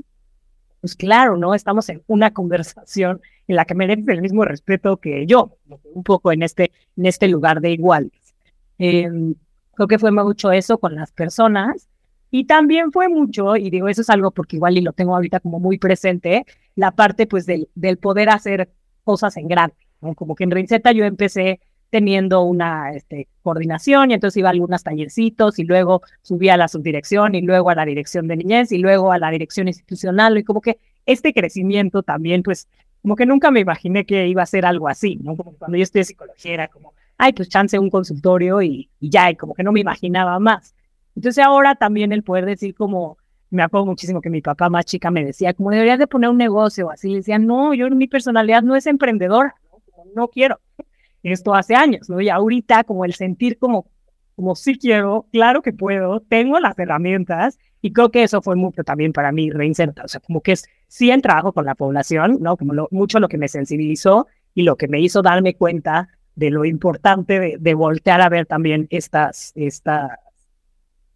pues 0.81 0.95
claro, 0.95 1.37
¿no? 1.37 1.55
Estamos 1.55 1.87
en 1.87 2.03
una 2.07 2.31
conversación 2.31 3.21
en 3.47 3.55
la 3.55 3.63
que 3.63 3.73
mereces 3.73 4.05
el 4.09 4.21
mismo 4.21 4.43
respeto 4.43 4.97
que 4.97 5.25
yo, 5.27 5.55
un 5.93 6.03
poco 6.03 6.33
en 6.33 6.43
este, 6.43 6.73
en 6.97 7.05
este 7.05 7.29
lugar 7.29 7.61
de 7.61 7.71
iguales. 7.71 8.11
Em, 8.79 9.35
creo 9.75 9.87
que 9.87 9.97
fue 9.97 10.11
mucho 10.11 10.51
eso 10.51 10.77
con 10.77 10.93
las 10.95 11.13
personas 11.13 11.87
y 12.31 12.43
también 12.43 12.91
fue 12.91 13.07
mucho, 13.07 13.55
y 13.55 13.69
digo, 13.69 13.87
eso 13.87 14.01
es 14.01 14.09
algo 14.09 14.31
porque 14.31 14.57
igual 14.57 14.77
y 14.77 14.81
lo 14.81 14.91
tengo 14.91 15.15
ahorita 15.15 15.39
como 15.39 15.61
muy 15.61 15.77
presente, 15.77 16.45
la 16.75 16.91
parte 16.91 17.27
pues 17.27 17.45
del, 17.45 17.69
del 17.75 17.97
poder 17.97 18.27
hacer 18.27 18.73
cosas 19.05 19.37
en 19.37 19.47
grande, 19.47 19.77
¿no? 20.01 20.15
Como 20.15 20.35
que 20.35 20.43
en 20.43 20.51
Rinceta 20.51 20.91
yo 20.91 21.05
empecé 21.05 21.61
teniendo 21.95 22.41
una 22.41 22.91
este, 22.91 23.29
coordinación 23.41 24.11
y 24.11 24.15
entonces 24.15 24.35
iba 24.35 24.49
a 24.49 24.51
algunos 24.51 24.83
tallercitos 24.83 25.59
y 25.59 25.63
luego 25.63 26.01
subía 26.23 26.55
a 26.55 26.57
la 26.57 26.67
subdirección 26.67 27.35
y 27.35 27.41
luego 27.41 27.69
a 27.69 27.75
la 27.75 27.85
dirección 27.85 28.27
de 28.27 28.35
niñez 28.35 28.73
y 28.73 28.79
luego 28.79 29.13
a 29.13 29.17
la 29.17 29.31
dirección 29.31 29.69
institucional 29.69 30.37
y 30.37 30.43
como 30.43 30.59
que 30.59 30.77
este 31.05 31.33
crecimiento 31.33 32.03
también 32.03 32.43
pues 32.43 32.67
como 33.01 33.15
que 33.15 33.25
nunca 33.25 33.49
me 33.49 33.61
imaginé 33.61 34.05
que 34.05 34.27
iba 34.27 34.43
a 34.43 34.45
ser 34.45 34.65
algo 34.65 34.89
así, 34.89 35.15
¿no? 35.23 35.37
Como 35.37 35.53
cuando 35.53 35.77
yo 35.77 35.83
estudié 35.83 36.03
psicología 36.03 36.53
era 36.53 36.67
como, 36.67 36.93
ay, 37.17 37.31
pues 37.31 37.47
chance 37.47 37.79
un 37.79 37.89
consultorio 37.89 38.61
y, 38.61 38.89
y 38.99 39.09
ya, 39.09 39.31
y 39.31 39.37
como 39.37 39.53
que 39.53 39.63
no 39.63 39.71
me 39.71 39.79
imaginaba 39.79 40.37
más. 40.39 40.75
Entonces 41.15 41.41
ahora 41.45 41.75
también 41.75 42.11
el 42.11 42.23
poder 42.23 42.45
decir 42.45 42.75
como, 42.75 43.17
me 43.51 43.63
acuerdo 43.63 43.85
muchísimo 43.85 44.19
que 44.19 44.29
mi 44.29 44.41
papá 44.41 44.69
más 44.69 44.83
chica 44.83 45.11
me 45.11 45.23
decía, 45.23 45.53
como 45.53 45.71
deberías 45.71 45.97
de 45.97 46.07
poner 46.07 46.29
un 46.29 46.37
negocio, 46.37 46.91
así, 46.91 47.07
le 47.07 47.17
decía, 47.19 47.39
no, 47.39 47.73
yo 47.73 47.89
mi 47.89 48.09
personalidad 48.09 48.63
no 48.63 48.75
es 48.75 48.85
emprendedora, 48.85 49.55
no, 49.71 50.03
no 50.13 50.27
quiero 50.27 50.59
esto 51.31 51.53
hace 51.55 51.75
años, 51.75 52.09
¿no? 52.09 52.21
Y 52.21 52.29
ahorita 52.29 52.83
como 52.83 53.05
el 53.05 53.13
sentir 53.13 53.57
como, 53.57 53.87
como 54.35 54.55
sí 54.55 54.77
quiero, 54.77 55.27
claro 55.31 55.61
que 55.61 55.73
puedo, 55.73 56.21
tengo 56.21 56.59
las 56.59 56.77
herramientas 56.77 57.57
y 57.81 57.93
creo 57.93 58.11
que 58.11 58.23
eso 58.23 58.41
fue 58.41 58.55
mucho 58.55 58.83
también 58.83 59.13
para 59.13 59.31
mí 59.31 59.49
reinserta, 59.49 60.03
o 60.03 60.07
sea, 60.07 60.21
como 60.21 60.41
que 60.41 60.53
es 60.53 60.65
sí 60.87 61.11
el 61.11 61.21
trabajo 61.21 61.53
con 61.53 61.65
la 61.65 61.75
población, 61.75 62.37
¿no? 62.41 62.57
Como 62.57 62.73
lo, 62.73 62.87
mucho 62.91 63.19
lo 63.19 63.27
que 63.27 63.37
me 63.37 63.47
sensibilizó 63.47 64.27
y 64.53 64.63
lo 64.63 64.75
que 64.75 64.87
me 64.87 64.99
hizo 64.99 65.21
darme 65.21 65.55
cuenta 65.55 66.09
de 66.35 66.49
lo 66.49 66.65
importante 66.65 67.39
de, 67.39 67.57
de 67.59 67.73
voltear 67.73 68.21
a 68.21 68.29
ver 68.29 68.45
también 68.45 68.87
estas, 68.89 69.51
estas, 69.55 70.11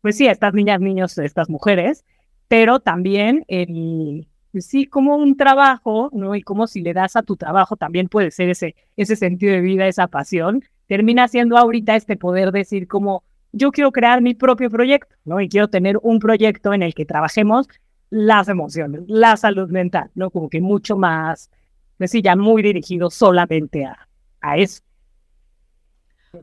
pues 0.01 0.17
sí, 0.17 0.27
estas 0.27 0.53
niñas, 0.53 0.79
niños, 0.79 1.17
estas 1.17 1.49
mujeres, 1.49 2.05
pero 2.47 2.79
también 2.79 3.45
el, 3.47 4.27
pues 4.51 4.65
sí, 4.65 4.85
como 4.88 5.15
un 5.15 5.38
trabajo, 5.38 6.09
¿no? 6.13 6.35
Y 6.35 6.41
como 6.41 6.67
si 6.67 6.81
le 6.81 6.93
das 6.93 7.15
a 7.15 7.23
tu 7.23 7.35
trabajo 7.35 7.75
también 7.75 8.07
puede 8.07 8.31
ser 8.31 8.49
ese, 8.49 8.75
ese 8.97 9.15
sentido 9.15 9.53
de 9.53 9.62
vida, 9.62 9.88
esa 9.88 10.07
pasión, 10.07 10.63
termina 10.88 11.27
siendo 11.27 11.57
ahorita 11.57 11.95
este 11.95 12.17
poder 12.17 12.51
decir 12.51 12.88
como 12.88 13.23
yo 13.51 13.71
quiero 13.71 13.91
crear 13.91 14.21
mi 14.21 14.33
propio 14.33 14.69
proyecto, 14.69 15.15
¿no? 15.25 15.39
Y 15.41 15.49
quiero 15.49 15.67
tener 15.69 15.97
un 16.01 16.19
proyecto 16.19 16.73
en 16.73 16.83
el 16.83 16.93
que 16.93 17.05
trabajemos 17.05 17.67
las 18.09 18.47
emociones, 18.47 19.03
la 19.07 19.38
salud 19.38 19.69
mental, 19.69 20.09
¿no? 20.15 20.29
Como 20.31 20.49
que 20.49 20.62
mucho 20.62 20.97
más, 20.97 21.51
pues 21.97 22.12
sí, 22.12 22.21
ya 22.21 22.35
muy 22.35 22.62
dirigido 22.62 23.09
solamente 23.09 23.85
a, 23.85 24.07
a 24.41 24.57
eso. 24.57 24.81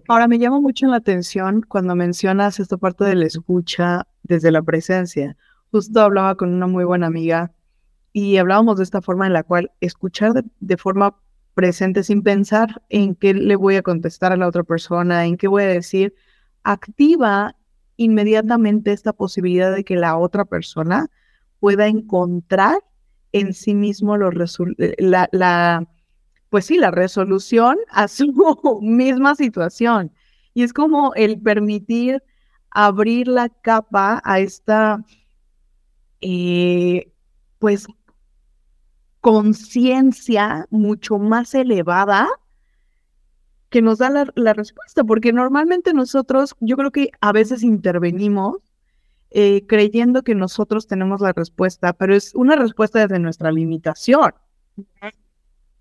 Ahora 0.08 0.26
me 0.26 0.38
llama 0.38 0.60
mucho 0.60 0.86
la 0.86 0.96
atención 0.96 1.62
cuando 1.62 1.94
mencionas 1.94 2.58
esta 2.58 2.76
parte 2.76 3.04
de 3.04 3.14
la 3.14 3.26
escucha 3.26 4.06
desde 4.24 4.50
la 4.50 4.62
presencia. 4.62 5.36
Justo 5.70 6.00
hablaba 6.00 6.34
con 6.34 6.52
una 6.52 6.66
muy 6.66 6.84
buena 6.84 7.06
amiga 7.06 7.52
y 8.16 8.38
hablábamos 8.38 8.78
de 8.78 8.84
esta 8.84 9.02
forma 9.02 9.26
en 9.26 9.34
la 9.34 9.42
cual 9.42 9.72
escuchar 9.82 10.42
de, 10.58 10.76
forma 10.78 11.18
presente 11.52 12.02
sin 12.02 12.22
pensar 12.22 12.82
en 12.88 13.14
qué 13.14 13.34
le 13.34 13.56
voy 13.56 13.76
a 13.76 13.82
contestar 13.82 14.32
a 14.32 14.38
la 14.38 14.48
otra 14.48 14.62
persona, 14.62 15.26
en 15.26 15.36
qué 15.36 15.48
voy 15.48 15.64
a 15.64 15.66
decir, 15.66 16.14
activa 16.62 17.54
inmediatamente 17.98 18.92
esta 18.92 19.12
posibilidad 19.12 19.70
de 19.70 19.84
que 19.84 19.96
la 19.96 20.16
otra 20.16 20.46
persona 20.46 21.10
pueda 21.60 21.88
encontrar 21.88 22.78
en 23.32 23.52
sí 23.52 23.74
mismo 23.74 24.16
eh, 24.16 24.94
la, 24.96 25.28
la, 25.32 25.86
pues 26.48 26.64
sí, 26.64 26.78
la 26.78 26.90
resolución 26.92 27.76
a 27.90 28.08
su 28.08 28.32
misma 28.80 29.34
situación. 29.34 30.10
Y 30.54 30.62
es 30.62 30.72
como 30.72 31.12
el 31.16 31.38
permitir 31.38 32.22
abrir 32.70 33.28
la 33.28 33.50
capa 33.50 34.22
a 34.24 34.40
esta, 34.40 35.04
eh, 36.22 37.12
pues, 37.58 37.86
conciencia 39.26 40.68
mucho 40.70 41.18
más 41.18 41.52
elevada 41.52 42.28
que 43.70 43.82
nos 43.82 43.98
da 43.98 44.30
la, 44.36 44.52
respuesta, 44.52 45.02
porque 45.02 45.32
normalmente 45.32 45.92
nosotros, 45.92 46.54
yo 46.60 46.76
creo 46.76 46.92
que 46.92 47.10
a 47.20 47.32
veces 47.32 47.64
intervenimos 47.64 48.58
eh, 49.32 49.66
creyendo 49.66 50.22
que 50.22 50.36
nosotros 50.36 50.86
tenemos 50.86 51.20
la 51.20 51.32
respuesta, 51.32 51.92
pero 51.92 52.14
es 52.14 52.36
una 52.36 52.54
respuesta 52.54 53.00
desde 53.00 53.18
nuestra 53.18 53.50
limitación. 53.50 54.32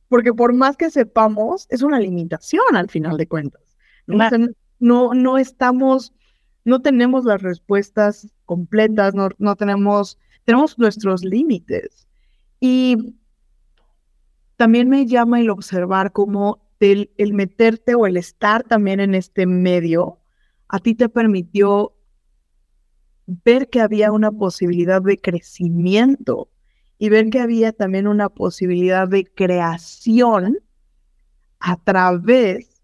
Porque 0.10 0.34
por 0.34 0.52
más 0.52 0.76
que 0.76 0.90
sepamos, 0.90 1.68
es 1.70 1.84
una 1.84 2.00
limitación 2.00 2.76
al 2.76 2.90
final 2.90 3.16
de 3.16 3.28
cuentas. 3.28 3.62
¿no? 4.08 4.28
no, 4.80 5.14
no 5.14 5.38
estamos, 5.38 6.14
no 6.64 6.82
tenemos 6.82 7.26
las 7.26 7.44
respuestas 7.44 8.28
completas, 8.46 9.14
no, 9.14 9.30
no 9.38 9.56
tenemos, 9.56 10.18
tenemos 10.46 10.80
nuestros 10.80 11.24
límites. 11.24 12.08
Y 12.60 13.14
también 14.58 14.90
me 14.90 15.06
llama 15.06 15.40
el 15.40 15.50
observar 15.50 16.12
cómo 16.12 16.66
el, 16.80 17.34
meterte 17.34 17.96
o 17.96 18.06
el 18.06 18.18
estar 18.18 18.64
también 18.64 19.00
en 19.00 19.16
este 19.16 19.46
medio 19.46 20.20
a 20.68 20.80
ti 20.80 20.96
te 20.96 21.10
permitió 21.10 21.94
ver 23.28 23.70
que 23.70 23.82
había 23.82 24.12
una 24.12 24.32
posibilidad 24.32 25.02
de 25.02 25.20
crecimiento 25.20 26.50
y 26.98 27.10
ver 27.10 27.30
que 27.30 27.40
había 27.40 27.72
también 27.72 28.08
una 28.08 28.30
posibilidad 28.30 29.08
de 29.08 29.26
creación 29.26 30.60
a 31.60 31.78
través 31.78 32.82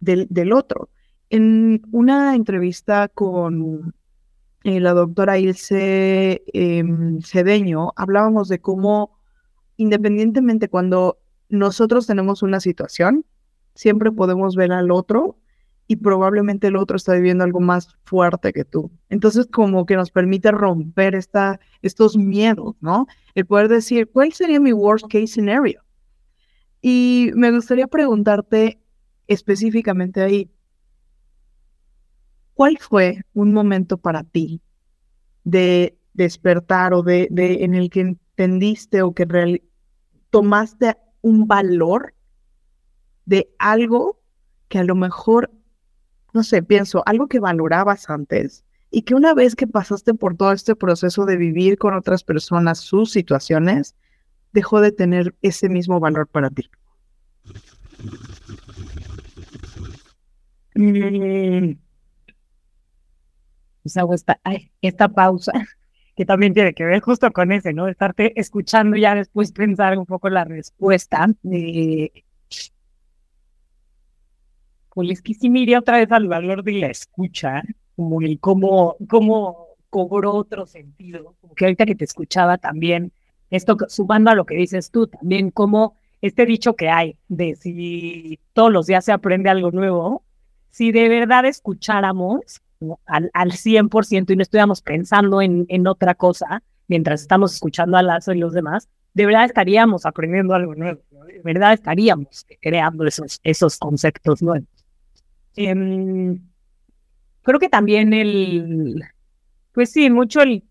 del, 0.00 0.52
otro. 0.52 0.88
En 1.30 1.82
una 1.90 2.34
entrevista 2.34 3.08
con 3.08 3.94
eh, 4.62 4.80
la 4.80 4.92
doctora 4.92 5.38
Ilse 5.38 6.42
em, 6.52 7.20
Cedeño, 7.22 7.92
hablábamos 7.96 8.48
de 8.48 8.60
cómo 8.60 9.16
independientemente 9.76 10.68
cuando 10.68 11.18
nosotros 11.48 12.06
tenemos 12.06 12.42
una 12.42 12.60
situación, 12.60 13.24
siempre 13.74 14.10
podemos 14.10 14.56
ver 14.56 14.72
al 14.72 14.90
otro 14.90 15.38
y 15.88 15.96
probablemente 15.96 16.66
el 16.66 16.76
otro 16.76 16.96
está 16.96 17.14
viviendo 17.14 17.44
algo 17.44 17.60
más 17.60 17.96
fuerte 18.04 18.52
que 18.52 18.64
tú. 18.64 18.90
Entonces, 19.08 19.46
como 19.46 19.86
que 19.86 19.96
nos 19.96 20.10
permite 20.10 20.50
romper 20.50 21.14
esta, 21.14 21.60
estos 21.82 22.16
miedos, 22.16 22.74
¿no? 22.80 23.06
El 23.34 23.46
poder 23.46 23.68
decir, 23.68 24.10
¿cuál 24.10 24.32
sería 24.32 24.58
mi 24.58 24.72
worst 24.72 25.06
case 25.06 25.28
scenario? 25.28 25.82
Y 26.80 27.30
me 27.34 27.52
gustaría 27.52 27.86
preguntarte 27.86 28.80
específicamente 29.28 30.22
ahí, 30.22 30.50
¿cuál 32.54 32.78
fue 32.78 33.22
un 33.34 33.52
momento 33.52 33.98
para 33.98 34.24
ti 34.24 34.60
de 35.44 35.96
despertar 36.14 36.94
o 36.94 37.02
de, 37.02 37.28
de 37.30 37.64
en 37.64 37.74
el 37.74 37.90
que 37.90 38.16
entendiste 38.36 39.00
o 39.02 39.12
que 39.12 39.62
tomaste 40.30 40.96
un 41.22 41.46
valor 41.48 42.14
de 43.24 43.48
algo 43.58 44.20
que 44.68 44.78
a 44.78 44.84
lo 44.84 44.94
mejor, 44.94 45.50
no 46.34 46.42
sé, 46.42 46.62
pienso, 46.62 47.02
algo 47.06 47.28
que 47.28 47.40
valorabas 47.40 48.10
antes 48.10 48.64
y 48.90 49.02
que 49.02 49.14
una 49.14 49.32
vez 49.32 49.56
que 49.56 49.66
pasaste 49.66 50.12
por 50.12 50.36
todo 50.36 50.52
este 50.52 50.76
proceso 50.76 51.24
de 51.24 51.36
vivir 51.36 51.78
con 51.78 51.94
otras 51.94 52.22
personas 52.22 52.78
sus 52.78 53.10
situaciones, 53.10 53.94
dejó 54.52 54.80
de 54.80 54.92
tener 54.92 55.34
ese 55.40 55.68
mismo 55.68 55.98
valor 55.98 56.28
para 56.28 56.50
ti? 56.50 56.70
Mm. 60.74 61.78
Pues 63.82 63.96
hago 63.96 64.14
esta, 64.14 64.38
esta 64.82 65.08
pausa, 65.08 65.52
que 66.16 66.24
también 66.24 66.54
tiene 66.54 66.72
que 66.72 66.84
ver 66.84 67.00
justo 67.00 67.30
con 67.30 67.52
ese, 67.52 67.74
¿no? 67.74 67.88
Estarte 67.88 68.32
escuchando 68.40 68.96
ya 68.96 69.14
después 69.14 69.52
pensar 69.52 69.98
un 69.98 70.06
poco 70.06 70.30
la 70.30 70.44
respuesta. 70.44 71.28
Pues 74.94 75.10
es 75.10 75.20
que 75.20 75.34
sí 75.34 75.50
me 75.50 75.76
otra 75.76 75.98
vez 75.98 76.10
al 76.10 76.26
valor 76.26 76.64
de 76.64 76.72
la 76.72 76.86
escucha, 76.86 77.62
como 77.94 78.22
el 78.22 78.40
cómo, 78.40 78.96
cómo 79.08 79.66
cobró 79.90 80.32
otro 80.32 80.66
sentido, 80.66 81.36
como 81.40 81.54
que 81.54 81.66
ahorita 81.66 81.84
que 81.84 81.94
te 81.94 82.04
escuchaba 82.04 82.56
también, 82.56 83.12
esto 83.50 83.76
sumando 83.88 84.30
a 84.30 84.34
lo 84.34 84.46
que 84.46 84.56
dices 84.56 84.90
tú, 84.90 85.06
también 85.06 85.50
como 85.50 85.96
este 86.22 86.46
dicho 86.46 86.76
que 86.76 86.88
hay 86.88 87.18
de 87.28 87.56
si 87.56 88.40
todos 88.54 88.72
los 88.72 88.86
días 88.86 89.04
se 89.04 89.12
aprende 89.12 89.50
algo 89.50 89.70
nuevo, 89.70 90.24
si 90.70 90.92
de 90.92 91.10
verdad 91.10 91.44
escucháramos 91.44 92.62
al, 93.06 93.30
al 93.32 93.52
100% 93.52 94.30
y 94.30 94.36
no 94.36 94.42
estuviéramos 94.42 94.82
pensando 94.82 95.40
en, 95.42 95.66
en 95.68 95.86
otra 95.86 96.14
cosa 96.14 96.62
mientras 96.88 97.22
estamos 97.22 97.54
escuchando 97.54 97.96
a 97.96 98.02
Lazo 98.02 98.32
y 98.32 98.38
los 98.38 98.52
demás, 98.52 98.88
de 99.14 99.26
verdad 99.26 99.44
estaríamos 99.44 100.06
aprendiendo 100.06 100.54
algo 100.54 100.74
nuevo, 100.74 101.00
de 101.26 101.40
verdad 101.42 101.72
estaríamos 101.72 102.46
creando 102.60 103.06
esos, 103.06 103.40
esos 103.42 103.78
conceptos 103.78 104.42
nuevos. 104.42 104.68
Em, 105.56 106.38
creo 107.42 107.58
que 107.58 107.68
también 107.68 108.12
el, 108.12 109.02
pues 109.72 109.90
sí, 109.90 110.10
mucho 110.10 110.42
el, 110.42 110.64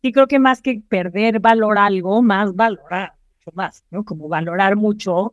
sí 0.00 0.12
creo 0.12 0.26
que 0.26 0.38
más 0.38 0.62
que 0.62 0.82
perder 0.88 1.40
valor 1.40 1.78
algo, 1.78 2.22
más 2.22 2.54
valorar, 2.54 3.14
mucho 3.36 3.54
más, 3.54 3.84
¿no? 3.90 4.04
Como 4.04 4.28
valorar 4.28 4.76
mucho, 4.76 5.32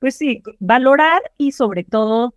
pues 0.00 0.16
sí, 0.16 0.42
valorar 0.58 1.22
y 1.38 1.52
sobre 1.52 1.84
todo 1.84 2.34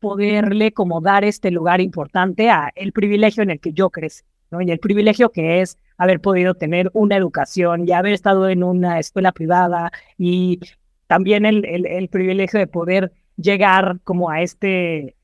poderle 0.00 0.72
como 0.72 1.00
dar 1.00 1.24
este 1.24 1.50
lugar 1.50 1.80
importante 1.80 2.50
a 2.50 2.70
el 2.74 2.92
privilegio 2.92 3.42
en 3.42 3.50
el 3.50 3.60
que 3.60 3.72
yo 3.72 3.90
crecí, 3.90 4.24
¿no? 4.50 4.60
Y 4.60 4.70
el 4.70 4.78
privilegio 4.78 5.30
que 5.30 5.60
es 5.60 5.78
haber 5.96 6.20
podido 6.20 6.54
tener 6.54 6.90
una 6.92 7.16
educación 7.16 7.88
y 7.88 7.92
haber 7.92 8.12
estado 8.12 8.48
en 8.48 8.62
una 8.62 8.98
escuela 8.98 9.32
privada 9.32 9.90
y 10.18 10.60
también 11.06 11.46
el, 11.46 11.64
el, 11.64 11.86
el 11.86 12.08
privilegio 12.08 12.58
de 12.58 12.66
poder 12.66 13.12
llegar 13.36 14.00
como 14.04 14.30
a 14.30 14.42
este, 14.42 15.16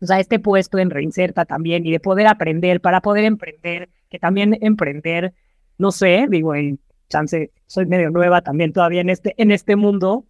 o 0.00 0.12
este 0.12 0.38
puesto 0.38 0.78
en 0.78 0.90
Reinserta 0.90 1.44
también 1.44 1.86
y 1.86 1.92
de 1.92 2.00
poder 2.00 2.26
aprender 2.26 2.80
para 2.80 3.00
poder 3.00 3.24
emprender, 3.24 3.88
que 4.10 4.18
también 4.18 4.58
emprender, 4.60 5.34
no 5.78 5.90
sé, 5.90 6.26
digo, 6.28 6.54
en 6.54 6.78
chance, 7.08 7.50
soy 7.66 7.86
medio 7.86 8.10
nueva 8.10 8.42
también 8.42 8.72
todavía 8.72 9.00
en 9.00 9.10
este, 9.10 9.34
en 9.36 9.50
este 9.50 9.76
mundo, 9.76 10.24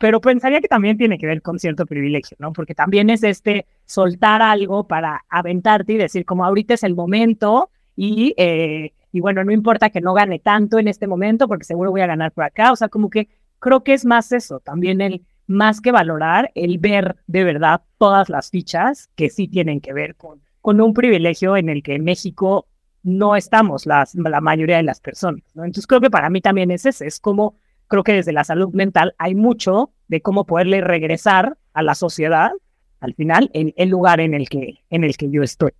pero 0.00 0.22
pensaría 0.22 0.62
que 0.62 0.66
también 0.66 0.96
tiene 0.96 1.18
que 1.18 1.26
ver 1.26 1.42
con 1.42 1.58
cierto 1.58 1.84
privilegio, 1.84 2.34
¿no? 2.40 2.54
Porque 2.54 2.74
también 2.74 3.10
es 3.10 3.22
este 3.22 3.66
soltar 3.84 4.40
algo 4.40 4.84
para 4.84 5.26
aventarte 5.28 5.92
y 5.92 5.96
decir 5.98 6.24
como 6.24 6.42
ahorita 6.42 6.72
es 6.72 6.84
el 6.84 6.94
momento 6.94 7.68
y, 7.94 8.32
eh, 8.38 8.94
y 9.12 9.20
bueno, 9.20 9.44
no 9.44 9.52
importa 9.52 9.90
que 9.90 10.00
no 10.00 10.14
gane 10.14 10.38
tanto 10.38 10.78
en 10.78 10.88
este 10.88 11.06
momento 11.06 11.46
porque 11.48 11.64
seguro 11.64 11.90
voy 11.90 12.00
a 12.00 12.06
ganar 12.06 12.32
por 12.32 12.44
acá, 12.44 12.72
o 12.72 12.76
sea, 12.76 12.88
como 12.88 13.10
que 13.10 13.28
creo 13.58 13.84
que 13.84 13.92
es 13.92 14.06
más 14.06 14.32
eso, 14.32 14.60
también 14.60 15.02
el 15.02 15.22
más 15.46 15.82
que 15.82 15.92
valorar 15.92 16.50
el 16.54 16.78
ver 16.78 17.16
de 17.26 17.44
verdad 17.44 17.82
todas 17.98 18.30
las 18.30 18.48
fichas 18.48 19.10
que 19.16 19.28
sí 19.28 19.48
tienen 19.48 19.82
que 19.82 19.92
ver 19.92 20.16
con, 20.16 20.40
con 20.62 20.80
un 20.80 20.94
privilegio 20.94 21.58
en 21.58 21.68
el 21.68 21.82
que 21.82 21.96
en 21.96 22.04
México 22.04 22.66
no 23.02 23.36
estamos 23.36 23.84
las, 23.84 24.14
la 24.14 24.40
mayoría 24.40 24.78
de 24.78 24.82
las 24.82 25.00
personas. 25.00 25.42
¿no? 25.52 25.64
Entonces 25.64 25.86
creo 25.86 26.00
que 26.00 26.10
para 26.10 26.30
mí 26.30 26.40
también 26.40 26.70
es 26.70 26.86
ese, 26.86 27.06
es 27.06 27.20
como 27.20 27.56
creo 27.90 28.04
que 28.04 28.12
desde 28.14 28.32
la 28.32 28.44
salud 28.44 28.72
mental 28.72 29.14
hay 29.18 29.34
mucho 29.34 29.92
de 30.08 30.22
cómo 30.22 30.46
poderle 30.46 30.80
regresar 30.80 31.58
a 31.74 31.82
la 31.82 31.94
sociedad 31.94 32.52
al 33.00 33.14
final 33.14 33.50
en 33.52 33.74
el 33.76 33.88
lugar 33.88 34.20
en 34.20 34.32
el 34.32 34.48
que, 34.48 34.84
en 34.90 35.04
el 35.04 35.16
que 35.16 35.28
yo 35.30 35.42
estoy. 35.42 35.72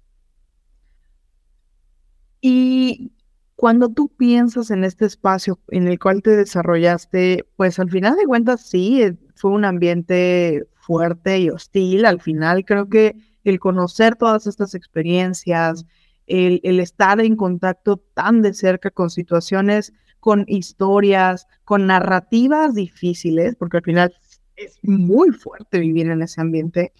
Y 2.40 3.12
cuando 3.54 3.90
tú 3.90 4.08
piensas 4.08 4.70
en 4.70 4.82
este 4.84 5.04
espacio 5.04 5.60
en 5.68 5.86
el 5.86 5.98
cual 5.98 6.22
te 6.22 6.30
desarrollaste, 6.30 7.46
pues 7.56 7.78
al 7.78 7.90
final 7.90 8.16
de 8.16 8.26
cuentas 8.26 8.62
sí, 8.62 9.02
eh, 9.02 9.16
fue 9.36 9.52
un 9.52 9.64
ambiente 9.64 10.66
fuerte 10.74 11.38
y 11.38 11.50
hostil. 11.50 12.06
Al 12.06 12.20
final 12.20 12.64
creo 12.64 12.88
que 12.88 13.14
el 13.44 13.60
conocer 13.60 14.16
todas 14.16 14.46
estas 14.48 14.74
experiencias, 14.74 15.86
el, 16.26 16.60
el 16.64 16.80
estar 16.80 17.20
en 17.20 17.36
contacto 17.36 18.02
tan 18.14 18.42
de 18.42 18.52
cerca 18.52 18.90
con 18.90 19.10
situaciones, 19.10 19.92
con 20.20 20.44
historias, 20.46 21.46
con 21.64 21.86
narrativas 21.86 22.74
difíciles, 22.74 23.56
porque 23.56 23.78
al 23.78 23.82
final 23.82 24.14
es 24.56 24.78
muy 24.82 25.30
fuerte 25.30 25.78
vivir 25.80 26.08
en 26.10 26.22
ese 26.22 26.40
ambiente. 26.40 26.92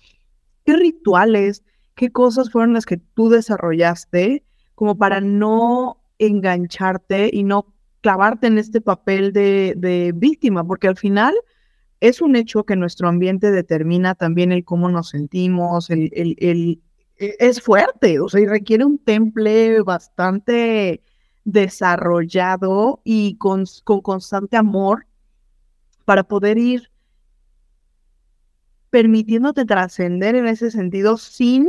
¿Qué 0.64 0.74
rituales, 0.74 1.62
qué 1.94 2.10
cosas 2.10 2.50
fueron 2.50 2.72
las 2.72 2.86
que 2.86 2.96
tú 2.96 3.28
desarrollaste 3.28 4.44
como 4.74 4.96
para 4.96 5.20
no 5.20 6.02
engancharte 6.18 7.30
y 7.32 7.44
no 7.44 7.74
clavarte 8.00 8.46
en 8.46 8.58
este 8.58 8.80
papel 8.80 9.32
de, 9.32 10.12
víctima, 10.14 10.64
porque 10.64 10.88
al 10.88 10.96
final 10.96 11.34
es 12.00 12.22
un 12.22 12.36
hecho 12.36 12.64
que 12.64 12.76
nuestro 12.76 13.08
ambiente 13.08 13.50
determina 13.50 14.14
también 14.14 14.52
el 14.52 14.64
cómo 14.64 14.88
nos 14.88 15.10
sentimos, 15.10 15.90
el, 15.90 16.10
el, 16.14 16.80
e, 17.18 17.36
es 17.38 17.60
fuerte, 17.60 18.20
o 18.20 18.28
sea, 18.28 18.40
y 18.40 18.46
requiere 18.46 18.84
un 18.84 18.98
temple 18.98 19.82
bastante 19.82 21.02
desarrollado 21.44 23.00
y 23.04 23.36
con, 23.36 23.64
con 23.84 24.00
constante 24.00 24.56
amor 24.56 25.06
para 26.04 26.24
poder 26.24 26.58
ir 26.58 26.90
permitiéndote 28.90 29.64
trascender 29.64 30.34
en 30.34 30.46
ese 30.46 30.70
sentido 30.70 31.16
sin 31.16 31.68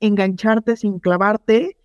engancharte, 0.00 0.76
sin 0.76 0.98
clavarte 0.98 1.76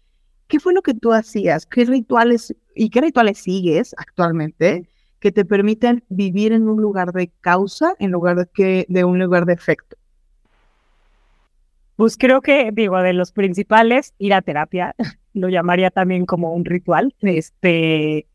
¿Qué 0.49 0.59
fue 0.59 0.73
lo 0.73 0.81
que 0.81 0.95
tú 0.95 1.13
hacías? 1.13 1.67
¿Qué 1.67 1.85
rituales 1.85 2.55
y 2.73 2.89
qué 2.89 3.01
rituales 3.01 3.37
sigues 3.37 3.93
actualmente 3.97 4.89
que 5.19 5.31
te 5.31 5.45
permiten 5.45 6.03
vivir 6.09 6.53
en 6.53 6.67
un 6.67 6.81
lugar 6.81 7.13
de 7.13 7.31
causa 7.39 7.93
en 7.99 8.09
lugar 8.09 8.35
de, 8.35 8.47
que, 8.51 8.85
de 8.89 9.03
un 9.03 9.19
lugar 9.19 9.45
de 9.45 9.53
efecto? 9.53 9.95
Pues 11.99 12.15
creo 12.15 12.39
que, 12.39 12.71
digo, 12.71 12.97
de 13.01 13.11
los 13.11 13.33
principales, 13.33 14.13
ir 14.19 14.33
a 14.33 14.41
terapia, 14.41 14.95
lo 15.33 15.49
llamaría 15.49 15.91
también 15.91 16.25
como 16.25 16.53
un 16.53 16.63
ritual. 16.63 17.13
Este, 17.19 18.25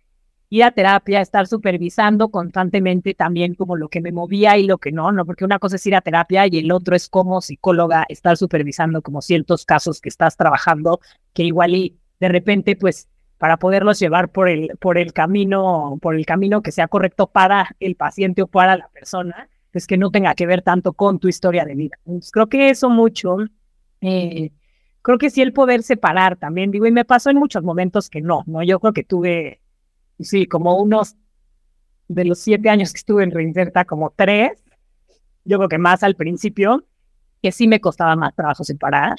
ir 0.51 0.65
a 0.65 0.73
terapia, 0.73 1.23
estar 1.23 1.47
supervisando 1.47 2.29
constantemente 2.29 3.15
también 3.15 3.55
como 3.55 3.77
lo 3.77 3.89
que 3.89 4.03
me 4.03 4.13
movía 4.13 4.59
y 4.59 4.67
lo 4.67 4.77
que 4.77 4.93
no, 4.93 5.13
¿no? 5.13 5.25
Porque 5.25 5.47
una 5.47 5.59
cosa 5.59 5.77
es 5.77 5.87
ir 5.87 5.95
a 5.95 6.03
terapia 6.03 6.47
y 6.47 6.59
el 6.59 6.71
otro 6.73 6.95
es 6.95 7.09
como 7.09 7.41
psicóloga 7.41 8.05
estar 8.11 8.37
supervisando 8.37 9.01
como 9.01 9.23
ciertos 9.23 9.65
casos 9.65 10.03
que 10.03 10.11
estás 10.11 10.37
trabajando, 10.37 11.01
que 11.33 11.45
igual 11.45 11.75
y 11.75 11.97
de 12.21 12.29
repente, 12.29 12.77
pues, 12.77 13.09
para 13.39 13.57
poderlos 13.57 13.99
llevar 13.99 14.29
por 14.31 14.51
el, 14.51 14.77
por 14.79 14.99
el 14.99 15.15
camino, 15.15 15.99
por 16.03 16.17
el 16.17 16.27
camino 16.27 16.61
que 16.61 16.71
sea 16.71 16.87
correcto 16.87 17.29
para 17.29 17.75
el 17.81 17.97
paciente 17.97 18.43
o 18.43 18.47
para 18.47 18.77
la 18.77 18.89
persona, 18.89 19.49
pues 19.75 19.89
que 19.89 19.99
no 19.99 20.13
tenga 20.13 20.37
que 20.37 20.47
ver 20.47 20.63
tanto 20.63 20.93
con 20.93 21.19
tu 21.19 21.27
historia 21.27 21.65
de 21.65 21.75
vida. 21.75 21.99
creo 22.31 22.47
que 22.47 22.71
eso 22.71 22.91
mucho, 22.91 23.39
eh, 24.01 24.53
creo 25.03 25.19
que 25.19 25.31
sí 25.31 25.43
el 25.43 25.53
poder 25.53 25.83
separar 25.83 26.37
también, 26.37 26.71
digo, 26.71 26.87
y 26.87 26.93
me 26.93 27.05
pasó 27.05 27.31
en 27.31 27.39
muchos 27.39 27.65
momentos 27.65 28.09
que 28.09 28.21
no, 28.21 28.45
¿no? 28.47 28.63
Yo 28.63 28.79
creo 28.79 28.93
que 28.93 29.03
tuve, 29.03 29.61
sí, 30.21 30.47
como 30.47 30.81
unos, 30.81 31.17
de 32.07 32.25
los 32.25 32.39
siete 32.39 32.71
años 32.71 32.93
que 32.93 32.99
estuve 32.99 33.25
en 33.25 33.33
Reinserta, 33.33 33.85
como 33.85 34.11
tres, 34.15 34.63
yo 35.45 35.59
creo 35.59 35.69
que 35.69 35.79
más 35.79 36.05
al 36.05 36.15
principio, 36.15 36.85
que 37.43 37.51
sí 37.51 37.67
me 37.67 37.81
costaba 37.81 38.15
más 38.15 38.33
trabajo 38.33 38.63
separar 38.63 39.17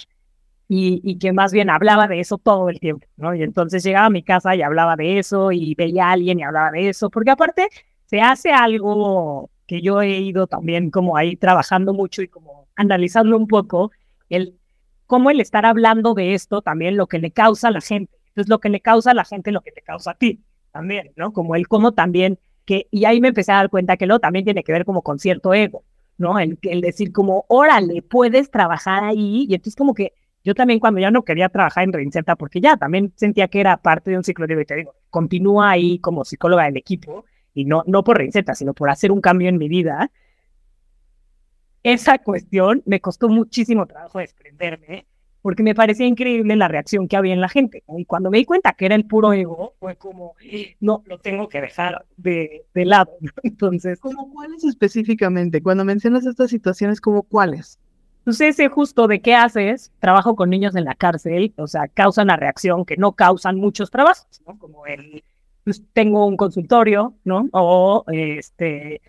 y, 0.70 1.18
que 1.18 1.34
más 1.34 1.52
bien 1.52 1.70
hablaba 1.70 2.08
de 2.08 2.22
eso 2.22 2.38
todo 2.38 2.70
el 2.70 2.80
tiempo, 2.80 3.06
¿no? 3.18 3.36
Y 3.36 3.44
entonces 3.44 3.84
llegaba 3.84 4.06
a 4.06 4.10
mi 4.10 4.24
casa 4.24 4.56
y 4.56 4.62
hablaba 4.62 4.96
de 4.96 5.20
eso 5.20 5.52
y 5.52 5.76
veía 5.76 6.08
a 6.08 6.12
alguien 6.14 6.40
y 6.40 6.44
hablaba 6.44 6.72
de 6.72 6.88
eso, 6.88 7.10
porque 7.10 7.32
aparte 7.32 7.68
se 8.06 8.22
hace 8.22 8.54
algo 8.54 9.50
que 9.66 9.82
yo 9.82 10.02
he 10.02 10.20
ido 10.20 10.48
también 10.48 10.92
como 10.92 11.18
ahí 11.18 11.36
trabajando 11.36 11.94
mucho 11.94 12.22
y 12.22 12.28
como 12.28 12.68
analizando 12.76 13.38
un 13.38 13.48
poco, 13.48 13.92
el 14.30 14.58
cómo 15.08 15.30
el 15.30 15.40
estar 15.40 15.66
hablando 15.66 16.14
de 16.14 16.34
esto 16.34 16.62
también 16.62 16.98
lo 16.98 17.08
que 17.08 17.20
le 17.20 17.32
causa 17.32 17.70
a 17.70 17.72
la 17.72 17.82
gente. 17.82 18.16
Entonces 18.30 18.50
lo 18.50 18.60
que 18.60 18.70
le 18.70 18.82
causa 18.82 19.12
a 19.12 19.14
la 19.14 19.26
gente 19.26 19.52
lo 19.52 19.62
que 19.62 19.72
te 19.72 19.82
causa 19.82 20.12
a 20.12 20.16
ti 20.16 20.42
también, 20.72 21.12
¿no? 21.16 21.32
Como 21.32 21.56
el 21.56 21.68
cómo 21.68 21.94
también 21.94 22.40
que, 22.66 22.88
y 22.92 23.06
ahí 23.06 23.22
me 23.22 23.30
empecé 23.30 23.52
a 23.52 23.56
dar 23.56 23.70
cuenta 23.70 23.98
que 23.98 24.08
lo 24.08 24.20
también 24.20 24.44
tiene 24.46 24.64
que 24.64 24.72
ver 24.72 24.86
como 24.86 25.04
con 25.04 25.20
cierto 25.20 25.54
ego, 25.54 25.84
¿no? 26.18 26.40
El, 26.40 26.58
el 26.64 26.82
decir 26.82 27.12
como, 27.12 27.46
órale, 27.48 28.02
puedes 28.02 28.52
trabajar 28.52 29.04
ahí 29.04 29.46
y 29.48 29.54
entonces 29.54 29.76
como 29.76 29.94
que 29.94 30.14
yo 30.44 30.54
también 30.54 30.80
cuando 30.80 31.00
ya 31.00 31.10
no 31.12 31.24
quería 31.24 31.50
trabajar 31.50 31.86
en 31.86 31.94
Reinserta, 31.94 32.36
porque 32.36 32.62
ya 32.62 32.78
también 32.78 33.12
sentía 33.16 33.48
que 33.48 33.60
era 33.60 33.78
parte 33.78 34.12
de 34.12 34.18
un 34.18 34.24
ciclo 34.24 34.46
de 34.46 34.56
vida, 34.56 34.66
te 34.66 34.76
digo, 34.76 34.94
continúa 35.10 35.72
ahí 35.72 35.98
como 36.00 36.24
psicóloga 36.24 36.66
del 36.66 36.78
equipo, 36.78 37.26
y 37.56 37.66
no, 37.66 37.84
no 37.88 38.04
por 38.04 38.18
Reinserta, 38.18 38.54
sino 38.54 38.76
por 38.76 38.92
hacer 38.92 39.12
un 39.12 39.22
cambio 39.22 39.50
en 39.50 39.58
mi 39.58 39.68
vida, 39.68 40.12
esa 41.82 42.20
cuestión 42.20 42.84
me 42.86 43.00
costó 43.00 43.30
muchísimo 43.30 43.88
trabajo 43.88 44.20
desprenderme 44.20 45.08
porque 45.42 45.62
me 45.62 45.76
parecía 45.76 46.08
increíble 46.08 46.56
la 46.56 46.68
reacción 46.68 47.08
que 47.08 47.16
había 47.16 47.34
en 47.34 47.40
la 47.40 47.50
gente. 47.50 47.84
Y 47.96 48.06
cuando 48.06 48.32
me 48.32 48.40
di 48.40 48.46
cuenta 48.46 48.74
que 48.74 48.88
era 48.88 48.96
el 48.96 49.06
puro 49.06 49.32
ego, 49.32 49.76
fue 49.80 49.96
como, 49.96 50.34
no, 50.80 51.04
lo 51.06 51.20
tengo 51.20 51.48
que 51.48 51.62
dejar 51.62 52.04
de, 52.18 52.66
de 52.74 52.86
lado. 52.86 53.12
Entonces. 53.44 54.00
¿Cómo 54.00 54.34
cuáles 54.34 54.64
específicamente? 54.64 55.62
Cuando 55.62 55.86
mencionas 55.86 56.26
estas 56.26 56.50
situaciones, 56.50 57.00
¿cómo 57.00 57.22
cuáles? 57.22 57.78
Entonces, 58.22 58.56
ese 58.56 58.70
justo 58.70 59.08
de 59.08 59.22
qué 59.22 59.36
haces, 59.36 59.92
trabajo 60.00 60.36
con 60.36 60.50
niños 60.50 60.76
en 60.76 60.86
la 60.86 60.96
cárcel, 60.96 61.54
o 61.58 61.68
sea, 61.68 61.88
causan 61.90 62.26
la 62.26 62.38
reacción 62.38 62.84
que 62.84 62.98
no 62.98 63.12
causan 63.12 63.58
muchos 63.58 63.92
trabajos, 63.92 64.42
¿no? 64.48 64.58
Como 64.58 64.88
el, 64.88 65.24
pues 65.66 65.84
tengo 65.94 66.26
un 66.28 66.38
consultorio, 66.38 67.16
¿no? 67.26 67.50
O 67.52 68.06
este, 68.08 69.02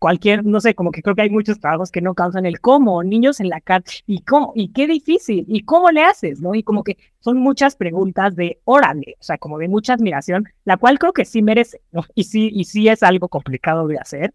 cualquier, 0.00 0.44
no 0.44 0.60
sé, 0.60 0.74
como 0.74 0.90
que 0.90 1.02
creo 1.02 1.14
que 1.14 1.22
hay 1.22 1.30
muchos 1.30 1.60
trabajos 1.60 1.92
que 1.92 2.00
no 2.00 2.14
causan 2.14 2.46
el 2.46 2.60
cómo, 2.60 3.04
niños 3.04 3.38
en 3.38 3.48
la 3.48 3.60
cárcel, 3.60 4.02
y 4.06 4.22
cómo, 4.22 4.52
y 4.56 4.72
qué 4.72 4.88
difícil, 4.88 5.44
y 5.46 5.62
cómo 5.62 5.90
le 5.92 6.02
haces, 6.02 6.40
¿no? 6.40 6.54
Y 6.56 6.64
como 6.64 6.82
que 6.82 6.98
son 7.20 7.38
muchas 7.38 7.76
preguntas 7.76 8.34
de 8.34 8.60
órale, 8.64 9.16
o 9.20 9.22
sea, 9.22 9.38
como 9.38 9.58
de 9.58 9.68
mucha 9.68 9.94
admiración, 9.94 10.48
la 10.64 10.78
cual 10.78 10.98
creo 10.98 11.12
que 11.12 11.24
sí 11.24 11.42
merece, 11.42 11.80
¿no? 11.92 12.02
Y 12.16 12.24
sí, 12.24 12.50
y 12.52 12.64
sí 12.64 12.88
es 12.88 13.04
algo 13.04 13.28
complicado 13.28 13.86
de 13.86 13.98
hacer, 13.98 14.34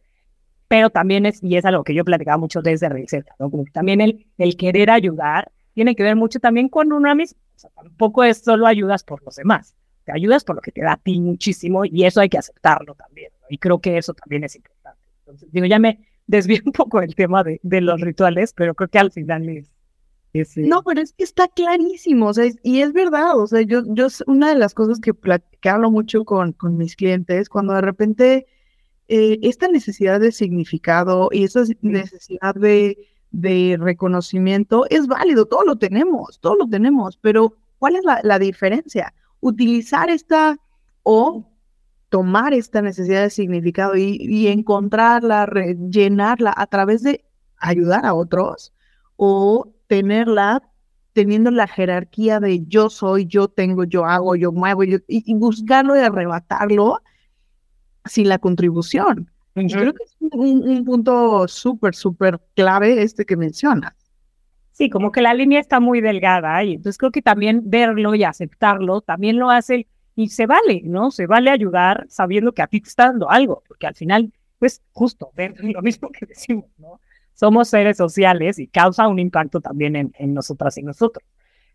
pero 0.69 0.89
también 0.91 1.25
es, 1.25 1.43
y 1.43 1.57
es 1.57 1.65
algo 1.65 1.83
que 1.83 1.93
yo 1.93 2.05
platicaba 2.05 2.37
mucho 2.37 2.61
desde 2.61 2.87
Reset, 2.87 3.25
¿no? 3.37 3.51
Como 3.51 3.65
también 3.73 3.99
el, 3.99 4.27
el 4.37 4.55
querer 4.55 4.89
ayudar 4.91 5.51
tiene 5.73 5.95
que 5.95 6.03
ver 6.03 6.15
mucho 6.15 6.39
también 6.39 6.69
con 6.69 6.93
una 6.93 7.15
misma, 7.15 7.37
o 7.55 7.59
sea, 7.59 7.69
tampoco 7.71 8.23
es 8.23 8.37
solo 8.37 8.65
ayudas 8.65 9.03
por 9.03 9.21
los 9.23 9.35
demás, 9.35 9.75
te 10.05 10.11
ayudas 10.13 10.43
por 10.43 10.55
lo 10.55 10.61
que 10.61 10.71
te 10.71 10.81
da 10.81 10.93
a 10.93 10.97
ti 10.97 11.19
muchísimo, 11.19 11.83
y 11.85 12.05
eso 12.05 12.21
hay 12.21 12.29
que 12.29 12.37
aceptarlo 12.37 12.95
también, 12.95 13.31
¿no? 13.41 13.47
Y 13.49 13.57
creo 13.57 13.79
que 13.79 13.97
eso 13.97 14.13
también 14.13 14.43
es 14.43 14.55
importante. 14.55 15.01
Entonces, 15.19 15.51
digo, 15.51 15.65
ya 15.65 15.79
me 15.79 15.99
desvío 16.27 16.61
un 16.65 16.71
poco 16.71 17.01
del 17.01 17.15
tema 17.15 17.43
de, 17.43 17.59
de 17.63 17.81
los 17.81 18.01
rituales, 18.01 18.53
pero 18.53 18.73
creo 18.75 18.89
que 18.89 18.99
al 18.99 19.11
final 19.11 19.49
es, 19.49 19.71
es 20.33 20.57
No, 20.57 20.83
pero 20.83 21.01
es 21.01 21.13
que 21.13 21.23
está 21.23 21.47
clarísimo, 21.47 22.27
o 22.27 22.33
sea, 22.33 22.45
y 22.63 22.81
es 22.81 22.93
verdad, 22.93 23.39
o 23.39 23.47
sea, 23.47 23.61
yo, 23.61 23.83
yo, 23.87 24.07
una 24.27 24.49
de 24.49 24.55
las 24.55 24.73
cosas 24.73 24.99
que, 24.99 25.13
hablo 25.69 25.91
mucho 25.91 26.25
con, 26.25 26.53
con 26.53 26.77
mis 26.77 26.95
clientes, 26.95 27.49
cuando 27.49 27.73
de 27.73 27.81
repente 27.81 28.45
eh, 29.07 29.39
esta 29.41 29.67
necesidad 29.67 30.19
de 30.19 30.31
significado 30.31 31.29
y 31.31 31.43
esa 31.43 31.63
necesidad 31.81 32.55
de, 32.55 32.97
de 33.31 33.77
reconocimiento 33.79 34.85
es 34.89 35.07
válido, 35.07 35.45
todo 35.45 35.63
lo 35.63 35.77
tenemos, 35.77 36.39
todo 36.39 36.55
lo 36.55 36.67
tenemos, 36.67 37.17
pero 37.17 37.55
¿cuál 37.79 37.95
es 37.95 38.03
la, 38.03 38.19
la 38.23 38.39
diferencia? 38.39 39.13
Utilizar 39.45 40.09
esta 40.09 40.57
o 41.03 41.45
tomar 42.09 42.55
esta 42.55 42.81
necesidad 42.81 43.21
de 43.21 43.29
significado 43.29 43.95
y, 43.95 44.47
encontrarla, 44.47 45.45
rellenarla 45.45 46.51
a 46.57 46.65
través 46.65 47.03
de 47.03 47.23
ayudar 47.57 48.07
a 48.07 48.15
otros 48.15 48.73
o 49.17 49.71
tenerla 49.85 50.63
teniendo 51.13 51.51
la 51.51 51.67
jerarquía 51.67 52.39
de 52.39 52.65
yo 52.65 52.89
soy, 52.89 53.27
yo 53.27 53.47
tengo, 53.47 53.83
yo 53.83 54.03
hago, 54.05 54.35
yo 54.35 54.51
muevo, 54.51 54.83
y, 54.83 55.33
buscarlo 55.35 55.95
y 55.95 55.99
arrebatarlo 55.99 57.01
sin 58.05 58.29
la 58.29 58.39
contribución. 58.39 59.29
Yo 59.53 59.79
creo 59.79 59.93
que 59.93 60.03
es 60.05 60.15
un, 60.19 60.83
punto 60.85 61.47
súper, 61.47 61.93
súper 61.93 62.41
clave 62.55 63.03
este 63.03 63.25
que 63.25 63.37
mencionas. 63.37 63.93
Sí, 64.75 64.89
como 64.89 65.13
que 65.13 65.21
la 65.21 65.33
línea 65.33 65.61
está 65.61 65.79
muy 65.79 66.01
delgada 66.01 66.61
y 66.65 66.73
entonces 66.73 66.97
creo 66.97 67.09
que 67.09 67.21
también 67.21 67.61
verlo 67.63 68.13
y 68.13 68.25
aceptarlo 68.25 68.99
también 68.99 69.39
lo 69.39 69.49
hace 69.49 69.87
y 70.17 70.27
se 70.27 70.47
vale, 70.47 70.81
¿no? 70.83 71.11
Se 71.11 71.27
vale 71.27 71.49
ayudar 71.49 72.05
sabiendo 72.09 72.51
que 72.51 72.61
a 72.61 72.67
ti 72.67 72.81
te 72.81 72.89
está 72.89 73.05
dando 73.05 73.29
algo, 73.29 73.63
porque 73.69 73.87
al 73.87 73.95
final, 73.95 74.33
pues 74.59 74.81
justo, 74.91 75.31
lo 75.61 75.81
mismo 75.81 76.09
que 76.11 76.25
decimos, 76.25 76.65
¿no? 76.77 76.99
Somos 77.33 77.69
seres 77.69 77.95
sociales 77.95 78.59
y 78.59 78.67
causa 78.67 79.07
un 79.07 79.17
impacto 79.19 79.61
también 79.61 79.95
en, 79.95 80.11
en 80.19 80.33
nosotras 80.33 80.77
y 80.77 80.83
nosotros. 80.83 81.25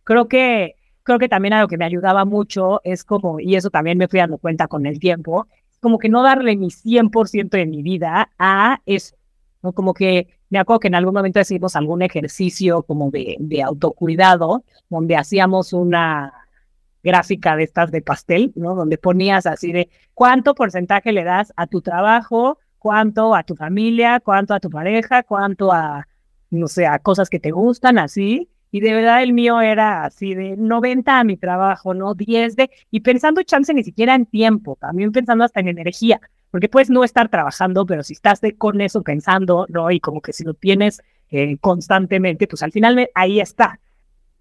Creo 0.05 0.28
que, 0.28 0.76
creo 1.03 1.18
que 1.18 1.30
también 1.30 1.55
algo 1.55 1.68
que 1.68 1.78
me 1.78 1.86
ayudaba 1.86 2.26
mucho 2.26 2.82
es 2.84 3.03
como, 3.03 3.40
y 3.40 3.57
eso 3.57 3.70
también 3.70 3.96
me 3.96 4.09
fui 4.09 4.18
dando 4.18 4.36
cuenta 4.36 4.68
con 4.68 4.84
el 4.84 5.01
tiempo, 5.01 5.46
como 5.80 5.98
que 5.98 6.11
no 6.11 6.22
darle 6.22 6.55
mi 6.55 6.70
100% 6.70 7.48
de 7.48 7.64
mi 7.64 7.82
vida 7.82 8.30
a 8.38 8.82
eso, 8.84 9.16
¿no? 9.62 9.72
Como 9.72 9.94
que 9.94 10.28
me 10.51 10.59
acuerdo 10.59 10.80
que 10.80 10.88
en 10.88 10.96
algún 10.96 11.14
momento 11.14 11.40
hicimos 11.40 11.76
algún 11.76 12.03
ejercicio 12.03 12.82
como 12.82 13.11
de, 13.11 13.36
de 13.38 13.62
autocuidado, 13.62 14.64
donde 14.88 15.16
hacíamos 15.16 15.72
una, 15.72 16.40
gráfica 17.03 17.57
de 17.57 17.64
estas 17.64 17.90
de 17.90 18.03
pastel, 18.03 18.53
¿no? 18.55 18.74
Donde 18.74 18.98
ponías 18.98 19.46
así 19.46 19.72
de 19.72 19.88
cuánto 20.14 20.55
porcentaje 20.55 21.12
le 21.12 21.24
das 21.24 21.53
a 21.57 21.66
tu 21.66 21.80
trabajo, 21.80 22.59
cuánto 22.78 23.34
a 23.34 23.42
tu 23.42 23.57
familia, 23.57 24.20
cuánto 24.20 24.55
a 24.55 24.61
tu 24.61 24.70
pareja, 24.70 25.22
cuánto 25.22 25.72
a, 25.72 26.07
no 26.51 26.68
sé, 26.68 26.86
a 26.86 26.98
cosas 26.98 27.28
que 27.30 27.40
te 27.40 27.51
gustan, 27.51 27.98
así. 27.98 28.48
Y 28.72 28.80
de 28.80 28.94
verdad 28.94 29.22
el 29.22 29.32
mío 29.32 29.61
era 29.61 30.05
así 30.05 30.34
de 30.34 30.57
90 30.57 31.18
a 31.18 31.24
mi 31.24 31.36
trabajo, 31.36 31.92
¿no? 31.92 32.14
10 32.14 32.55
de... 32.55 32.70
Y 32.90 33.01
pensando 33.01 33.42
chance 33.42 33.74
ni 33.74 33.82
siquiera 33.82 34.14
en 34.14 34.26
tiempo, 34.26 34.76
también 34.80 35.11
pensando 35.11 35.44
hasta 35.44 35.61
en 35.61 35.68
energía, 35.68 36.20
porque 36.51 36.68
puedes 36.68 36.90
no 36.90 37.05
estar 37.05 37.28
trabajando, 37.28 37.86
pero 37.86 38.03
si 38.03 38.14
estás 38.14 38.40
de, 38.40 38.57
con 38.57 38.80
eso 38.80 39.03
pensando, 39.03 39.66
¿no? 39.68 39.90
Y 39.90 40.01
como 40.01 40.20
que 40.20 40.32
si 40.32 40.44
lo 40.44 40.55
tienes 40.55 41.03
eh, 41.30 41.57
constantemente, 41.59 42.46
pues 42.46 42.62
al 42.62 42.72
final 42.72 43.09
ahí 43.14 43.40
está. 43.40 43.78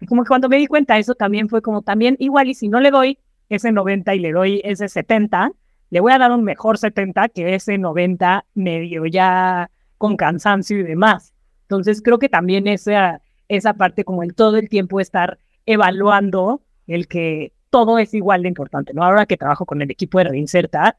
Y 0.00 0.06
como 0.06 0.24
que 0.24 0.28
cuando 0.28 0.48
me 0.48 0.56
di 0.56 0.66
cuenta 0.66 0.98
eso 0.98 1.14
también 1.14 1.48
fue 1.48 1.62
como 1.62 1.82
también 1.82 2.16
igual 2.18 2.48
y 2.48 2.54
si 2.54 2.68
no 2.68 2.80
le 2.80 2.90
doy 2.90 3.18
ese 3.48 3.70
90 3.72 4.14
y 4.14 4.18
le 4.18 4.32
doy 4.32 4.60
ese 4.64 4.88
70, 4.88 5.52
le 5.90 6.00
voy 6.00 6.12
a 6.12 6.18
dar 6.18 6.32
un 6.32 6.44
mejor 6.44 6.78
70 6.78 7.28
que 7.28 7.54
ese 7.54 7.78
90 7.78 8.44
medio 8.54 9.06
ya 9.06 9.70
con 9.98 10.16
cansancio 10.16 10.78
y 10.78 10.82
demás. 10.82 11.34
Entonces 11.62 12.00
creo 12.02 12.18
que 12.18 12.28
también 12.28 12.66
esa, 12.66 13.20
esa 13.48 13.74
parte 13.74 14.04
como 14.04 14.22
el 14.22 14.34
todo 14.34 14.56
el 14.56 14.68
tiempo 14.68 15.00
estar 15.00 15.38
evaluando 15.66 16.62
el 16.86 17.06
que 17.06 17.52
todo 17.70 17.98
es 17.98 18.14
igual 18.14 18.42
de 18.42 18.48
importante, 18.48 18.92
¿no? 18.94 19.04
Ahora 19.04 19.26
que 19.26 19.36
trabajo 19.36 19.66
con 19.66 19.82
el 19.82 19.90
equipo 19.90 20.18
de 20.18 20.24
Reinserta, 20.24 20.96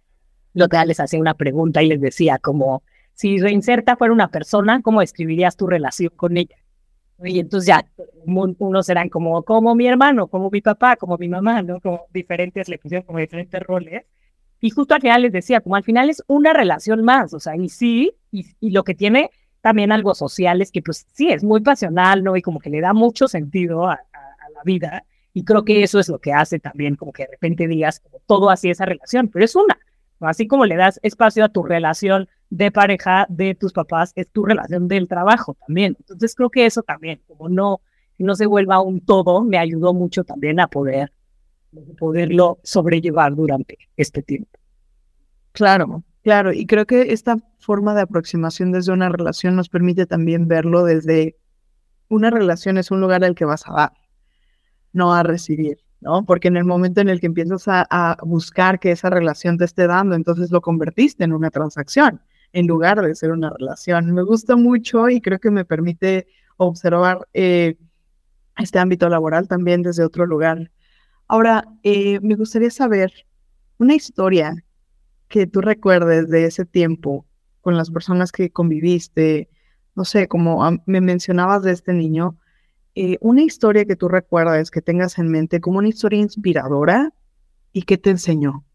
lo 0.54 0.68
que 0.68 0.78
les 0.86 0.99
hacía 0.99 1.20
una 1.20 1.34
pregunta 1.34 1.82
y 1.82 1.88
les 1.88 2.02
decía 2.02 2.39
como, 2.39 2.84
si 3.14 3.39
Reinserta 3.39 3.95
fuera 3.95 4.14
una 4.14 4.30
persona, 4.30 4.82
¿cómo 4.82 5.02
describirías 5.02 5.56
tu 5.56 5.68
relación 5.68 6.12
con 6.16 6.38
ella? 6.38 6.56
Y 7.24 7.39
entonces 7.39 7.68
ya 7.68 7.86
unos 8.26 8.89
eran 8.89 9.10
como, 9.10 9.43
como 9.43 9.76
mi 9.76 9.86
hermano, 9.88 10.28
como 10.28 10.49
mi 10.49 10.62
papá, 10.62 10.95
como 10.95 11.18
mi 11.18 11.30
mamá, 11.30 11.62
¿no? 11.62 11.80
Como 11.80 12.06
diferentes, 12.12 12.68
le 12.68 12.80
pusieron 12.80 13.06
como 13.06 13.20
diferentes 13.20 13.62
roles. 13.62 14.06
Y 14.60 14.72
justo 14.72 14.95
al 14.95 15.02
final 15.02 15.22
les 15.24 15.32
decía, 15.32 15.62
como 15.62 15.76
al 15.76 15.84
final 15.84 16.10
es 16.10 16.24
una 16.28 16.54
relación 16.54 17.04
más, 17.04 17.34
o 17.34 17.39
sea, 17.39 17.56
y 17.56 17.70
sí, 17.70 18.14
y, 18.32 18.45
y 18.60 18.72
lo 18.72 18.84
que 18.84 18.95
tiene 18.95 19.30
también 19.62 19.91
algo 19.91 20.16
social 20.16 20.62
es 20.62 20.72
que 20.72 20.82
pues 20.82 21.06
sí, 21.14 21.30
es 21.30 21.43
muy 21.43 21.62
pasional, 21.62 22.24
¿no? 22.24 22.36
Y 22.36 22.41
como 22.41 22.60
que 22.60 22.70
le 22.70 22.82
da 22.82 22.93
mucho 22.93 23.28
sentido 23.28 23.88
a, 23.88 23.93
a, 23.93 24.49
la 24.54 24.64
vida. 24.64 25.06
Y 25.34 25.45
creo 25.45 25.64
que 25.64 25.84
eso 25.84 25.99
es 25.99 26.10
lo 26.10 26.20
que 26.20 26.34
hace 26.34 26.60
también 26.60 26.95
como 26.95 27.14
que 27.14 27.24
de 27.24 27.30
repente 27.32 27.68
digas 27.68 27.99
como 27.99 28.20
todo 28.26 28.49
así 28.49 28.70
esa 28.70 28.86
relación, 28.86 29.30
pero 29.30 29.45
es 29.45 29.56
una. 29.56 29.78
Así 30.22 30.47
como 30.47 30.65
le 30.65 30.76
das 30.76 30.99
espacio 31.03 31.43
a 31.43 31.49
tu 31.49 31.63
relación 31.63 32.30
de 32.49 32.72
pareja 32.72 33.26
de 33.30 33.55
tus 33.55 33.74
papás, 33.74 34.11
es 34.15 34.30
tu 34.30 34.45
relación 34.45 34.88
del 34.88 35.07
trabajo 35.07 35.55
también. 35.65 35.95
Entonces 35.99 36.36
creo 36.36 36.49
que 36.49 36.65
eso 36.65 36.84
también, 36.84 37.22
como 37.28 37.49
no, 37.49 37.82
no 38.17 38.36
se 38.36 38.45
vuelva 38.45 38.82
un 38.82 39.01
todo, 39.01 39.43
me 39.43 39.57
ayudó 39.57 39.93
mucho 39.93 40.24
también 40.24 40.59
a 40.59 40.67
poder 40.67 41.11
poderlo 41.97 42.59
sobrellevar 42.63 43.36
durante 43.36 43.78
este 43.95 44.22
tiempo. 44.22 44.59
Claro, 45.53 46.03
claro, 46.24 46.53
y 46.53 46.65
creo 46.65 46.86
que 46.86 47.13
esta 47.13 47.38
forma 47.59 47.93
de 47.93 48.01
aproximación 48.01 48.72
desde 48.72 48.91
una 48.91 49.09
relación 49.09 49.55
nos 49.55 49.69
permite 49.69 50.05
también 50.05 50.47
verlo 50.47 50.84
desde 50.84 51.38
una 52.09 52.30
relación 52.30 52.78
es 52.78 52.91
un 52.91 52.99
lugar 52.99 53.24
al 53.24 53.36
que 53.36 53.45
vas 53.45 53.67
a 53.67 53.74
dar, 53.74 53.91
no 54.91 55.13
a 55.13 55.24
recibir. 55.24 55.80
¿No? 56.02 56.26
Porque 56.26 56.47
en 56.49 56.58
el 56.58 56.66
momento 56.66 56.99
en 56.99 57.10
el 57.10 57.20
que 57.20 57.28
empiezas 57.28 57.64
a, 57.68 58.18
buscar 58.24 58.80
que 58.80 58.91
esa 58.91 59.10
relación 59.10 59.58
te 59.58 59.66
esté 59.66 59.88
dando, 59.88 60.16
entonces 60.16 60.52
lo 60.52 60.62
convertiste 60.62 61.24
en 61.24 61.34
una 61.34 61.49
transacción 61.49 62.22
en 62.54 62.68
lugar 62.68 63.02
de 63.02 63.16
ser 63.16 63.32
una 63.32 63.49
relación. 63.49 64.12
Me 64.14 64.24
gusta 64.24 64.56
mucho 64.56 65.10
y 65.10 65.22
creo 65.22 65.39
que 65.39 65.52
me 65.52 65.64
permite 65.64 66.28
observar 66.58 67.28
eh, 67.34 67.78
este 68.58 68.80
ámbito 68.80 69.08
laboral 69.08 69.47
también 69.47 69.84
desde 69.84 70.04
otro 70.04 70.26
lugar. 70.26 70.70
Ahora, 71.28 71.66
eh, 71.84 72.20
me 72.22 72.36
gustaría 72.36 72.72
saber 72.72 73.14
una 73.78 73.95
historia 73.95 74.54
que 75.30 75.47
tú 75.47 75.62
recuerdes 75.62 76.30
de 76.30 76.45
ese 76.45 76.66
tiempo 76.66 77.26
con 77.62 77.78
las 77.78 77.89
personas 77.89 78.32
que 78.32 78.49
conviviste, 78.49 79.49
no 79.95 80.04
sé, 80.04 80.28
como 80.28 80.62
me 80.86 80.99
mencionabas 80.99 81.64
de 81.64 81.72
este 81.72 81.93
niño, 81.93 82.38
eh, 82.96 83.18
una 83.22 83.42
historia 83.42 83.86
que 83.86 83.96
tú 83.96 84.08
recuerdas, 84.10 84.70
que 84.72 84.82
tengas 84.82 85.18
en 85.18 85.30
mente 85.30 85.62
como 85.62 85.80
una 85.80 85.88
historia 85.88 86.20
inspiradora 86.20 87.14
y 87.74 87.84
que 87.84 87.98
te 87.98 88.10
enseñó. 88.10 88.66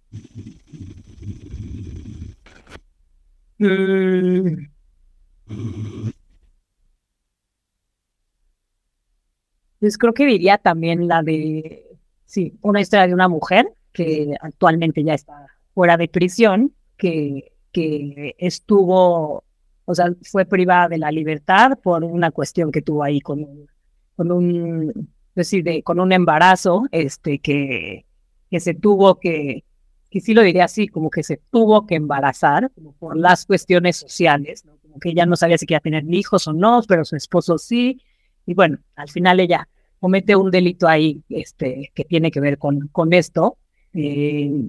Pues 9.78 9.98
creo 9.98 10.14
que 10.14 10.26
diría 10.26 10.58
también 10.58 11.06
la 11.08 11.22
de, 11.22 11.86
sí, 12.24 12.58
una 12.62 12.80
historia 12.80 13.06
de 13.06 13.14
una 13.14 13.28
mujer 13.28 13.72
que 13.92 14.34
actualmente 14.40 15.04
ya 15.04 15.14
está 15.14 15.46
fuera 15.74 15.96
de 15.96 16.08
prisión, 16.08 16.74
que, 16.96 17.52
que 17.72 18.34
estuvo, 18.38 19.44
o 19.84 19.94
sea, 19.94 20.14
fue 20.22 20.46
privada 20.46 20.88
de 20.88 20.98
la 20.98 21.10
libertad 21.10 21.78
por 21.82 22.04
una 22.04 22.30
cuestión 22.30 22.72
que 22.72 22.82
tuvo 22.82 23.02
ahí 23.02 23.20
con 23.20 23.42
un 23.44 23.68
con 24.16 24.32
un 24.32 25.10
decir, 25.34 25.62
de, 25.62 25.82
con 25.82 26.00
un 26.00 26.12
embarazo, 26.12 26.84
este, 26.90 27.38
que, 27.38 28.06
que 28.50 28.60
se 28.60 28.74
tuvo 28.74 29.20
que, 29.20 29.64
que 30.10 30.20
sí 30.20 30.34
lo 30.34 30.42
diría 30.42 30.64
así, 30.64 30.88
como 30.88 31.10
que 31.10 31.22
se 31.22 31.40
tuvo 31.50 31.86
que 31.86 31.94
embarazar 31.94 32.70
como 32.74 32.92
por 32.94 33.16
las 33.16 33.44
cuestiones 33.44 33.96
sociales, 33.96 34.64
¿no? 34.64 34.76
como 34.78 34.98
que 34.98 35.10
ella 35.10 35.26
no 35.26 35.36
sabía 35.36 35.58
si 35.58 35.66
quería 35.66 35.80
tener 35.80 36.04
hijos 36.12 36.48
o 36.48 36.52
no, 36.52 36.80
pero 36.88 37.04
su 37.04 37.16
esposo 37.16 37.58
sí, 37.58 38.00
y 38.46 38.54
bueno, 38.54 38.78
al 38.94 39.10
final 39.10 39.40
ella 39.40 39.68
comete 40.00 40.36
un 40.36 40.50
delito 40.50 40.88
ahí 40.88 41.22
este, 41.28 41.90
que 41.94 42.04
tiene 42.04 42.30
que 42.30 42.40
ver 42.40 42.58
con, 42.58 42.88
con 42.88 43.12
esto, 43.12 43.58
eh, 43.92 44.68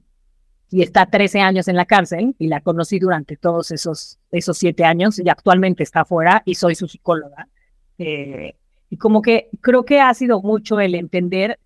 y 0.70 0.82
está 0.82 1.06
13 1.06 1.40
años 1.40 1.68
en 1.70 1.78
la 1.78 1.86
cárcel, 1.86 2.36
y 2.40 2.48
la 2.48 2.60
conocí 2.60 3.00
durante 3.00 3.38
todos 3.38 3.72
esos, 3.72 4.20
esos 4.32 4.58
siete 4.58 4.84
años, 4.84 5.18
y 5.20 5.30
actualmente 5.30 5.84
está 5.84 6.04
fuera, 6.04 6.42
y 6.46 6.56
soy 6.56 6.76
su 6.76 6.88
psicóloga. 6.88 7.48
Eh, 7.98 8.56
y 8.90 8.98
como 8.98 9.22
que 9.22 9.50
creo 9.62 9.86
que 9.86 10.00
ha 10.00 10.14
sido 10.14 10.42
mucho 10.42 10.80
el 10.80 10.96
entender 10.96 11.60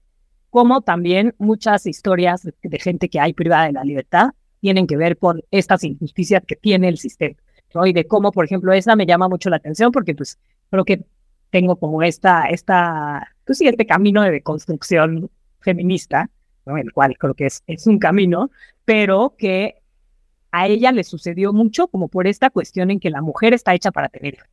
cómo 0.49 0.81
también 0.81 1.33
muchas 1.37 1.85
historias 1.85 2.43
de, 2.43 2.79
gente 2.79 3.09
que 3.09 3.19
hay 3.19 3.33
privada 3.33 3.65
de 3.65 3.73
la 3.73 3.83
libertad 3.83 4.31
tienen 4.59 4.85
que 4.85 4.97
ver 4.97 5.17
con 5.17 5.41
estas 5.49 5.83
injusticias 5.83 6.43
que 6.45 6.55
tiene 6.55 6.89
el 6.89 6.97
sistema. 6.97 7.35
¿no? 7.73 7.85
Y 7.85 7.93
de 7.93 8.05
cómo, 8.05 8.31
por 8.31 8.45
ejemplo, 8.45 8.73
esa 8.73 8.95
me 8.95 9.05
llama 9.05 9.29
mucho 9.29 9.49
la 9.49 9.55
atención 9.55 9.91
porque 9.91 10.13
pues 10.13 10.37
creo 10.69 10.85
que 10.85 11.05
tengo 11.49 11.77
como 11.77 12.03
esta, 12.03 12.45
esta, 12.45 13.33
pues 13.45 13.57
sí, 13.57 13.67
este 13.67 13.85
camino 13.85 14.21
de 14.21 14.31
deconstrucción 14.31 15.29
feminista, 15.61 16.29
¿no? 16.65 16.77
el 16.77 16.91
cual 16.91 17.17
creo 17.17 17.33
que 17.33 17.45
es, 17.45 17.63
es 17.67 17.87
un 17.87 17.97
camino, 17.97 18.51
pero 18.85 19.35
que 19.37 19.81
a 20.51 20.67
ella 20.67 20.91
le 20.91 21.03
sucedió 21.03 21.53
mucho 21.53 21.87
como 21.87 22.09
por 22.09 22.27
esta 22.27 22.49
cuestión 22.49 22.91
en 22.91 22.99
que 22.99 23.09
la 23.09 23.21
mujer 23.21 23.53
está 23.53 23.73
hecha 23.73 23.91
para 23.91 24.09
tener 24.09 24.35
hijos, 24.35 24.49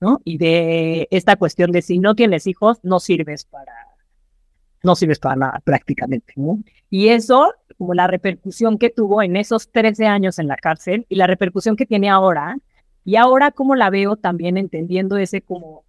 ¿no? 0.00 0.20
Y 0.24 0.38
de 0.38 1.08
esta 1.10 1.36
cuestión 1.36 1.72
de 1.72 1.82
si 1.82 1.98
no 1.98 2.14
tienes 2.14 2.46
hijos, 2.46 2.78
no 2.82 3.00
sirves 3.00 3.44
para, 3.44 3.72
no 4.82 4.94
sirves 4.94 5.18
para 5.18 5.36
nada 5.36 5.60
prácticamente, 5.64 6.32
¿no? 6.36 6.60
Y 6.90 7.08
eso, 7.08 7.52
como 7.78 7.94
la 7.94 8.06
repercusión 8.06 8.78
que 8.78 8.90
tuvo 8.90 9.22
en 9.22 9.36
esos 9.36 9.70
13 9.70 10.06
años 10.06 10.38
en 10.38 10.48
la 10.48 10.56
cárcel 10.56 11.06
y 11.08 11.16
la 11.16 11.26
repercusión 11.26 11.76
que 11.76 11.86
tiene 11.86 12.08
ahora, 12.08 12.56
y 13.04 13.16
ahora 13.16 13.50
como 13.50 13.74
la 13.74 13.90
veo 13.90 14.16
también 14.16 14.56
entendiendo 14.56 15.16
ese 15.16 15.42
como, 15.42 15.84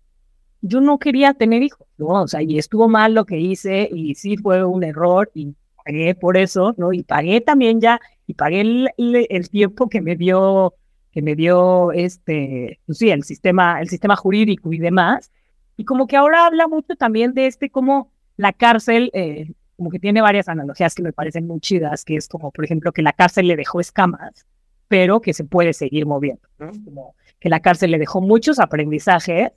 yo 0.61 0.81
no 0.81 0.99
quería 0.99 1.33
tener 1.33 1.63
hijos, 1.63 1.87
¿no? 1.97 2.23
O 2.23 2.27
sea, 2.27 2.41
y 2.41 2.57
estuvo 2.57 2.87
mal 2.87 3.13
lo 3.13 3.25
que 3.25 3.39
hice 3.39 3.89
y 3.91 4.15
sí 4.15 4.37
fue 4.37 4.63
un 4.63 4.83
error 4.83 5.31
y 5.33 5.55
pagué 5.83 6.15
por 6.15 6.37
eso, 6.37 6.73
¿no? 6.77 6.93
Y 6.93 7.03
pagué 7.03 7.41
también 7.41 7.79
ya, 7.79 7.99
y 8.25 8.33
pagué 8.33 8.61
el, 8.61 8.89
el 8.97 9.49
tiempo 9.49 9.89
que 9.89 10.01
me 10.01 10.15
dio 10.15 10.73
que 11.11 11.21
me 11.21 11.35
dio 11.35 11.91
este, 11.91 12.79
pues 12.85 12.97
sí, 12.97 13.09
el 13.09 13.23
sistema, 13.23 13.81
el 13.81 13.89
sistema 13.89 14.15
jurídico 14.15 14.71
y 14.73 14.77
demás. 14.77 15.31
Y 15.75 15.85
como 15.85 16.07
que 16.07 16.17
ahora 16.17 16.45
habla 16.45 16.67
mucho 16.67 16.95
también 16.95 17.33
de 17.33 17.47
este 17.47 17.69
como 17.69 18.11
la 18.35 18.53
cárcel, 18.53 19.11
eh, 19.13 19.51
como 19.75 19.89
que 19.89 19.99
tiene 19.99 20.21
varias 20.21 20.49
analogías 20.49 20.95
que 20.95 21.03
me 21.03 21.13
parecen 21.13 21.47
muy 21.47 21.59
chidas, 21.59 22.03
que 22.03 22.15
es 22.15 22.27
como, 22.27 22.51
por 22.51 22.65
ejemplo, 22.65 22.91
que 22.91 23.01
la 23.01 23.13
cárcel 23.13 23.47
le 23.47 23.55
dejó 23.55 23.79
escamas, 23.79 24.45
pero 24.87 25.21
que 25.21 25.33
se 25.33 25.43
puede 25.43 25.73
seguir 25.73 26.05
moviendo, 26.05 26.47
Como 26.57 27.15
que 27.39 27.49
la 27.49 27.59
cárcel 27.59 27.91
le 27.91 27.99
dejó 27.99 28.21
muchos 28.21 28.59
aprendizajes 28.59 29.51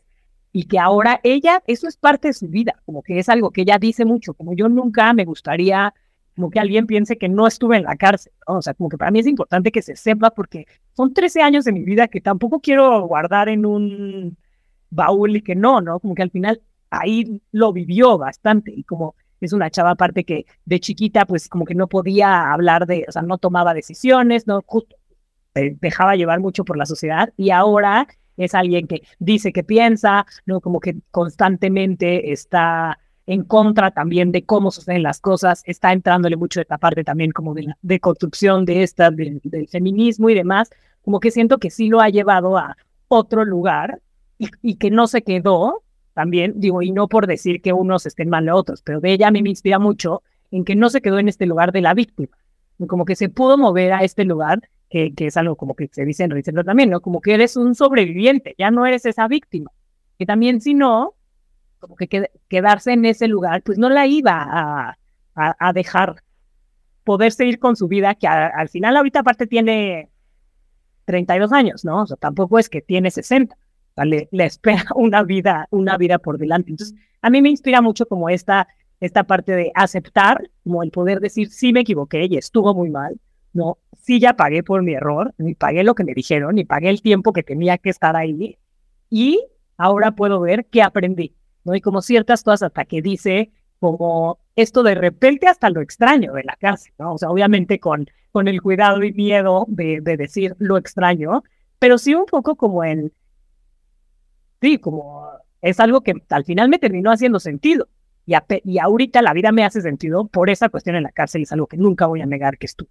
y 0.53 0.64
que 0.64 0.78
ahora 0.78 1.20
ella, 1.22 1.62
eso 1.66 1.88
es 1.88 1.96
parte 1.96 2.28
de 2.28 2.34
su 2.34 2.48
vida, 2.48 2.82
como 2.84 3.03
que 3.03 3.18
es 3.18 3.28
algo 3.28 3.51
que 3.51 3.62
ella 3.62 3.78
dice 3.78 4.05
mucho, 4.05 4.34
como 4.34 4.55
yo 4.55 4.68
nunca 4.68 5.12
me 5.12 5.24
gustaría 5.24 5.94
como 6.35 6.51
que 6.51 6.61
alguien 6.61 6.87
piense 6.87 7.18
que 7.18 7.28
no 7.28 7.47
estuve 7.47 7.76
en 7.76 7.85
la 7.85 7.97
cárcel, 7.97 8.33
o 8.47 8.62
sea, 8.62 8.74
como 8.74 8.89
que 8.89 8.97
para 8.97 9.11
mí 9.11 9.20
es 9.20 9.26
importante 9.26 9.72
que 9.72 9.83
se 9.83 9.97
sepa 9.97 10.31
porque 10.31 10.66
son 10.93 11.12
13 11.12 11.43
años 11.43 11.64
de 11.64 11.72
mi 11.72 11.83
vida 11.83 12.09
que 12.09 12.20
tampoco 12.20 12.61
quiero 12.61 13.03
guardar 13.07 13.49
en 13.49 13.66
un 13.66 14.37
baúl 14.91 15.37
y 15.37 15.43
que 15.43 15.55
no, 15.55 15.81
¿no? 15.81 16.01
Como 16.01 16.14
que 16.14 16.22
al 16.22 16.31
final 16.31 16.61
ahí 16.91 17.41
lo 17.53 17.72
vivió 17.72 18.18
bastante 18.18 18.72
y 18.74 18.85
como 18.85 19.14
es 19.41 19.53
una 19.53 19.70
chava 19.70 19.91
aparte 19.91 20.24
que 20.24 20.47
de 20.64 20.81
chiquita 20.81 21.24
pues 21.24 21.49
como 21.49 21.64
que 21.64 21.74
no 21.74 21.89
podía 21.89 22.53
hablar 22.53 22.87
de, 22.87 23.07
o 23.09 23.12
sea, 23.12 23.22
no 23.22 23.39
tomaba 23.39 23.74
decisiones, 23.74 24.47
no 24.47 24.62
justo 24.66 24.97
dejaba 25.55 26.14
llevar 26.14 26.41
mucho 26.41 26.64
por 26.64 26.76
la 26.76 26.87
sociedad 26.87 27.33
y 27.37 27.51
ahora 27.51 28.07
es 28.37 28.55
alguien 28.55 28.87
que 28.87 29.03
dice 29.18 29.53
que 29.53 29.64
piensa, 29.64 30.26
no 30.47 30.61
como 30.61 30.81
que 30.81 30.97
constantemente 31.11 32.33
está 32.33 32.99
en 33.31 33.45
contra 33.45 33.93
también 33.93 34.33
de 34.33 34.43
cómo 34.43 34.72
suceden 34.72 35.05
las 35.05 35.20
cosas, 35.20 35.62
está 35.64 35.93
entrándole 35.93 36.37
mucho 36.37 36.59
de 36.59 36.62
esta 36.62 36.78
parte 36.78 37.05
también 37.05 37.31
como 37.31 37.55
de, 37.55 37.72
de 37.81 38.01
construcción 38.01 38.64
de 38.64 38.83
esta, 38.83 39.12
del 39.12 39.68
feminismo 39.70 40.31
y 40.31 40.35
demás, 40.35 40.68
como 41.03 41.20
que 41.20 41.31
siento 41.31 41.59
que 41.59 41.70
sí 41.70 41.89
lo 41.89 42.01
ha 42.01 42.09
llevado 42.09 42.59
a 42.59 42.76
otro 43.07 43.45
lugar 43.45 44.01
y, 44.37 44.74
que 44.76 44.91
no 44.91 45.07
se 45.07 45.22
quedó 45.22 45.85
también, 46.12 46.55
digo, 46.57 46.83
y 46.83 46.91
no 46.91 47.07
por 47.07 47.28
decir 47.28 47.62
que 47.62 47.72
unos 47.72 48.05
estén 48.05 48.31
mal 48.31 48.49
a 48.49 48.57
otros, 48.57 48.83
pero 48.83 49.01
de 49.01 49.12
ella 49.12 49.28
a 49.28 49.31
mí 49.31 49.45
me 49.45 49.51
inspira 49.51 49.78
mucho 49.78 50.24
en 50.51 50.64
que 50.64 50.74
no 50.74 50.91
se 50.91 51.01
quedó 51.01 51.20
en 51.20 51.28
este 51.28 51.47
lugar 51.47 51.70
de 51.70 51.83
la 51.83 51.95
víctima, 51.95 52.37
como 52.89 53.05
que 53.05 53.14
se 53.14 53.28
pudo 53.28 53.57
mover 53.57 53.93
a 53.93 54.01
este 54.01 54.24
lugar, 54.24 54.61
que, 54.89 55.14
es 55.16 55.37
algo 55.37 55.55
como 55.55 55.76
que 55.76 55.89
se 55.93 56.05
dice 56.05 56.24
en 56.24 56.33
Ricardo 56.33 56.64
también, 56.64 56.91
¿no? 56.91 57.01
Como 57.01 57.20
que 57.20 57.35
eres 57.35 57.57
un 57.57 57.76
sobreviviente, 57.76 58.57
ya 58.59 58.72
no 58.72 58.87
eres 58.87 59.07
esa 59.07 59.28
víctima, 59.28 59.70
que 60.18 60.26
también 60.26 60.61
si 60.61 60.74
no, 60.74 61.14
como 61.81 61.97
que 61.97 62.31
quedarse 62.49 62.93
en 62.93 63.05
ese 63.05 63.26
lugar, 63.26 63.62
pues 63.62 63.78
no 63.78 63.89
la 63.89 64.07
iba 64.07 64.97
a, 65.35 65.72
dejar 65.72 66.22
poder 67.03 67.33
seguir 67.33 67.59
con 67.59 67.74
su 67.74 67.89
vida, 67.89 68.14
que 68.14 68.26
al 68.26 68.68
final 68.68 68.97
ahorita 68.97 69.20
aparte 69.20 69.47
tiene 69.47 70.11
32 71.07 71.53
años, 71.53 71.85
¿no? 71.85 72.03
O 72.03 72.07
sea, 72.07 72.16
tampoco 72.16 72.59
es 72.59 72.68
que 72.68 72.83
tiene 72.83 73.11
60 73.11 73.57
le, 74.05 74.28
espera 74.33 74.85
una 74.95 75.22
vida, 75.22 75.66
una 75.70 75.97
vida 75.97 76.18
por 76.18 76.39
delante. 76.39 76.70
Entonces, 76.70 76.97
a 77.22 77.31
mí 77.31 77.43
me 77.43 77.51
inspira 77.51 77.81
mucho 77.81 78.07
como 78.07 78.28
esta, 78.28 78.68
esta 79.01 79.24
parte 79.24 79.53
de 79.53 79.72
aceptar, 79.74 80.51
como 80.64 80.83
el 80.83 80.91
poder 80.91 81.20
decir, 81.20 81.51
sí 81.51 81.72
me 81.72 81.81
equivoqué 81.81 82.26
y 82.26 82.37
estuvo 82.37 82.74
muy 82.74 82.91
mal, 82.91 83.20
¿no? 83.53 83.78
Sí 84.03 84.20
ya 84.20 84.35
pagué 84.35 84.62
por 84.62 84.83
mi 84.83 84.95
error, 84.95 85.35
ni 85.39 85.55
pagué 85.55 85.85
lo 85.85 85.95
que 85.95 86.05
me 86.05 86.14
dijeron, 86.14 86.55
ni 86.55 86.64
pagué 86.64 86.89
el 86.89 87.03
tiempo 87.03 87.33
que 87.33 87.43
tenía 87.43 87.78
que 87.78 87.91
estar 87.91 88.16
ahí, 88.16 88.59
y 89.11 89.45
ahora 89.76 90.12
puedo 90.12 90.41
ver 90.41 90.66
qué 90.66 90.83
aprendí, 90.83 91.35
¿no? 91.64 91.74
Y 91.74 91.80
como 91.80 92.02
ciertas 92.02 92.42
cosas 92.42 92.64
hasta 92.64 92.84
que 92.84 93.02
dice, 93.02 93.50
como 93.78 94.38
esto 94.56 94.82
de 94.82 94.94
repente 94.94 95.48
hasta 95.48 95.70
lo 95.70 95.80
extraño 95.80 96.32
de 96.32 96.44
la 96.44 96.56
cárcel, 96.56 96.92
¿no? 96.98 97.14
O 97.14 97.18
sea, 97.18 97.30
obviamente 97.30 97.80
con, 97.80 98.06
con 98.32 98.48
el 98.48 98.61
cuidado 98.61 99.02
y 99.02 99.12
miedo 99.12 99.64
de, 99.68 100.00
de 100.00 100.16
decir 100.16 100.54
lo 100.58 100.76
extraño, 100.76 101.42
pero 101.78 101.98
sí 101.98 102.14
un 102.14 102.26
poco 102.26 102.56
como 102.56 102.84
en 102.84 103.12
sí, 104.61 104.78
como 104.78 105.28
es 105.62 105.80
algo 105.80 106.02
que 106.02 106.14
al 106.28 106.44
final 106.44 106.68
me 106.68 106.78
terminó 106.78 107.11
haciendo 107.11 107.40
sentido. 107.40 107.88
Y, 108.26 108.34
y 108.64 108.78
ahorita 108.78 109.22
la 109.22 109.32
vida 109.32 109.50
me 109.50 109.64
hace 109.64 109.80
sentido 109.80 110.26
por 110.26 110.50
esa 110.50 110.68
cuestión 110.68 110.96
en 110.96 111.02
la 111.02 111.11
cárcel 111.11 111.40
y 111.40 111.44
es 111.44 111.52
algo 111.52 111.66
que 111.66 111.76
nunca 111.76 112.06
voy 112.06 112.20
a 112.20 112.26
negar 112.26 112.58
que 112.58 112.66
estuve. 112.66 112.90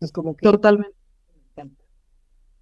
Es 0.00 0.12
como 0.12 0.34
Totalmente. 0.34 0.96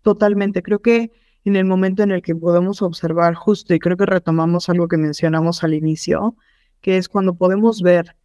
Totalmente. 0.02 0.62
Creo 0.62 0.80
que 0.80 1.12
en 1.44 1.56
el 1.56 1.64
momento 1.64 2.02
en 2.02 2.10
el 2.10 2.22
que 2.22 2.34
podemos 2.34 2.82
observar 2.82 3.34
justo, 3.34 3.74
y 3.74 3.78
creo 3.78 3.96
que 3.96 4.06
retomamos 4.06 4.68
algo 4.68 4.88
que 4.88 4.96
mencionamos 4.96 5.62
al 5.62 5.74
inicio, 5.74 6.36
que 6.80 6.96
es 6.96 7.08
cuando 7.08 7.34
podemos 7.34 7.82
ver 7.82 8.16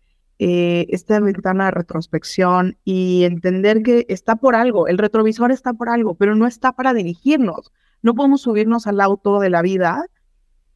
eh, 0.41 0.87
esta 0.89 1.19
ventana 1.19 1.65
de 1.65 1.71
retrospección 1.71 2.77
y 2.85 3.25
entender 3.25 3.83
que 3.83 4.05
está 4.07 4.37
por 4.37 4.55
algo, 4.55 4.87
el 4.87 4.97
retrovisor 4.97 5.51
está 5.51 5.73
por 5.73 5.89
algo, 5.89 6.15
pero 6.15 6.33
no 6.35 6.47
está 6.47 6.71
para 6.71 6.93
dirigirnos. 6.93 7.73
No 8.01 8.15
podemos 8.15 8.41
subirnos 8.41 8.87
al 8.87 9.01
auto 9.01 9.41
de 9.41 9.49
la 9.49 9.61
vida 9.61 10.05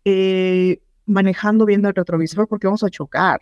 eh, 0.04 0.82
manejando 1.06 1.66
viendo 1.66 1.88
el 1.88 1.96
retrovisor 1.96 2.48
porque 2.50 2.68
vamos 2.68 2.84
a 2.84 2.90
chocar. 2.90 3.42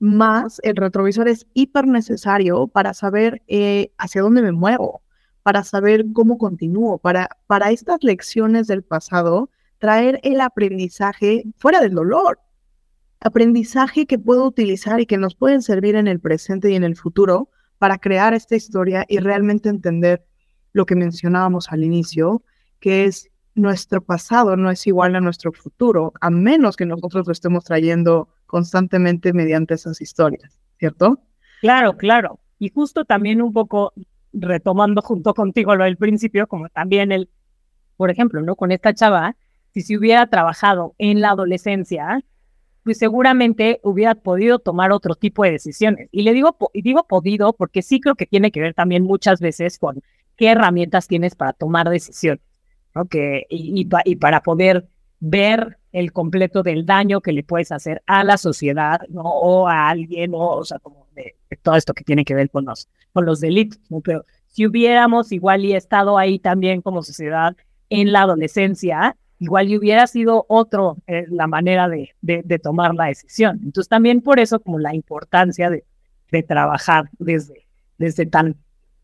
Más 0.00 0.58
el 0.64 0.76
retrovisor 0.76 1.28
es 1.28 1.46
hiper 1.52 1.86
necesario 1.86 2.68
para 2.68 2.94
saber 2.94 3.42
eh, 3.46 3.92
hacia 3.98 4.22
dónde 4.22 4.42
me 4.42 4.52
muevo, 4.52 5.02
para 5.42 5.64
saber 5.64 6.04
cómo 6.12 6.38
continúo, 6.38 6.98
para, 6.98 7.28
para 7.46 7.70
estas 7.70 8.02
lecciones 8.02 8.66
del 8.66 8.82
pasado, 8.82 9.50
traer 9.78 10.20
el 10.22 10.40
aprendizaje 10.40 11.44
fuera 11.56 11.80
del 11.80 11.94
dolor. 11.94 12.40
Aprendizaje 13.20 14.06
que 14.06 14.18
puedo 14.18 14.44
utilizar 14.44 15.00
y 15.00 15.06
que 15.06 15.18
nos 15.18 15.34
pueden 15.34 15.62
servir 15.62 15.96
en 15.96 16.06
el 16.06 16.20
presente 16.20 16.70
y 16.70 16.74
en 16.74 16.84
el 16.84 16.96
futuro 16.96 17.50
para 17.78 17.98
crear 17.98 18.34
esta 18.34 18.56
historia 18.56 19.04
y 19.08 19.18
realmente 19.18 19.68
entender 19.68 20.24
lo 20.72 20.86
que 20.86 20.96
mencionábamos 20.96 21.70
al 21.70 21.84
inicio, 21.84 22.42
que 22.80 23.04
es 23.04 23.30
nuestro 23.54 24.02
pasado 24.02 24.56
no 24.56 24.70
es 24.70 24.86
igual 24.86 25.16
a 25.16 25.20
nuestro 25.20 25.52
futuro, 25.52 26.12
a 26.20 26.30
menos 26.30 26.76
que 26.76 26.86
nosotros 26.86 27.26
lo 27.26 27.32
estemos 27.32 27.64
trayendo 27.64 28.28
constantemente 28.46 29.32
mediante 29.32 29.74
esas 29.74 30.00
historias, 30.00 30.58
¿cierto? 30.78 31.20
Claro, 31.60 31.96
claro. 31.96 32.38
Y 32.58 32.70
justo 32.70 33.04
también 33.04 33.42
un 33.42 33.52
poco 33.52 33.92
retomando 34.32 35.02
junto 35.02 35.34
contigo 35.34 35.74
lo 35.76 35.84
del 35.84 35.96
principio, 35.96 36.46
como 36.46 36.68
también 36.68 37.12
el, 37.12 37.28
por 37.96 38.10
ejemplo, 38.10 38.40
¿no? 38.42 38.56
Con 38.56 38.72
esta 38.72 38.94
chava, 38.94 39.36
si 39.72 39.82
se 39.82 39.96
hubiera 39.96 40.26
trabajado 40.28 40.94
en 40.98 41.20
la 41.20 41.30
adolescencia, 41.30 42.22
pues 42.84 42.98
seguramente 42.98 43.80
hubiera 43.82 44.14
podido 44.14 44.58
tomar 44.58 44.92
otro 44.92 45.14
tipo 45.14 45.44
de 45.44 45.52
decisiones. 45.52 46.08
Y 46.10 46.22
le 46.22 46.32
digo, 46.32 46.56
y 46.72 46.82
digo 46.82 47.06
podido 47.06 47.52
porque 47.52 47.82
sí 47.82 48.00
creo 48.00 48.14
que 48.14 48.26
tiene 48.26 48.50
que 48.50 48.60
ver 48.60 48.74
también 48.74 49.04
muchas 49.04 49.40
veces 49.40 49.78
con 49.78 50.02
qué 50.36 50.48
herramientas 50.48 51.06
tienes 51.06 51.34
para 51.34 51.52
tomar 51.52 51.88
decisiones. 51.90 52.40
Que, 53.10 53.46
y, 53.50 53.86
y, 54.04 54.16
para 54.16 54.42
poder 54.42 54.88
ver 55.20 55.77
el 55.92 56.12
completo 56.12 56.62
del 56.62 56.84
daño 56.84 57.20
que 57.20 57.32
le 57.32 57.42
puedes 57.42 57.72
hacer 57.72 58.02
a 58.06 58.24
la 58.24 58.36
sociedad, 58.36 59.00
¿no? 59.08 59.22
O 59.22 59.68
a 59.68 59.88
alguien, 59.88 60.34
o, 60.34 60.56
o 60.56 60.64
sea, 60.64 60.78
como 60.78 61.06
de, 61.14 61.36
todo 61.62 61.76
esto 61.76 61.94
que 61.94 62.04
tiene 62.04 62.24
que 62.24 62.34
ver 62.34 62.50
con 62.50 62.66
los, 62.66 62.88
con 63.12 63.24
los 63.24 63.40
delitos, 63.40 63.80
¿no? 63.88 64.00
Pero 64.00 64.24
si 64.46 64.66
hubiéramos 64.66 65.32
igual 65.32 65.64
y 65.64 65.74
estado 65.74 66.18
ahí 66.18 66.38
también 66.38 66.82
como 66.82 67.02
sociedad 67.02 67.56
en 67.90 68.12
la 68.12 68.22
adolescencia, 68.22 69.16
igual 69.38 69.68
y 69.68 69.78
hubiera 69.78 70.06
sido 70.06 70.44
otro 70.48 70.98
eh, 71.06 71.24
la 71.28 71.46
manera 71.46 71.88
de, 71.88 72.14
de, 72.20 72.58
tomar 72.58 72.94
la 72.94 73.06
decisión. 73.06 73.60
Entonces 73.62 73.88
también 73.88 74.20
por 74.20 74.40
eso 74.40 74.60
como 74.60 74.78
la 74.78 74.94
importancia 74.94 75.70
de, 75.70 75.84
de 76.30 76.42
trabajar 76.42 77.08
desde, 77.18 77.66
desde 77.98 78.26
tan 78.26 78.56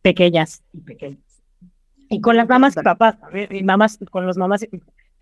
pequeñas 0.03 0.63
y 0.73 0.81
pequeñas. 0.81 1.21
Y 2.09 2.21
con 2.21 2.37
las 2.37 2.49
mamás 2.49 2.77
y 2.77 2.83
papás, 2.83 3.17
y 3.51 3.63
mamás, 3.63 3.99
con 4.11 4.27
los 4.27 4.37
mamás, 4.37 4.67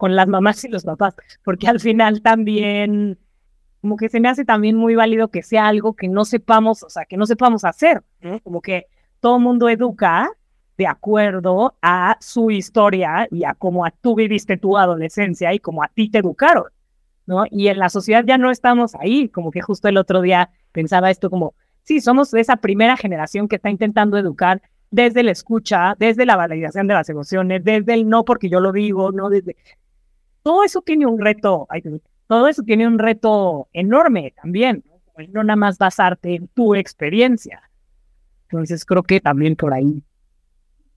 con 0.03 0.17
las 0.17 0.27
mamás 0.27 0.65
y 0.65 0.69
los 0.69 0.83
papás, 0.83 1.15
porque 1.45 1.69
al 1.69 1.79
final 1.79 2.23
también, 2.23 3.21
como 3.81 3.97
que 3.97 4.09
se 4.09 4.19
me 4.19 4.29
hace 4.29 4.45
también 4.45 4.75
muy 4.75 4.97
válido 4.97 5.29
que 5.29 5.45
sea 5.45 5.69
algo 5.69 5.95
que 5.95 6.09
no 6.09 6.25
sepamos, 6.25 6.83
o 6.83 6.91
sea, 6.91 7.05
que 7.05 7.17
no 7.17 7.25
sepamos 7.25 7.65
hacer, 7.65 8.03
Como 8.43 8.61
que 8.61 8.89
todo 9.21 9.39
mundo 9.39 9.69
educa 9.69 10.29
de 10.77 10.89
acuerdo 10.89 11.77
a 11.83 12.17
su 12.19 12.51
historia 12.51 13.29
y 13.31 13.45
a 13.45 13.55
cómo 13.55 13.87
a 13.87 13.93
tú 13.93 14.17
viviste 14.17 14.57
tu 14.57 14.77
adolescencia 14.77 15.55
y 15.55 15.61
cómo 15.61 15.85
a 15.85 15.89
ti 15.95 16.11
te 16.11 16.19
educaron, 16.19 16.65
¿no? 17.25 17.45
Y 17.49 17.69
en 17.69 17.79
la 17.79 17.89
sociedad 17.89 18.25
ya 18.27 18.39
no 18.39 18.51
estamos 18.51 18.97
ahí, 18.97 19.29
como 19.29 19.53
que 19.53 19.61
justo 19.61 19.87
el 19.87 19.99
otro 19.99 20.21
día 20.21 20.51
pensaba 20.73 21.13
esto 21.13 21.31
como, 21.31 21.55
sí, 21.85 22.01
somos 22.01 22.35
esa 22.35 22.57
primera 22.57 22.97
generación 22.97 23.47
que 23.47 23.55
está 23.55 23.71
intentando 23.71 24.19
educar 24.19 24.63
desde 24.91 25.23
la 25.23 25.31
escucha, 25.31 25.95
desde 25.97 26.27
la 26.27 26.35
validación 26.35 26.89
de 26.89 26.95
las 26.95 27.09
emociones, 27.09 27.63
desde 27.63 27.95
el 27.95 28.09
no 28.09 28.25
porque 28.25 28.49
yo 28.49 28.59
lo 28.59 28.73
digo, 28.73 29.13
no 29.13 29.31
desde... 29.31 29.57
Todo 30.43 30.65
eso 30.65 30.83
tiene 30.83 31.07
un 31.07 31.21
reto, 31.21 31.69
todo 32.27 32.49
eso 32.49 32.63
tiene 32.63 32.87
un 32.87 32.99
reto 32.99 33.69
enorme 33.73 34.33
también, 34.41 34.85
¿no? 35.29 35.45
nada 35.45 35.57
más 35.57 35.79
basarte 35.79 36.35
en 36.35 36.49
tu 36.49 36.75
experiencia. 36.75 37.63
Entonces 38.51 38.85
creo 38.85 39.03
que 39.03 39.21
también 39.21 39.57
por 39.57 39.73
ahí 39.73 40.03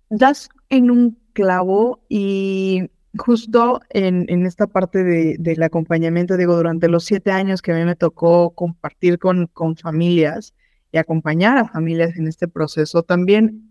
das 0.09 0.49
en 0.69 0.91
un 0.91 1.17
clavo 1.33 2.01
y 2.09 2.89
justo 3.17 3.81
en, 3.89 4.25
en 4.29 4.45
esta 4.45 4.67
parte 4.67 5.03
de, 5.03 5.35
del 5.39 5.63
acompañamiento, 5.63 6.37
digo, 6.37 6.55
durante 6.55 6.89
los 6.89 7.05
siete 7.05 7.31
años 7.31 7.61
que 7.61 7.71
a 7.71 7.75
mí 7.75 7.85
me 7.85 7.95
tocó 7.95 8.51
compartir 8.51 9.19
con, 9.19 9.47
con 9.47 9.75
familias 9.75 10.53
y 10.91 10.97
acompañar 10.97 11.57
a 11.57 11.67
familias 11.67 12.15
en 12.17 12.27
este 12.27 12.47
proceso, 12.47 13.03
también 13.03 13.64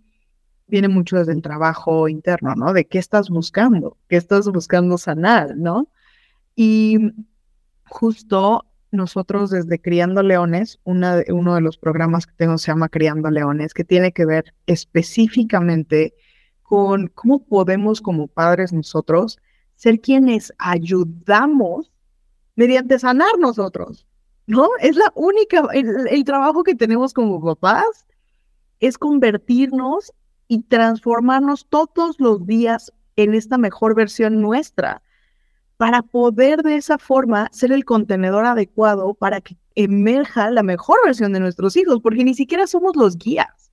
viene 0.66 0.88
mucho 0.88 1.16
desde 1.16 1.32
el 1.32 1.42
trabajo 1.42 2.08
interno, 2.08 2.54
¿no? 2.54 2.72
De 2.72 2.86
qué 2.86 2.98
estás 2.98 3.28
buscando, 3.28 3.96
qué 4.08 4.16
estás 4.16 4.50
buscando 4.50 4.98
sanar, 4.98 5.56
¿no? 5.56 5.88
Y 6.56 6.98
justo 7.86 8.64
nosotros 8.90 9.50
desde 9.50 9.80
Criando 9.80 10.22
Leones, 10.22 10.78
uno 10.84 11.16
de 11.16 11.60
los 11.60 11.76
programas 11.76 12.26
que 12.26 12.34
tengo 12.36 12.58
se 12.58 12.68
llama 12.68 12.88
Criando 12.88 13.30
Leones, 13.30 13.74
que 13.74 13.84
tiene 13.84 14.12
que 14.12 14.24
ver 14.24 14.54
específicamente 14.66 16.14
con 16.62 17.08
cómo 17.08 17.44
podemos 17.44 18.00
como 18.00 18.26
padres 18.26 18.72
nosotros 18.72 19.38
ser 19.76 20.00
quienes 20.00 20.52
ayudamos 20.58 21.92
mediante 22.56 22.98
sanar 22.98 23.38
nosotros, 23.38 24.06
¿no? 24.46 24.68
Es 24.80 24.96
la 24.96 25.12
única, 25.14 25.66
el, 25.72 26.24
trabajo 26.24 26.62
que 26.62 26.74
tenemos 26.74 27.12
como 27.12 27.42
papás 27.42 28.06
es 28.80 28.96
convertirnos 28.98 30.12
y 30.48 30.62
transformarnos 30.62 31.66
todos 31.68 32.20
los 32.20 32.46
días 32.46 32.92
en 33.16 33.34
esta 33.34 33.58
mejor 33.58 33.94
versión 33.94 34.40
nuestra 34.40 35.02
para 35.76 36.02
poder 36.02 36.62
de 36.62 36.76
esa 36.76 36.98
forma 36.98 37.48
ser 37.52 37.72
el 37.72 37.84
contenedor 37.84 38.46
adecuado 38.46 39.14
para 39.14 39.40
que 39.40 39.56
emerja 39.74 40.50
la 40.50 40.62
mejor 40.62 40.98
versión 41.04 41.32
de 41.32 41.40
nuestros 41.40 41.76
hijos, 41.76 42.00
porque 42.00 42.24
ni 42.24 42.34
siquiera 42.34 42.66
somos 42.66 42.96
los 42.96 43.18
guías. 43.18 43.72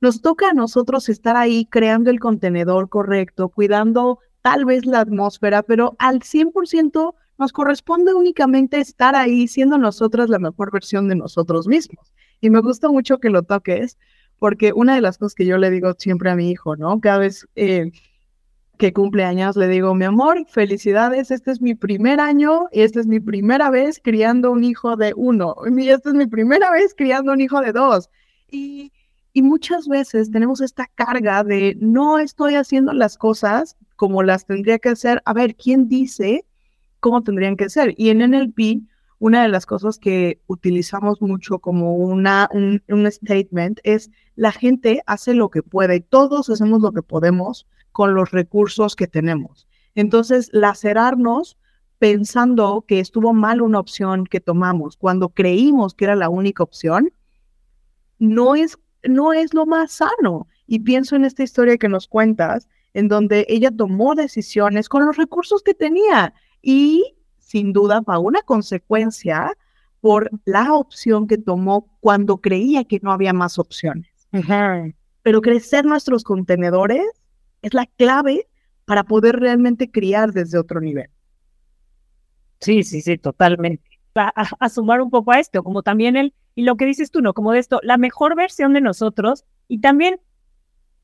Nos 0.00 0.22
toca 0.22 0.50
a 0.50 0.54
nosotros 0.54 1.08
estar 1.08 1.36
ahí 1.36 1.66
creando 1.66 2.10
el 2.10 2.20
contenedor 2.20 2.88
correcto, 2.88 3.48
cuidando 3.48 4.18
tal 4.42 4.64
vez 4.64 4.84
la 4.86 5.00
atmósfera, 5.00 5.62
pero 5.62 5.96
al 5.98 6.20
100% 6.20 7.14
nos 7.38 7.52
corresponde 7.52 8.14
únicamente 8.14 8.78
estar 8.80 9.16
ahí 9.16 9.48
siendo 9.48 9.78
nosotras 9.78 10.28
la 10.28 10.38
mejor 10.38 10.70
versión 10.70 11.08
de 11.08 11.16
nosotros 11.16 11.66
mismos. 11.66 12.12
Y 12.40 12.50
me 12.50 12.60
gusta 12.60 12.88
mucho 12.88 13.18
que 13.18 13.30
lo 13.30 13.42
toques, 13.42 13.98
porque 14.38 14.72
una 14.72 14.94
de 14.94 15.00
las 15.00 15.18
cosas 15.18 15.34
que 15.34 15.46
yo 15.46 15.58
le 15.58 15.70
digo 15.70 15.94
siempre 15.98 16.30
a 16.30 16.36
mi 16.36 16.50
hijo, 16.50 16.76
¿no? 16.76 17.00
Cada 17.00 17.18
vez 17.18 17.46
eh, 17.56 17.92
que 18.78 18.92
cumple 18.92 19.24
años 19.24 19.56
le 19.56 19.68
digo, 19.68 19.94
mi 19.94 20.04
amor, 20.04 20.44
felicidades, 20.48 21.30
este 21.30 21.50
es 21.52 21.60
mi 21.60 21.74
primer 21.74 22.20
año 22.20 22.66
y 22.72 22.80
esta 22.82 23.00
es 23.00 23.06
mi 23.06 23.20
primera 23.20 23.70
vez 23.70 24.00
criando 24.02 24.50
un 24.50 24.64
hijo 24.64 24.96
de 24.96 25.12
uno, 25.16 25.54
y 25.76 25.88
esta 25.88 26.10
es 26.10 26.14
mi 26.14 26.26
primera 26.26 26.70
vez 26.70 26.94
criando 26.96 27.32
un 27.32 27.40
hijo 27.40 27.60
de 27.60 27.72
dos. 27.72 28.10
Y, 28.50 28.92
y 29.32 29.42
muchas 29.42 29.88
veces 29.88 30.30
tenemos 30.30 30.60
esta 30.60 30.86
carga 30.94 31.44
de 31.44 31.76
no 31.80 32.18
estoy 32.18 32.54
haciendo 32.54 32.92
las 32.92 33.16
cosas 33.16 33.76
como 33.96 34.22
las 34.22 34.46
tendría 34.46 34.78
que 34.78 34.90
hacer. 34.90 35.22
A 35.24 35.32
ver, 35.32 35.56
¿quién 35.56 35.88
dice 35.88 36.44
cómo 37.00 37.22
tendrían 37.22 37.56
que 37.56 37.68
ser? 37.68 37.94
Y 37.96 38.10
en 38.10 38.18
NLP, 38.18 38.82
una 39.18 39.42
de 39.42 39.48
las 39.48 39.66
cosas 39.66 39.98
que 39.98 40.40
utilizamos 40.46 41.20
mucho 41.20 41.58
como 41.58 41.94
una, 41.96 42.48
un, 42.52 43.10
statement 43.10 43.80
es 43.82 44.10
la 44.36 44.52
gente 44.52 45.02
hace 45.06 45.34
lo 45.34 45.50
que 45.50 45.62
puede, 45.62 46.00
todos 46.00 46.50
hacemos 46.50 46.82
lo 46.82 46.92
que 46.92 47.02
podemos 47.02 47.66
con 47.92 48.14
los 48.14 48.30
recursos 48.32 48.96
que 48.96 49.06
tenemos. 49.06 49.66
Entonces, 49.94 50.50
lacerarnos 50.52 51.56
pensando 51.98 52.84
que 52.86 53.00
estuvo 53.00 53.32
mal 53.32 53.62
una 53.62 53.78
opción 53.78 54.24
que 54.26 54.40
tomamos 54.40 54.96
cuando 54.96 55.28
creímos 55.28 55.94
que 55.94 56.04
era 56.04 56.16
la 56.16 56.28
única 56.28 56.62
opción, 56.62 57.12
no 58.18 58.56
es, 58.56 58.78
no 59.04 59.32
es 59.32 59.54
lo 59.54 59.64
más 59.66 59.92
sano. 59.92 60.48
Y 60.66 60.80
pienso 60.80 61.14
en 61.16 61.24
esta 61.24 61.42
historia 61.42 61.78
que 61.78 61.88
nos 61.88 62.08
cuentas, 62.08 62.68
en 62.94 63.08
donde 63.08 63.46
ella 63.48 63.70
tomó 63.70 64.14
decisiones 64.14 64.88
con 64.88 65.06
los 65.06 65.16
recursos 65.16 65.62
que 65.62 65.74
tenía 65.74 66.34
y 66.62 67.14
sin 67.54 67.72
duda 67.72 68.02
fue 68.02 68.18
una 68.18 68.42
consecuencia 68.42 69.56
por 70.00 70.28
la 70.44 70.74
opción 70.74 71.28
que 71.28 71.38
tomó 71.38 71.88
cuando 72.00 72.38
creía 72.38 72.82
que 72.82 72.98
no 73.00 73.12
había 73.12 73.32
más 73.32 73.60
opciones. 73.60 74.10
Pero 75.22 75.40
crecer 75.40 75.84
nuestros 75.84 76.24
contenedores 76.24 77.06
es 77.62 77.72
la 77.72 77.86
clave 77.86 78.48
para 78.86 79.04
poder 79.04 79.36
realmente 79.36 79.88
criar 79.88 80.32
desde 80.32 80.58
otro 80.58 80.80
nivel. 80.80 81.10
Sí, 82.58 82.82
sí, 82.82 83.00
sí, 83.00 83.18
totalmente. 83.18 83.88
A, 84.16 84.68
sumar 84.68 85.00
un 85.00 85.10
poco 85.10 85.30
a 85.30 85.38
esto, 85.38 85.62
como 85.62 85.84
también 85.84 86.16
el, 86.16 86.34
y 86.56 86.64
lo 86.64 86.76
que 86.76 86.86
dices 86.86 87.12
tú, 87.12 87.20
¿no? 87.20 87.34
Como 87.34 87.52
de 87.52 87.60
esto, 87.60 87.78
la 87.84 87.98
mejor 87.98 88.34
versión 88.34 88.72
de 88.72 88.80
nosotros 88.80 89.44
y 89.68 89.80
también 89.80 90.18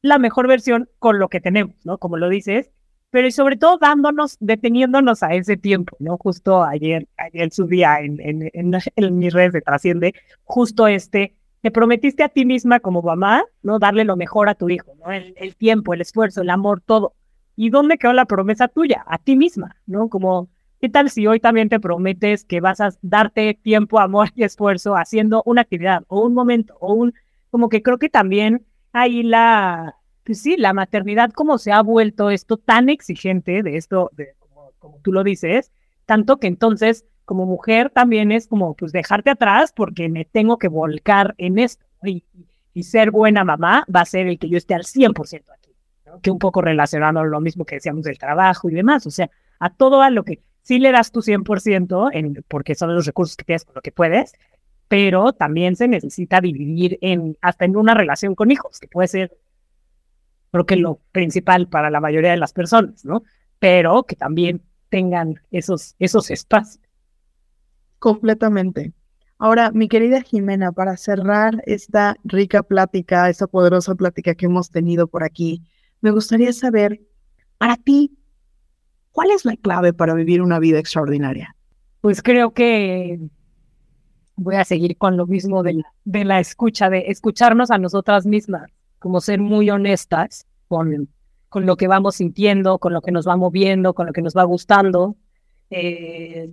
la 0.02 0.18
mejor 0.18 0.48
versión 0.48 0.90
con 0.98 1.20
lo 1.20 1.28
que 1.28 1.40
tenemos, 1.40 1.76
¿no? 1.86 1.98
Como 1.98 2.16
lo 2.16 2.28
dices, 2.28 2.72
pero 3.10 3.26
y 3.26 3.32
sobre 3.32 3.56
todo 3.56 3.78
dándonos, 3.78 4.36
deteniéndonos 4.40 5.22
a 5.22 5.34
ese 5.34 5.56
tiempo, 5.56 5.96
¿no? 5.98 6.16
Justo 6.16 6.62
ayer, 6.62 7.08
ayer 7.16 7.52
subía 7.52 8.00
en, 8.00 8.20
en, 8.20 8.50
en, 8.52 8.78
en 8.96 9.18
mis 9.18 9.32
redes 9.32 9.52
de 9.52 9.60
Trasciende, 9.62 10.14
justo 10.44 10.86
este, 10.86 11.34
te 11.60 11.70
prometiste 11.70 12.22
a 12.22 12.28
ti 12.28 12.44
misma 12.44 12.80
como 12.80 13.02
mamá, 13.02 13.44
¿no? 13.62 13.78
Darle 13.78 14.04
lo 14.04 14.16
mejor 14.16 14.48
a 14.48 14.54
tu 14.54 14.68
hijo, 14.70 14.94
¿no? 15.04 15.12
El, 15.12 15.56
tiempo, 15.56 15.92
el 15.92 16.00
esfuerzo, 16.00 16.42
el 16.42 16.50
amor, 16.50 16.80
todo. 16.80 17.14
¿Y 17.56 17.70
dónde 17.70 17.98
quedó 17.98 18.12
la 18.12 18.24
promesa 18.24 18.68
tuya? 18.68 19.04
A 19.06 19.18
ti 19.18 19.36
misma, 19.36 19.76
¿no? 19.86 20.08
Como, 20.08 20.48
¿qué 20.80 20.88
tal 20.88 21.10
si 21.10 21.26
hoy 21.26 21.40
también 21.40 21.68
te 21.68 21.80
prometes 21.80 22.44
que 22.44 22.60
vas 22.60 22.80
a 22.80 22.90
darte 23.02 23.54
tiempo, 23.54 24.00
amor 24.00 24.30
y 24.34 24.44
esfuerzo 24.44 24.94
haciendo 24.94 25.42
una 25.44 25.62
actividad 25.62 26.04
o 26.08 26.20
un 26.24 26.32
momento 26.32 26.76
o 26.80 26.94
un, 26.94 27.12
como 27.50 27.68
que 27.68 27.82
creo 27.82 27.98
que 27.98 28.08
también 28.08 28.64
ahí 28.92 29.22
la, 29.22 29.96
pues 30.24 30.42
sí, 30.42 30.56
la 30.56 30.72
maternidad 30.72 31.30
como 31.30 31.58
se 31.58 31.72
ha 31.72 31.82
vuelto 31.82 32.30
esto 32.30 32.56
tan 32.56 32.88
exigente 32.88 33.62
de 33.62 33.76
esto, 33.76 34.10
de, 34.12 34.34
como, 34.38 34.72
como 34.78 34.98
tú 35.02 35.12
lo 35.12 35.24
dices, 35.24 35.72
tanto 36.06 36.38
que 36.38 36.46
entonces 36.46 37.04
como 37.30 37.46
mujer 37.46 37.90
también 37.90 38.32
es 38.32 38.48
como, 38.48 38.74
pues, 38.74 38.90
dejarte 38.90 39.30
atrás 39.30 39.72
porque 39.72 40.08
me 40.08 40.24
tengo 40.24 40.58
que 40.58 40.66
volcar 40.66 41.36
en 41.38 41.60
esto. 41.60 41.86
Y, 42.02 42.24
ser 42.82 43.12
buena 43.12 43.44
mamá 43.44 43.84
va 43.94 44.00
a 44.00 44.04
ser 44.04 44.26
el 44.26 44.36
que 44.36 44.48
yo 44.48 44.56
esté 44.56 44.74
al 44.74 44.82
100% 44.82 45.44
aquí. 45.54 45.70
Que 46.22 46.32
un 46.32 46.40
poco 46.40 46.60
relacionando 46.60 47.22
lo 47.22 47.40
mismo 47.40 47.64
que 47.64 47.76
decíamos 47.76 48.02
del 48.02 48.18
trabajo 48.18 48.68
y 48.68 48.74
demás. 48.74 49.06
O 49.06 49.12
sea, 49.12 49.30
a 49.60 49.70
todo 49.70 50.02
a 50.02 50.10
lo 50.10 50.24
que 50.24 50.40
sí 50.62 50.80
le 50.80 50.90
das 50.90 51.12
tu 51.12 51.20
100%, 51.20 52.10
en, 52.12 52.44
porque 52.48 52.74
son 52.74 52.92
los 52.92 53.06
recursos 53.06 53.36
que 53.36 53.44
tienes 53.44 53.64
con 53.64 53.76
lo 53.76 53.80
que 53.80 53.92
puedes, 53.92 54.32
pero 54.88 55.32
también 55.32 55.76
se 55.76 55.86
necesita 55.86 56.40
dividir 56.40 56.98
en, 57.00 57.36
hasta 57.42 57.64
en 57.64 57.76
una 57.76 57.94
relación 57.94 58.34
con 58.34 58.50
hijos, 58.50 58.80
que 58.80 58.88
puede 58.88 59.06
ser, 59.06 59.38
creo 60.50 60.66
que 60.66 60.76
lo 60.76 61.00
principal 61.12 61.68
para 61.68 61.90
la 61.90 62.00
mayoría 62.00 62.30
de 62.30 62.36
las 62.36 62.52
personas, 62.52 63.04
¿no? 63.04 63.22
Pero 63.58 64.04
que 64.04 64.16
también 64.16 64.62
tengan 64.88 65.40
esos, 65.50 65.94
esos 65.98 66.30
espacios. 66.30 66.82
Completamente. 67.98 68.92
Ahora, 69.38 69.70
mi 69.70 69.88
querida 69.88 70.22
Jimena, 70.22 70.72
para 70.72 70.96
cerrar 70.96 71.62
esta 71.66 72.16
rica 72.24 72.62
plática, 72.62 73.28
esta 73.28 73.46
poderosa 73.46 73.94
plática 73.94 74.34
que 74.34 74.46
hemos 74.46 74.70
tenido 74.70 75.06
por 75.06 75.22
aquí, 75.22 75.62
me 76.00 76.10
gustaría 76.10 76.52
saber, 76.52 77.00
para 77.58 77.76
ti, 77.76 78.16
¿Cuál 79.12 79.30
es 79.30 79.44
la 79.44 79.56
clave 79.56 79.92
para 79.92 80.14
vivir 80.14 80.40
una 80.40 80.58
vida 80.58 80.78
extraordinaria? 80.78 81.56
Pues 82.00 82.22
creo 82.22 82.52
que 82.52 83.18
voy 84.36 84.56
a 84.56 84.64
seguir 84.64 84.96
con 84.96 85.16
lo 85.16 85.26
mismo 85.26 85.62
de 85.62 85.74
la, 85.74 85.84
de 86.04 86.24
la 86.24 86.40
escucha, 86.40 86.88
de 86.88 87.04
escucharnos 87.08 87.70
a 87.70 87.78
nosotras 87.78 88.24
mismas, 88.24 88.70
como 89.00 89.20
ser 89.20 89.40
muy 89.40 89.68
honestas 89.70 90.46
con, 90.68 91.08
con 91.48 91.66
lo 91.66 91.76
que 91.76 91.88
vamos 91.88 92.16
sintiendo, 92.16 92.78
con 92.78 92.92
lo 92.92 93.02
que 93.02 93.10
nos 93.10 93.26
va 93.26 93.36
moviendo, 93.36 93.94
con 93.94 94.06
lo 94.06 94.12
que 94.12 94.22
nos 94.22 94.36
va 94.36 94.44
gustando. 94.44 95.16
Eh, 95.70 96.50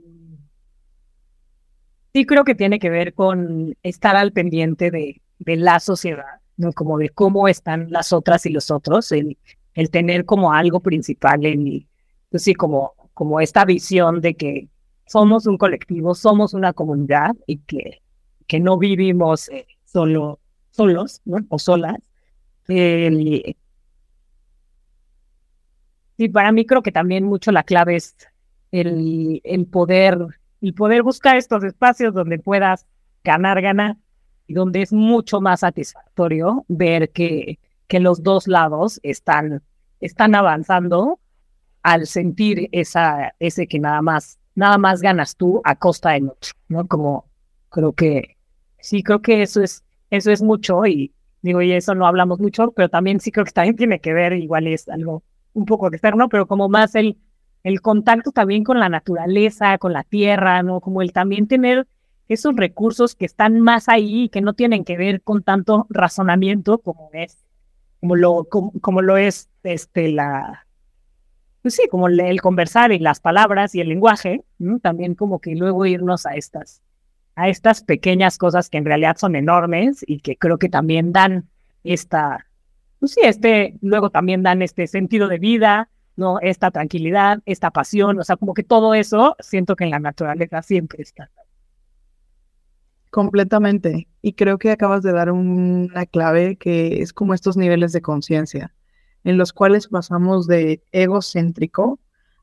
sí 2.13 2.25
creo 2.25 2.43
que 2.43 2.55
tiene 2.55 2.79
que 2.79 2.89
ver 2.89 3.13
con 3.13 3.75
estar 3.83 4.15
al 4.15 4.31
pendiente 4.31 4.89
de, 4.89 5.21
de 5.37 5.55
la 5.57 5.79
sociedad, 5.79 6.41
¿no? 6.55 6.73
Como 6.73 6.97
de 6.97 7.09
cómo 7.09 7.47
están 7.47 7.91
las 7.91 8.11
otras 8.13 8.45
y 8.47 8.49
los 8.49 8.71
otros, 8.71 9.11
el, 9.11 9.37
el 9.75 9.91
tener 9.91 10.25
como 10.25 10.53
algo 10.53 10.79
principal 10.79 11.45
en, 11.45 11.87
pues 12.29 12.43
sí, 12.43 12.55
como, 12.55 12.93
como 13.13 13.39
esta 13.41 13.65
visión 13.65 14.21
de 14.21 14.35
que 14.35 14.69
somos 15.05 15.47
un 15.47 15.57
colectivo, 15.57 16.15
somos 16.15 16.53
una 16.53 16.73
comunidad 16.73 17.35
y 17.45 17.57
que, 17.59 18.01
que 18.47 18.59
no 18.59 18.77
vivimos 18.77 19.49
eh, 19.49 19.67
solo, 19.85 20.39
solos 20.71 21.21
¿no? 21.25 21.37
o 21.49 21.59
solas. 21.59 21.97
Y 22.70 23.55
para 26.30 26.51
mí 26.51 26.65
creo 26.65 26.82
que 26.82 26.91
también 26.91 27.24
mucho 27.24 27.51
la 27.51 27.63
clave 27.63 27.95
es 27.95 28.15
el, 28.72 29.39
el 29.43 29.65
poder 29.68 30.20
y 30.59 30.72
poder 30.74 31.03
buscar 31.03 31.38
estos 31.38 31.63
espacios 31.63 32.13
donde 32.13 32.39
puedas 32.39 32.86
ganar, 33.24 33.61
ganar 33.61 33.97
y 34.47 34.53
donde 34.53 34.82
es 34.82 34.93
mucho 34.93 35.41
más 35.41 35.59
satisfactorio 35.59 36.65
ver 36.68 37.11
que, 37.11 37.59
que 37.88 37.99
los 37.99 38.24
dos 38.24 38.47
lados 38.47 38.99
están, 39.03 39.61
están 39.99 40.36
avanzando 40.36 41.20
al 41.84 42.07
sentir 42.07 42.70
esa, 42.72 43.34
ese 43.39 43.68
que 43.68 43.80
nada 43.80 44.01
más, 44.01 44.39
nada 44.55 44.78
más 44.78 45.01
ganas 45.01 45.36
tú 45.36 45.61
a 45.63 45.76
costa 45.76 46.11
del 46.11 46.30
otro, 46.30 46.51
¿no? 46.68 46.88
Como 46.88 47.26
creo 47.70 47.93
que, 47.93 48.38
sí, 48.80 49.03
creo 49.03 49.22
que 49.22 49.41
eso 49.41 49.61
es, 49.61 49.84
eso 50.09 50.32
es 50.32 50.41
mucho 50.41 50.86
y 50.86 51.13
digo, 51.41 51.61
y 51.61 51.71
eso 51.71 51.95
no 51.95 52.07
hablamos 52.07 52.39
mucho, 52.39 52.71
pero 52.71 52.89
también 52.89 53.19
sí 53.19 53.31
creo 53.31 53.45
que 53.45 53.51
también 53.51 53.75
tiene 53.75 53.99
que 53.99 54.13
ver, 54.13 54.33
igual 54.33 54.67
es 54.67 54.88
algo 54.89 55.23
un 55.53 55.65
poco 55.65 55.88
externo, 55.88 56.29
pero 56.29 56.47
como 56.47 56.69
más 56.69 56.95
el, 56.95 57.17
el 57.63 57.81
contacto 57.81 58.31
también 58.31 58.63
con 58.63 58.79
la 58.79 58.89
naturaleza, 58.89 59.77
con 59.77 59.93
la 59.93 60.03
tierra, 60.03 60.63
¿no? 60.63 60.81
Como 60.81 61.01
el 61.01 61.13
también 61.13 61.47
tener 61.47 61.88
esos 62.27 62.55
recursos 62.55 63.15
que 63.15 63.25
están 63.25 63.59
más 63.59 63.89
ahí 63.89 64.23
y 64.23 64.29
que 64.29 64.41
no 64.41 64.53
tienen 64.53 64.83
que 64.83 64.97
ver 64.97 65.21
con 65.21 65.43
tanto 65.43 65.88
razonamiento 65.89 66.79
como 66.79 67.09
es, 67.13 67.45
como 67.99 68.15
lo, 68.15 68.45
como, 68.45 69.01
lo 69.01 69.17
es 69.17 69.49
este, 69.63 70.11
la, 70.11 70.67
pues 71.61 71.75
sí, 71.75 71.88
como 71.89 72.07
el, 72.07 72.41
conversar 72.41 72.91
y 72.91 72.99
las 72.99 73.19
palabras 73.19 73.75
y 73.75 73.81
el 73.81 73.89
lenguaje, 73.89 74.43
también 74.81 75.15
como 75.15 75.39
que 75.39 75.55
luego 75.55 75.85
irnos 75.85 76.25
a 76.25 76.35
estas, 76.35 76.81
a 77.38 77.49
estas 77.49 77.83
pequeñas 77.83 78.39
cosas 78.39 78.67
que 78.67 78.79
en 78.79 78.85
realidad 78.85 79.15
son 79.17 79.35
enormes 79.35 80.03
y 80.07 80.19
que 80.21 80.38
creo 80.38 80.57
que 80.57 80.69
también 80.69 81.13
dan 81.13 81.47
esta, 81.83 82.47
pues 82.99 83.11
sí, 83.11 83.21
este, 83.23 83.75
luego 83.81 84.09
también 84.09 84.41
dan 84.41 84.63
este 84.63 84.88
sentido 84.88 85.27
de 85.27 85.38
vida, 85.38 85.88
¿no? 86.15 86.39
Esta 86.39 86.71
tranquilidad, 86.71 87.39
esta 87.45 87.69
pasión, 87.69 88.19
o 88.19 88.23
sea, 88.23 88.38
como 88.38 88.55
que 88.55 88.63
todo 88.63 88.95
eso 88.95 89.35
siento 89.39 89.75
que 89.75 89.83
en 89.83 89.91
la 89.91 89.99
naturaleza 89.99 90.63
siempre 90.63 91.03
está. 91.03 91.29
Completamente. 93.11 94.07
Y 94.23 94.33
creo 94.33 94.57
que 94.57 94.71
acabas 94.71 95.03
de 95.03 95.11
dar 95.11 95.31
una 95.31 96.07
clave 96.07 96.55
que 96.55 97.03
es 97.03 97.13
como 97.13 97.35
estos 97.35 97.55
niveles 97.55 97.91
de 97.91 98.01
conciencia, 98.01 98.73
en 99.23 99.38
los 99.38 99.53
cuales 99.53 99.89
pasamos 99.89 100.47
de 100.47 100.81
egocéntrico 100.91 101.99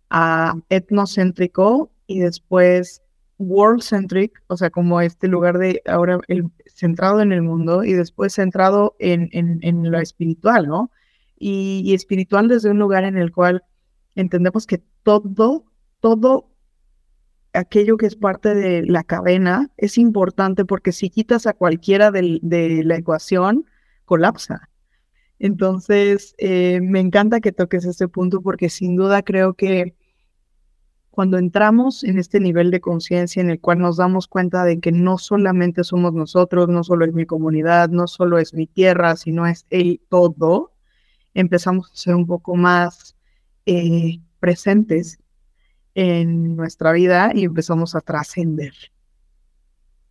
a 0.09 0.55
etnocéntrico 0.69 1.91
y 2.07 2.21
después 2.21 3.03
world-centric, 3.39 4.43
o 4.47 4.57
sea, 4.57 4.71
como 4.71 5.01
este 5.01 5.29
lugar 5.29 5.59
de 5.59 5.83
ahora 5.87 6.21
el, 6.29 6.51
centrado 6.67 7.21
en 7.21 7.33
el 7.33 7.43
mundo 7.43 7.85
y 7.85 7.93
después 7.93 8.35
centrado 8.35 8.97
en, 8.99 9.29
en, 9.33 9.91
lo 9.91 9.99
espiritual, 9.99 10.67
¿no? 10.69 10.91
Y, 11.39 11.93
espiritual 11.95 12.49
desde 12.49 12.71
un 12.71 12.79
lugar 12.79 13.05
en 13.05 13.17
el 13.17 13.33
cual 13.33 13.65
entendemos 14.15 14.67
que 14.67 14.83
todo, 15.03 15.65
todo 16.01 16.51
aquello 17.53 17.97
que 17.97 18.07
es 18.07 18.17
parte 18.17 18.55
de 18.55 18.83
la 18.85 19.05
cadena 19.05 19.71
es 19.77 19.99
importante 19.99 20.65
porque 20.65 20.93
si 20.93 21.11
quitas 21.11 21.47
a 21.47 21.53
cualquiera 21.53 22.11
de, 22.11 22.83
la 22.85 22.97
ecuación, 22.97 23.67
colapsa. 24.05 24.69
Entonces, 25.39 26.35
eh, 26.39 26.81
me 26.81 27.01
encanta 27.01 27.41
que 27.41 27.53
toques 27.53 27.85
este 27.85 28.09
punto 28.09 28.41
porque 28.41 28.69
sin 28.69 28.97
duda 28.97 29.23
creo 29.23 29.55
que 29.55 29.95
cuando 31.15 31.39
entramos 31.39 32.03
en 32.03 32.19
este 32.19 32.41
nivel 32.41 32.73
de 32.73 32.81
conciencia 32.81 33.41
en 33.41 33.49
el 33.49 33.61
cual 33.61 33.79
nos 33.79 33.99
damos 33.99 34.27
cuenta 34.27 34.65
de 34.65 34.81
que 34.81 34.91
no 34.91 35.17
solamente 35.17 35.85
somos 35.85 36.13
nosotros, 36.13 36.69
no 36.69 36.83
solo 36.83 37.05
es 37.05 37.13
mi 37.13 37.25
comunidad, 37.25 37.89
no 37.89 38.09
solo 38.09 38.37
es 38.39 38.53
mi 38.53 38.67
tierra, 38.67 39.15
sino 39.15 39.47
es 39.47 39.65
el 39.71 40.01
todo, 40.09 40.73
empezamos 41.33 41.93
a 41.93 41.95
ser 41.95 42.17
un 42.17 42.27
poco 42.27 42.57
más 42.57 43.15
eh, 43.65 44.19
presentes 44.41 45.21
en 45.95 46.57
nuestra 46.57 46.91
vida 46.91 47.31
y 47.33 47.45
empezamos 47.45 47.95
a 47.95 48.01
trascender. 48.01 48.75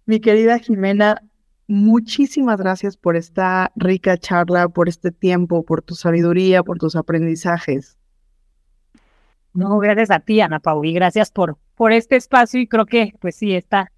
Mi 0.05 0.21
querida 0.21 0.57
Jimena, 0.57 1.21
muchísimas 1.67 2.57
gracias 2.57 2.95
por 2.95 3.17
esta 3.17 3.73
rica 3.75 4.17
charla, 4.17 4.69
por 4.69 4.87
este 4.87 5.11
tiempo, 5.11 5.65
por 5.65 5.81
tu 5.81 5.95
sabiduría, 5.95 6.63
por 6.63 6.77
tus 6.77 6.95
aprendizajes. 6.95 7.97
No, 9.53 9.77
gracias 9.79 10.11
a 10.11 10.19
ti, 10.19 10.41
Ana 10.41 10.59
Pau, 10.59 10.83
y 10.83 10.93
gracias 10.93 11.31
por, 11.31 11.57
por 11.75 11.91
este 11.91 12.15
espacio 12.15 12.59
y 12.59 12.67
creo 12.67 12.85
que, 12.85 13.13
pues 13.19 13.35
sí, 13.35 13.53
está 13.55 13.91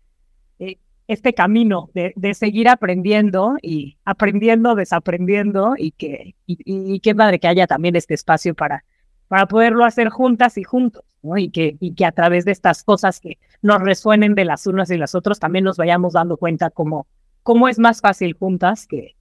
eh, 0.60 0.80
este 1.08 1.34
camino 1.34 1.90
de, 1.94 2.14
de, 2.16 2.34
seguir 2.34 2.68
aprendiendo 2.68 3.56
y 3.62 3.98
aprendiendo, 4.04 4.76
desaprendiendo 4.76 5.76
y 5.78 5.92
que, 5.92 6.36
y, 6.46 6.58
y 6.66 7.00
qué 7.00 7.16
padre 7.16 7.40
que 7.40 7.48
haya 7.48 7.68
también 7.68 7.96
este 7.96 8.14
espacio 8.14 8.54
para 8.54 8.84
para 9.28 9.48
poderlo 9.48 9.86
hacer 9.86 10.10
juntas 10.10 10.58
y 10.58 10.64
juntos, 10.64 11.04
¿no? 11.22 11.38
Y 11.38 11.50
que, 11.50 11.78
y 11.80 11.96
que 11.96 12.06
a 12.06 12.12
través 12.12 12.46
de 12.46 12.52
estas 12.52 12.84
cosas 12.84 13.20
que 13.20 13.38
nos 13.62 13.82
resuenen 13.82 14.36
de 14.36 14.46
las 14.46 14.68
unas 14.68 14.90
y 14.92 14.98
las 14.98 15.16
otras, 15.16 15.40
también 15.40 15.66
nos 15.66 15.78
vayamos 15.78 16.14
dando 16.14 16.38
cuenta 16.38 16.70
cómo, 16.70 17.08
cómo 17.44 17.68
es 17.68 17.80
más 17.80 18.02
fácil 18.02 18.34
juntas 18.34 18.88
que, 18.88 19.16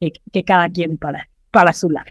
que, 0.00 0.44
cada 0.44 0.68
quien 0.70 0.96
para, 0.96 1.28
para 1.50 1.72
su 1.72 1.90
lado. 1.90 2.10